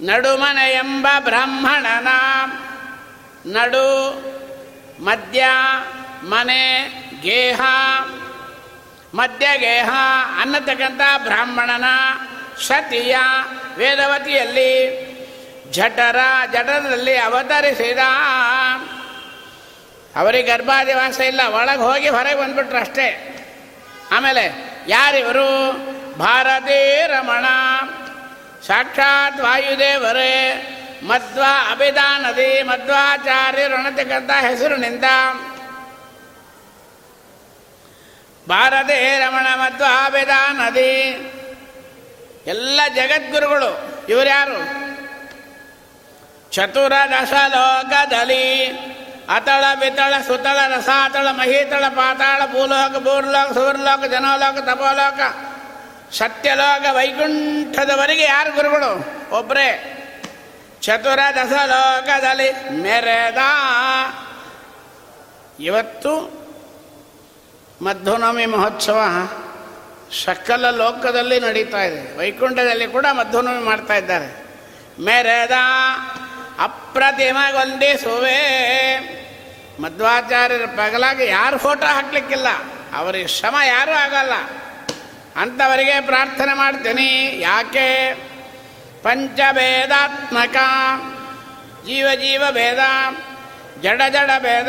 ನಡುಮನ 0.00 0.58
ಎಂಬ 0.78 1.06
ಬ್ರಾಹ್ಮಣನ 1.18 2.08
ನಡು 3.46 3.86
ಮಧ್ಯ 5.04 5.42
ಮನೆ 6.22 6.62
ಗೇಹ, 7.22 7.60
ಮಧ್ಯ 9.14 9.46
ಗೇಹ 9.58 9.90
ಅನ್ನತಕ್ಕಂಥ 10.40 11.00
ಬ್ರಾಹ್ಮಣನ 11.22 11.88
ಸತಿಯ 12.66 13.16
ವೇದವತಿಯಲ್ಲಿ 13.76 14.72
ಜಠರ 15.72 16.20
ಜಠರದಲ್ಲಿ 16.52 17.16
ಅವತರಿಸಿದ 17.18 17.98
ಅವರಿಗೆ 20.16 20.48
ಗರ್ಭಾದಿವಾಸ 20.48 21.20
ಇಲ್ಲ, 21.20 21.40
ಒಳಗೆ 21.54 21.80
ಹೋಗಿ 21.80 22.08
ಹೊರಗೆ 22.08 22.34
ಬಂದ್ಬಿಟ್ರು 22.34 22.78
ಅಷ್ಟೇ. 22.78 23.34
ಆಮೇಲೆ 24.12 24.74
ಯಾರಿವರು? 24.88 25.72
ಭಾರತೀ 26.18 27.06
ರಮಣ. 27.06 27.44
ಸಾಕ್ಷಾತ್ 28.66 29.40
ವಾಯುದೇವರೇ. 29.40 30.64
ಮಧ್ವ 31.02 31.42
ಅಭಿಧಾನದಿ 31.70 32.62
ಮಧ್ವಾಚಾರ್ಯ 32.62 33.68
ಋಣತಿಗಂತ 33.68 34.30
ಹೆಸರಿನಿಂದ. 34.40 35.04
ಭಾರತೇ 38.48 39.22
ರಮಣ 39.26 39.46
ಮಧ್ವಾಭಿಧಾನದಿ 39.54 40.92
ಎಲ್ಲ 42.46 42.80
ಜಗದ್ಗುರುಗಳು 42.94 43.92
ಇವರ್ಯಾರು 44.08 44.88
ಚತುರದಶ 46.52 47.32
ಲೋಕದಲ್ಲಿ 47.32 48.66
ಅತಳ 49.28 49.64
ಬಿತಳ 49.80 50.14
ಸುತಳ 50.26 50.56
ರಸಾತಳ 50.68 51.28
ಮಹೀತಳ, 51.30 51.84
ಪಾತಾಳ, 51.88 52.42
ಭೂಲೋಕ, 52.46 53.02
ಭೂರ್ಲೋಕ, 53.02 53.52
ಸುವರ್ಲೋಕ, 53.52 54.04
ಜನೋಲೋಕ, 54.04 54.68
ತಪೋಲೋಕ, 54.68 55.20
ಸತ್ಯಲೋಕ, 56.12 56.86
ವೈಕುಂಠದವರೆಗೆ 56.90 58.22
ಯಾರು 58.22 58.54
ಗುರುಗಳು? 58.54 59.18
ಒಬ್ಬರೇ 59.36 59.94
ಚತುರದಶ 60.80 61.52
ಲೋಕದಲ್ಲಿ 61.52 62.70
ಮೆರೆದ. 62.70 63.38
ಇವತ್ತು 65.60 66.38
ಮಧ್ವನವಮಿ 67.82 68.46
ಮಹೋತ್ಸವ 68.46 69.02
ಸಕಲ 70.24 70.70
ಲೋಕದಲ್ಲಿ 70.70 71.40
ನಡೀತಾ 71.40 71.82
ಇದೆ. 71.82 72.18
ವೈಕುಂಠದಲ್ಲಿ 72.18 72.88
ಕೂಡ 72.88 73.06
ಮಧ್ವನವಮಿ 73.12 73.62
ಮಾಡ್ತಾ 73.62 73.94
ಇದ್ದಾರೆ. 73.94 74.44
ಮೆರೆದ. 75.00 75.52
ಅಪ್ರತಿಮಗೊಂದಿಸುವೆ 76.58 78.38
ಮಧ್ವಾಚಾರ್ಯರ 79.80 80.66
ಪಗಲಾಗಿ 80.66 81.26
ಯಾರು 81.26 81.58
ಫೋಟೋ 81.58 81.86
ಹಾಕ್ಲಿಕ್ಕಿಲ್ಲ? 81.86 82.46
ಅವರಿಗೆ 82.96 83.26
ಶ್ರಮ 83.26 83.54
ಯಾರೂ 83.66 83.92
ಆಗಲ್ಲ. 83.92 84.32
ಅಂಥವರಿಗೆ 85.36 86.00
ಪ್ರಾರ್ಥನೆ 86.00 86.54
ಮಾಡ್ತೀನಿ. 86.54 87.40
ಯಾಕೆ? 87.40 88.14
ಪಂಚಭೇದಾತ್ಮಕ. 89.02 90.56
ಜೀವ 91.86 92.06
ಜೀವ 92.14 92.42
ಭೇದ. 92.50 92.78
ಜಡ 93.80 94.02
ಜಡ 94.08 94.30
ಭೇದ. 94.38 94.68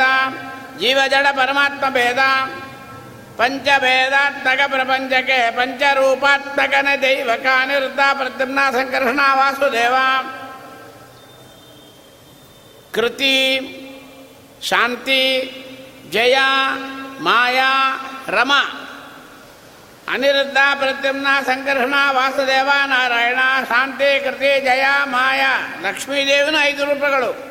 ಜೀವ 0.80 1.00
ಜಡ 1.08 1.28
ಪರಮಾತ್ಮ 1.32 1.90
ಭೇದ. 1.90 2.20
ಪಂಚಭೇದಾತ್ಮಕ 3.38 4.60
ಪ್ರಪಂಚಕ್ಕೆ 4.68 5.52
ಪಂಚರೂಪಾತ್ಮಕನೇ 5.52 6.98
ದೈವಕ 6.98 7.46
ಅನಿರುದ್ಧ 7.62 8.00
ಪ್ರದ್ಯುಮ್ನ 8.14 8.60
ಸಂಕರ್ಷಣ 8.72 9.20
ವಾಸುದೇವ. 9.34 9.96
ಕೃತಿ, 12.94 13.60
ಶಾಂತಿ, 14.64 15.52
ಜಯ, 16.10 16.38
ಮಾಯಾ, 17.20 17.96
ರಮ. 18.28 18.52
ಅನಿರುದ್ಧ, 20.14 20.58
ಪ್ರದ್ಯುಮ್ನ, 20.76 21.28
ಸಂಕರ್ಷಣ, 21.46 21.94
ವಾಸುದೇವ, 22.12 22.70
ನಾರಾಯಣ, 22.86 23.40
ಶಾಂತಿ, 23.70 24.24
ಕೃತಿ, 24.24 24.62
ಜಯ, 24.62 24.86
ಮಾಯಾ, 25.04 25.76
ಲಕ್ಷ್ಮೀದೇವಿನ 25.82 26.56
ಐದು 26.62 26.86
ರೂಪಗಳು. 26.86 27.50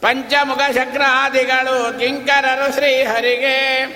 ಪಂಚಮುಖ 0.00 0.58
ಚಕ್ರಾದಿಗಳು 0.58 1.98
ಕಿಂಕರರು, 1.98 2.72
ಶ್ರೀಹರಿಗೆ. 2.72 3.86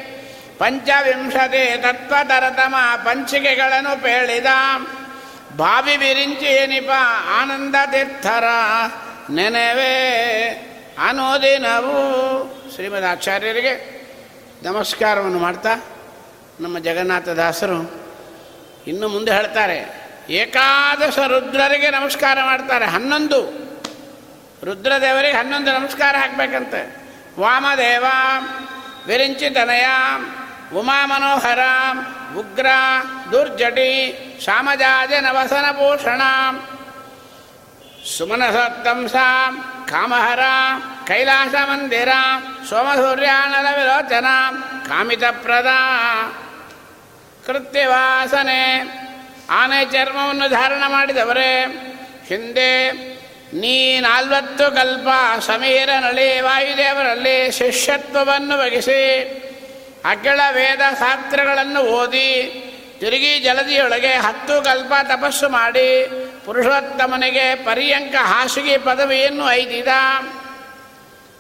ಪಂಚವಿಂಶತಿ 0.58 1.82
ತತ್ವತರತಮ 1.82 2.74
ಪಂಚಿಕೆಗಳನ್ನು 3.04 4.02
ಪೇಳಿದ. 4.02 4.46
ಭಾವಿ 5.58 5.96
ಬಿರಿಂಚಿ 5.96 6.66
ನಿಪ 6.66 6.90
ಆನಂದ 7.40 7.74
ತೀರ್ಥರ. 7.90 8.44
ನೆನೆವೆ 9.30 9.92
ನಾವು 11.58 11.92
ಶ್ರೀಮದ್ 12.74 13.04
ಆಚಾರ್ಯರಿಗೆ 13.04 13.98
ನಮಸ್ಕಾರವನ್ನು 14.62 15.38
ಮಾಡ್ತಾ 15.38 15.74
ನಮ್ಮ 16.60 16.78
ಜಗನ್ನಾಥದಾಸರು 16.78 18.08
ಇನ್ನು 18.86 19.08
ಮುಂದೆ 19.08 19.32
ಹೇಳ್ತಾರೆ, 19.32 19.78
ಏಕಾದಶ 20.30 21.18
ರುದ್ರರಿಗೆ 21.18 21.90
ನಮಸ್ಕಾರ 21.90 22.38
ಮಾಡ್ತಾರೆ. 22.44 22.84
ಹನ್ನೊಂದು. 22.84 23.40
ರುದ್ರದೇವರಿಗೆ 24.64 25.34
ಹನ್ನೊಂದು 25.34 25.72
ನಮಸ್ಕಾರ 25.72 26.16
ಹಾಕಬೇಕಂತೆ. 26.18 26.96
ವಾಮದೇವ, 27.40 28.04
ವಿರಿಂಚಿತನಯ 29.06 29.86
ಉಮಾ 30.76 31.06
ಮನೋಹರ 31.06 31.58
ಉಗ್ರ, 32.38 32.66
ದುರ್ಜಟಿ, 33.32 33.90
ಶಾಮಜಾಜ 34.44 35.12
ನವಸನಭೂಷಣ. 35.20 36.22
ಸುಮನಸತ್ತಂಸ 38.04 39.14
ಕಾಮಹರ 39.88 40.40
ಕೈಲಾಸ 41.06 41.54
ಮಂದಿರ 41.70 42.08
ಸೋಮಸೂರ್ಯಾನಲ 42.68 43.66
ಕಾಮಿತ 43.66 44.88
ಕಾಮಿತಪ್ರದ 44.88 45.66
ಕೃತ್ಯವಾಸನೆ 47.46 48.62
ಆನೆ 49.50 49.84
ಚರ್ಮವನ್ನು 49.84 50.48
ಧಾರಣ 50.48 50.82
ಮಾಡಿದವರೇ, 50.86 51.64
ಹಿಂದೆ 52.28 52.92
ನೀ 53.52 54.00
ನಾಲ್ವತ್ತು 54.00 54.74
ಕಲ್ಪ 54.74 55.08
ಸಮೀರನಲ್ಲಿ 55.40 56.40
ವಾಯುದೇವರಲ್ಲಿ 56.40 57.52
ಶಿಷ್ಯತ್ವವನ್ನು 57.52 58.58
ವಹಿಸಿ 58.58 59.00
ಅಗಳ 60.04 60.40
ವೇದ 60.50 60.80
ಶಾಸ್ತ್ರಗಳನ್ನು 60.98 61.80
ಓದಿ, 61.80 62.42
ತಿರುಗಿ 63.00 63.38
ಜಲದಿಯೊಳಗೆ 63.38 64.14
ಹತ್ತು 64.14 64.62
ಕಲ್ಪ 64.62 64.92
ತಪಸ್ಸು 65.02 65.48
ಮಾಡಿ 65.48 66.08
ಪುರುಷೋತ್ತಮನಿಗೆ 66.48 67.54
ಪರ್ಯಂಕ 67.54 68.14
ಹಾಸಿಗೆ 68.14 68.78
ಪದವಿಯನ್ನು 68.78 69.52
ಐದಿದ? 69.52 69.88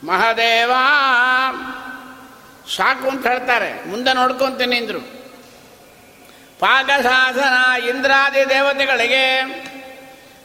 ಮಹದೇವ! 0.04 0.72
ಸಾಕು 2.76 3.08
ಅಂತ 3.08 3.26
ಹೇಳ್ತಾರೆ. 3.26 3.88
ಮುಂದೆ 3.88 4.14
ನೋಡ್ಕೊಂತೀನಿ 4.14 4.76
ಅಂದರು. 4.76 5.00
ಪಾಕಶಾಸನ 6.58 7.82
ಇಂದ್ರಾದಿ 7.82 8.48
ದೇವತೆಗಳಿಗೆ 8.48 9.44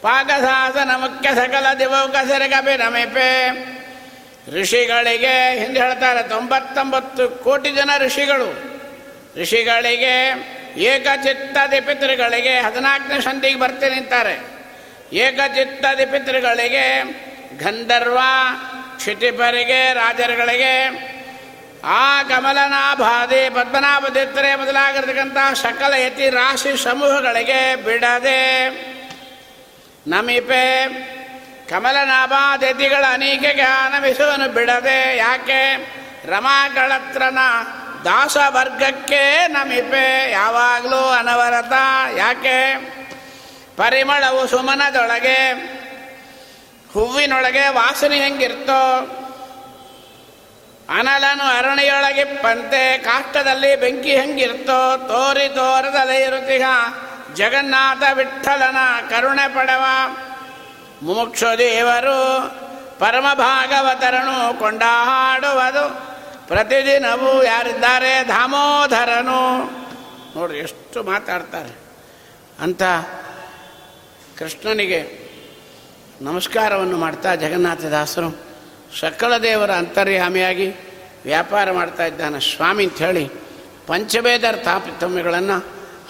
ಪಾಕಶಾಸನ 0.01 0.91
ಮುಖ್ಯ 0.95 1.30
ಸಕಲ 1.36 1.66
ದಿವಕಸರಿಗಪಿ 1.80 2.78
ನಮೆಪೆ. 2.78 3.49
ಋಷಿಗಳಿಗೆ, 4.51 5.59
ಹಿಂದೆ 5.59 5.80
ಹೇಳ್ತಾರೆ, 5.80 6.30
ತೊಂಬತ್ತೊಂಬತ್ತು 6.30 7.30
ಕೋಟಿ 7.30 7.72
ಜನ 7.72 7.89
ಋಷಿಗಳು. 7.97 8.80
ಋಷಿಗಳಿಗೆ, 9.41 10.34
ಏಕಚಿತ್ತದಿ 10.78 11.82
ಪಿತೃಗಳಿಗೆ 11.82 12.59
ಹದಿನಾಲ್ಕನೇ 12.59 13.22
ಸಂಧಿಗೆ 13.22 13.59
ಬರ್ತಿ 13.59 13.89
ನಿಂತಾರೆ 13.89 14.52
ಏಕಚಿತ್ತದಿ 15.14 16.05
ಪಿತೃಗಳಿಗೆ 16.05 16.86
ಗಂಧರ್ವ, 17.57 18.20
ಕ್ಷಿತಿಪರಿಗೆ, 18.97 19.93
ರಾಜರುಗಳಿಗೆ, 19.93 20.76
ಆ 21.84 22.24
ಕಮಲನಾಭಾದಿ, 22.24 23.49
ಪದ್ಮನಾಭದಿತ್ತರೆ 23.49 24.55
ಮೊದಲಾಗಿರ್ತಕ್ಕಂಥ 24.55 25.38
ಸಕಲ 25.53 25.93
ಯತಿ 25.93 26.30
ರಾಶಿ 26.30 26.84
ಸಮೂಹಗಳಿಗೆ 26.84 27.76
ಬಿಡದೆ 27.76 28.41
ನಮಿಪೆ 30.07 30.66
ಕಮಲನಾಭಾದಿತಿಗಳ 31.70 33.05
ಜ್ಞಾನ 33.18 33.61
ಆನಮಿಸುವನು 33.86 34.49
ಬಿಡದೆ, 34.49 35.18
ಯಾಕೆ? 35.18 35.61
ರಮಾಗಳತ್ರನ 36.26 37.39
ದಾಸವರ್ಗಕ್ಕೆ 38.03 39.47
ನಮಿಪೆ, 39.47 40.32
ಯಾವಾಗಲೂ 40.32 41.09
ಅನವರತ, 41.09 41.74
ಯಾಕೆ? 42.18 42.57
ಪರಿಮಳವು 43.78 44.47
ಸುಮನದೊಳಗೆ, 44.47 45.38
ಹೂವಿನೊಳಗೆ 46.93 47.67
ವಾಸನೆ 47.67 48.17
ಹೆಂಗಿರ್ತೋ, 48.19 48.82
ಅನಲನು 50.89 51.43
ಅರಣಿಯೊಳಗಿಪ್ಪಂತೆ 51.57 52.97
ಕಾಷ್ಟದಲ್ಲಿ 52.97 53.76
ಬೆಂಕಿ 53.76 54.17
ಹೆಂಗಿರ್ತೋ, 54.17 54.97
ತೋರಿ 54.97 55.47
ತೋರದಲ್ಲೇ 55.49 56.24
ಇರುತ್ತೀಗ 56.24 56.63
ಜಗನ್ನಾಥ 57.36 58.03
ವಿಠಲನ 58.13 58.78
ಕರುಣೆ 59.09 59.47
ಪಡವ. 59.53 59.84
ಮುಮುಕ್ಷು 61.03 61.57
ದೇವರು 61.57 62.19
ಪರಮ 62.99 63.26
ಭಾಗವತರನು 63.34 64.59
ಕೊಂಡಾಡುವುದು. 64.59 65.86
ಪ್ರತಿದಿನವೂ 66.47 67.43
ಯಾರಿದ್ದಾರೆ? 67.43 68.28
ದಾಮೋದರನು 68.28 69.65
ನೋಡ್ರಿ, 70.36 70.57
ಎಷ್ಟು 70.57 71.03
ಮಾತಾಡ್ತಾರೆ. 71.03 71.76
ಅಂತ 72.59 72.84
ಕೃಷ್ಣನಿಗೆ 74.43 74.99
ನಮಸ್ಕಾರವನ್ನು 76.21 76.97
ಮಾಡ್ತಾ 76.97 77.35
ಜಗನ್ನಾಥದಾಸರು 77.35 78.29
ಸಕಲ 78.99 79.37
ದೇವರ 79.37 79.71
ಅಂತರ್ಯಾಮಿಯಾಗಿ 79.71 80.67
ವ್ಯಾಪಾರ 81.25 81.71
ಮಾಡ್ತಾ 81.71 82.05
ಇದ್ದಾನೆ 82.05 82.39
ಸ್ವಾಮಿ 82.39 82.83
ಅಂತ 82.83 82.97
ಹೇಳಿ 82.97 83.29
ಪಂಚಭೇದರ 83.87 84.55
ತಾಪಿತಮ್ಯಗಳನ್ನು 84.63 85.65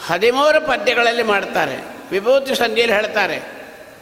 ಹದಿಮೂರು 0.08 0.68
ಪದ್ಯಗಳಲ್ಲಿ 0.68 1.24
ಮಾಡ್ತಾರೆ. 1.24 1.78
ವಿಭೂತಿ 2.12 2.56
ಸಂಧಿಯಲ್ಲಿ 2.56 2.96
ಹೇಳ್ತಾರೆ 2.96 3.40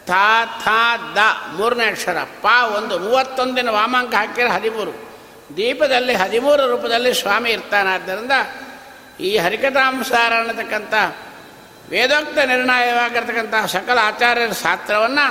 ಥಾ 0.07 0.45
ಥಾ, 0.63 0.97
ದ 1.15 1.17
ಮೂರನೇ 1.57 1.85
ಅಕ್ಷರ, 1.85 2.17
ಪಾ 2.23 2.67
ಒಂದು, 2.67 2.99
ಮೂವತ್ತೊಂದಿನ 2.99 3.69
ವಾಮಾಂಕ 3.69 4.13
ಹಾಕಿದ್ರೆ 4.15 4.49
ಹದಿಮೂರು. 4.49 4.91
ದೀಪದಲ್ಲಿ 5.57 6.13
ಹದಿಮೂರು 6.13 6.67
ರೂಪದಲ್ಲಿ 6.67 7.13
ಸ್ವಾಮಿ 7.13 7.49
ಇರ್ತಾನಾದ್ದರಿಂದ 7.49 8.31
ಈ 9.19 9.37
ಹರಿಕಥಾಂಸಾರ 9.37 10.33
ಅನ್ನತಕ್ಕಂಥ 10.33 10.93
ವೇದೋಕ್ತ 11.91 12.37
ನಿರ್ಣಾಯವಾಗಿರ್ತಕ್ಕಂಥ 12.53 13.55
ಸಕಲ 13.75 13.97
ಆಚಾರ್ಯರ 14.09 14.53
ಶಾಸ್ತ್ರವನ್ನು 14.65 15.25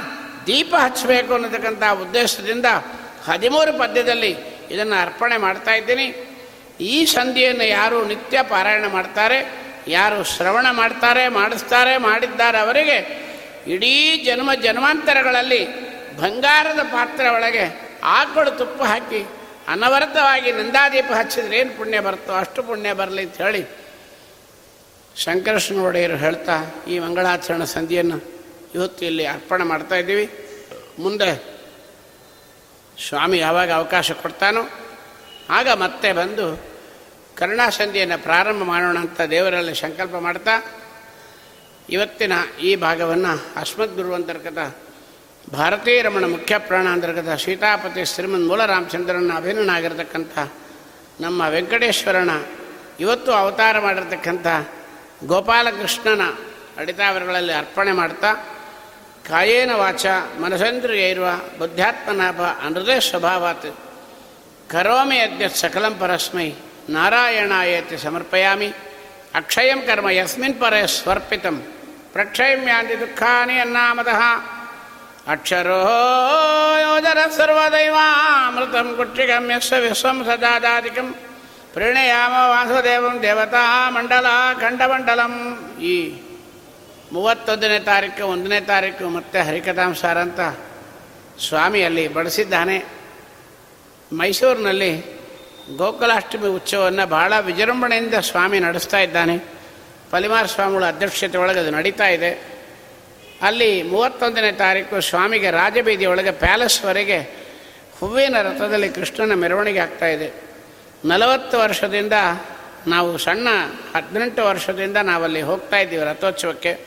ದೀಪ 0.46 0.72
ಹಚ್ಚಬೇಕು 0.84 1.30
ಅನ್ನತಕ್ಕಂಥ 1.34 1.84
ಉದ್ದೇಶದಿಂದ 2.04 2.68
ಹದಿಮೂರು 3.28 3.72
ಪದ್ಯದಲ್ಲಿ 3.78 4.32
ಇದನ್ನು 4.74 4.96
ಅರ್ಪಣೆ 5.06 5.36
ಮಾಡ್ತಾ 5.36 5.72
ಇದ್ದೀನಿ. 5.80 6.06
ಈ 6.92 6.96
ಸಂಧಿಯನ್ನು 7.16 7.66
ಯಾರು 7.78 7.96
ನಿತ್ಯ 8.10 8.42
ಪಾರಾಯಣ 8.52 8.86
ಮಾಡ್ತಾರೆ, 8.96 9.38
ಯಾರು 9.88 10.18
ಶ್ರವಣ 10.34 10.66
ಮಾಡ್ತಾರೆ, 10.70 11.24
ಮಾಡಿಸ್ತಾರೆ, 11.28 11.94
ಮಾಡಿದ್ದಾರೆ 11.98 12.58
ಅವರಿಗೆ 12.58 12.98
ಇಡೀ 13.74 13.94
ಜನ್ಮ 14.26 14.50
ಜನ್ಮಾಂತರಗಳಲ್ಲಿ 14.66 15.62
ಬಂಗಾರದ 16.20 16.82
ಪಾತ್ರ 16.92 17.24
ಒಳಗೆ 17.36 17.64
ಆಕಳು 18.18 18.50
ತುಪ್ಪ 18.60 18.80
ಹಾಕಿ 18.82 19.20
ಅನವರತವಾಗಿ 19.68 20.50
ನಂದಾದೀಪ 20.52 21.10
ಹಚ್ಚಿದ್ರೆ 21.12 21.56
ಏನು 21.60 21.72
ಪುಣ್ಯ 21.78 21.98
ಬರುತ್ತೋ 22.06 22.32
ಅಷ್ಟು 22.34 22.60
ಪುಣ್ಯ 22.62 22.92
ಬರಲಿ 23.00 23.22
ಅಂತ 23.26 23.36
ಹೇಳಿ 23.40 23.62
ಶಂಕರಷ್ಣ 25.16 25.78
ಒಡೆಯರು 25.80 26.16
ಹೇಳ್ತಾ, 26.16 26.56
ಈ 26.88 26.98
ಮಂಗಳಾಚರಣ 26.98 27.64
ಸಂಧಿಯನ್ನು 27.64 28.18
ಇವತ್ತು 28.74 29.04
ಇಲ್ಲಿ 29.04 29.26
ಅರ್ಪಣೆ 29.26 29.64
ಮಾಡ್ತಾ 29.64 29.96
ಇದ್ದೀವಿ. 29.96 30.26
ಮುಂದೆ 30.98 31.30
ಸ್ವಾಮಿ 33.06 33.38
ಯಾವಾಗ 33.38 33.70
ಅವಕಾಶ 33.70 34.12
ಕೊಡ್ತಾನೋ, 34.22 34.62
ಆಗ 35.50 35.68
ಮತ್ತೆ 35.84 36.12
ಬಂದು 36.12 36.46
ಕರುಣಾಸಂಧಿಯನ್ನು 37.36 38.18
ಪ್ರಾರಂಭ 38.22 38.62
ಮಾಡೋಣ 38.62 38.98
ಅಂತ 38.98 39.20
ದೇವರಲ್ಲಿ 39.20 39.74
ಸಂಕಲ್ಪ 39.74 40.16
ಮಾಡ್ತಾ, 40.16 40.54
ಇವತ್ತಿನ 41.88 42.32
ಈ 42.60 42.76
ಭಾಗವನ್ನು 42.76 43.60
ಅಸ್ಮದ್ 43.60 43.96
ಗುರು 43.96 44.14
ಅಂತರ್ಗತ 44.14 44.58
ಭಾರತೀಯ 45.52 46.02
ರಮಣ 46.02 46.24
ಮುಖ್ಯ 46.24 46.58
ಪ್ರಾಣ 46.58 46.86
ಅಂತರ್ಗತ 46.86 47.40
ಸೀತಾಪತಿ 47.44 48.04
ಶ್ರೀಮನ್ 48.04 48.46
ಮೂಲ 48.48 48.64
ರಾಮಚಂದ್ರನ 48.64 49.32
ಅಭಿನಯನಾಗಿರ್ತಕ್ಕಂಥ 49.36 50.38
ನಮ್ಮ 51.20 51.42
ವೆಂಕಟೇಶ್ವರನ 51.48 52.32
ಇವತ್ತು 53.00 53.32
ಅವತಾರ 53.32 53.78
ಮಾಡಿರ್ತಕ್ಕಂಥ 53.78 54.46
ಗೋಪಾಲಕೃಷ್ಣನ 55.26 56.20
ಅಡಿತಾವರಗಳಲ್ಲಿ 56.78 57.52
ಅರ್ಪಣೆ 57.52 57.92
ಮಾಡ್ತಾ, 57.92 58.32
ಕಾಯೇನ 59.28 59.72
ವಾಚ, 59.72 60.06
ಮನಸೇಂದ್ರಿಯ 60.40 61.08
ಇರುವ, 61.08 61.26
ಬುದ್ಧಾತ್ಮನಾಭ 61.58 62.40
ಅನೃದಯ 62.40 63.00
ಸ್ವಭಾವಾತ್, 63.00 63.76
ಕರೋಮಿ 64.70 65.18
ಅದ್ಯ 65.18 65.48
ಸಕಲಂ 65.48 65.98
ಪರಸ್ಮೈ, 65.98 66.52
ನಾರಾಯಣಾಯತಿ 66.90 67.98
ಸಮರ್ಪಯಾಮಿ, 67.98 68.68
ಅಕ್ಷಯಂ 69.34 69.82
ಕರ್ಮ 69.82 70.10
ಯಸ್ಮಿನ್ 70.10 70.60
ಪರೇ 70.60 70.86
ಸ್ವರ್ಪಿತಂ, 70.86 71.62
ಪ್ರಕ್ಷಯಮ್ಯಾಂತಿ 72.12 73.00
ದುಃಖಾನಿ 73.00 73.58
ಅನ್ನಾಮತಃ 73.58 74.22
ಅಕ್ಷರೋ 75.32 75.80
ಯೋಜನ 76.80 77.18
ಸರ್ವದೈವಾಮೃತಂ 77.36 78.94
ಕುಕ್ಷಿಗಮ್ಯಸ್ಸ 78.96 79.72
ವಿಶ್ವಂ 79.72 80.24
ಸದಾದಾದಿಕಂ. 80.24 81.14
ಪ್ರಣಯಾಮ 81.74 82.32
ವಾಸುದೇವಂ 82.32 83.22
ದೇವತಾ 83.22 83.90
ಮಂಡಲ 83.90 84.26
ಖಂಡಮಂಡಲಂ. 84.60 85.58
ಈ 85.82 86.22
ಮೂವತ್ತೊಂದನೇ 87.12 87.78
ತಾರೀಕು, 87.78 88.24
ಒಂದನೇ 88.24 88.60
ತಾರೀಕು 88.60 89.08
ಮತ್ತೆ 89.08 89.40
ಹರಿಕಥಾಂಸಾರ 89.40 90.18
ಅಂತ 90.18 90.40
ಸ್ವಾಮಿ 91.48 91.82
ಅಲ್ಲಿ 91.82 92.08
ಬಡಿಸಿದ್ದಾನೆ 92.08 92.84
ಮೈಸೂರಿನಲ್ಲಿ 94.12 95.20
ಗೋಕುಲಾಷ್ಟಮಿ 95.76 96.48
ಉತ್ಸವವನ್ನು 96.48 97.06
ಬಹಳ 97.06 97.40
ವಿಜೃಂಭಣೆಯಿಂದ 97.40 98.14
ಸ್ವಾಮಿ 98.14 98.60
ನಡೆಸ್ತಾ 98.60 98.98
ಇದ್ದಾನೆ. 98.98 99.38
ಪಲಿಮಾರ 100.10 100.46
ಸ್ವಾಮಿಗಳ 100.46 100.84
ಅಧ್ಯಕ್ಷತೆ 100.84 101.38
ಒಳಗೆ 101.38 101.60
ಅದು 101.60 101.70
ನಡೀತಾ 101.70 102.08
ಇದೆ. 102.08 102.60
ಅಲ್ಲಿ 103.42 103.82
ಮೂವತ್ತೊಂದನೇ 103.82 104.52
ತಾರೀಕು 104.52 105.00
ಸ್ವಾಮಿಗೆ 105.00 105.50
ರಾಜಬೀದಿಯೊಳಗೆ 105.50 106.30
ಪ್ಯಾಲೇಸ್ವರೆಗೆ 106.30 107.18
ಹೂವಿನ 107.98 108.42
ರಥದಲ್ಲಿ 108.42 108.88
ಕೃಷ್ಣನ 108.88 109.34
ಮೆರವಣಿಗೆ 109.34 109.78
ಆಗ್ತಾ 109.78 110.06
ಇದೆ. 110.06 110.49
ನಲವತ್ತು 111.04 111.58
ವರ್ಷದಿಂದ 111.58 112.12
ನಾವು 112.86 113.18
ಸಣ್ಣ 113.18 113.48
ಹದಿನೆಂಟು 113.96 114.46
ವರ್ಷದಿಂದ 114.46 114.96
ನಾವಲ್ಲಿ 114.96 115.42
ಹೋಗ್ತಾ 115.42 115.76
ಇದ್ದೀವಿ 115.76 116.04
ರಥೋತ್ಸವಕ್ಕೆ. 116.04 116.80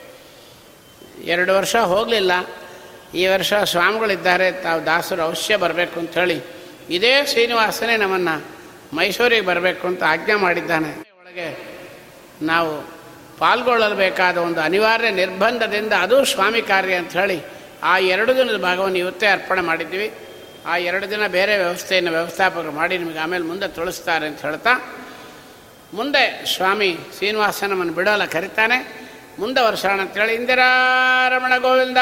ಎರಡು 1.24 1.54
ವರ್ಷ 1.54 1.76
ಹೋಗಲಿಲ್ಲ. 1.76 2.32
ಈ 3.14 3.26
ವರ್ಷ 3.26 3.52
ಸ್ವಾಮಿಗಳಿದ್ದಾರೆ, 3.64 4.52
ತಾವು 4.52 4.86
ದಾಸರು 4.86 5.22
ಅವಶ್ಯ 5.22 5.56
ಬರಬೇಕು 5.56 6.00
ಅಂಥೇಳಿ 6.00 6.42
ಇದೇ 6.90 7.26
ಶ್ರೀನಿವಾಸನೇ 7.26 7.96
ನಮ್ಮನ್ನು 7.96 8.44
ಮೈಸೂರಿಗೆ 8.96 9.40
ಬರಬೇಕು 9.40 9.86
ಅಂತ 9.86 10.02
ಆಜ್ಞೆ 10.02 10.34
ಮಾಡಿದ್ದಾನೆ. 10.34 10.90
ಒಳಗೆ 11.00 11.78
ನಾವು 12.42 12.94
ಪಾಲ್ಗೊಳ್ಳಬೇಕಾದ 13.38 14.36
ಒಂದು 14.36 14.60
ಅನಿವಾರ್ಯ 14.60 15.10
ನಿರ್ಬಂಧದಿಂದ 15.10 15.92
ಅದು 15.92 16.24
ಸ್ವಾಮಿ 16.24 16.62
ಕಾರ್ಯ 16.62 16.94
ಅಂತ 16.94 17.16
ಆ 17.82 17.98
ಎರಡು 17.98 18.36
ದಿನದ 18.36 18.56
ಭಾಗವನ್ನು 18.56 18.98
ಇವತ್ತೇ 18.98 19.26
ಅರ್ಪಣೆ 19.26 19.60
ಮಾಡಿದ್ದೀವಿ. 19.60 20.12
ಆ 20.66 20.76
ಎರಡು 20.76 21.10
ದಿನ 21.10 21.26
ಬೇರೆ 21.26 21.56
ವ್ಯವಸ್ಥೆಯನ್ನು 21.56 22.10
ವ್ಯವಸ್ಥಾಪಕರು 22.10 22.72
ಮಾಡಿ 22.72 22.98
ನಿಮಗೆ 22.98 23.18
ಆಮೇಲೆ 23.18 23.44
ಮುಂದೆ 23.44 23.68
ತೊಳಿಸ್ತಾರೆ 23.68 24.26
ಅಂತ 24.26 24.40
ಹೇಳ್ತಾ, 24.42 24.72
ಮುಂದೆ 25.94 26.46
ಸ್ವಾಮಿ 26.56 26.98
ಶ್ರೀನಿವಾಸ 27.16 27.64
ನಮ್ಮನ್ನು 27.64 27.94
ಬಿಡೋಲ್ಲ 27.94 28.24
ಕರಿತಾನೆ. 28.24 28.78
ಮುಂದೆ 29.38 29.60
ವರ್ಷ 29.60 29.84
ಅಂತೇಳಿ 29.86 30.34
ಇಂದಿರಾರಮಣ 30.34 31.56
ಗೋವಿಂದ, 31.56 32.00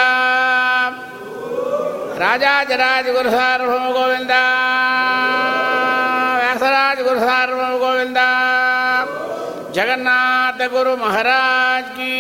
ರಾಜಾಜರಾಜ 2.19 3.05
ಗುರು 3.05 3.31
ಸಾರ್ವಭೌಮ 3.31 3.87
ಗೋವಿಂದ, 3.93 4.35
ವ್ಯಾಸರಾಜ 6.39 6.99
ಗುರು 7.01 7.21
ಸಾರ್ವಭೌಮ 7.21 7.77
ಗೋವಿಂದ, 7.79 8.21
ಜಗನ್ನಾಥ 9.73 10.61
ಗುರು 10.73 10.97
ಮಹಾರಾಜ್ 10.97 11.91
ಕಿ 11.97 12.15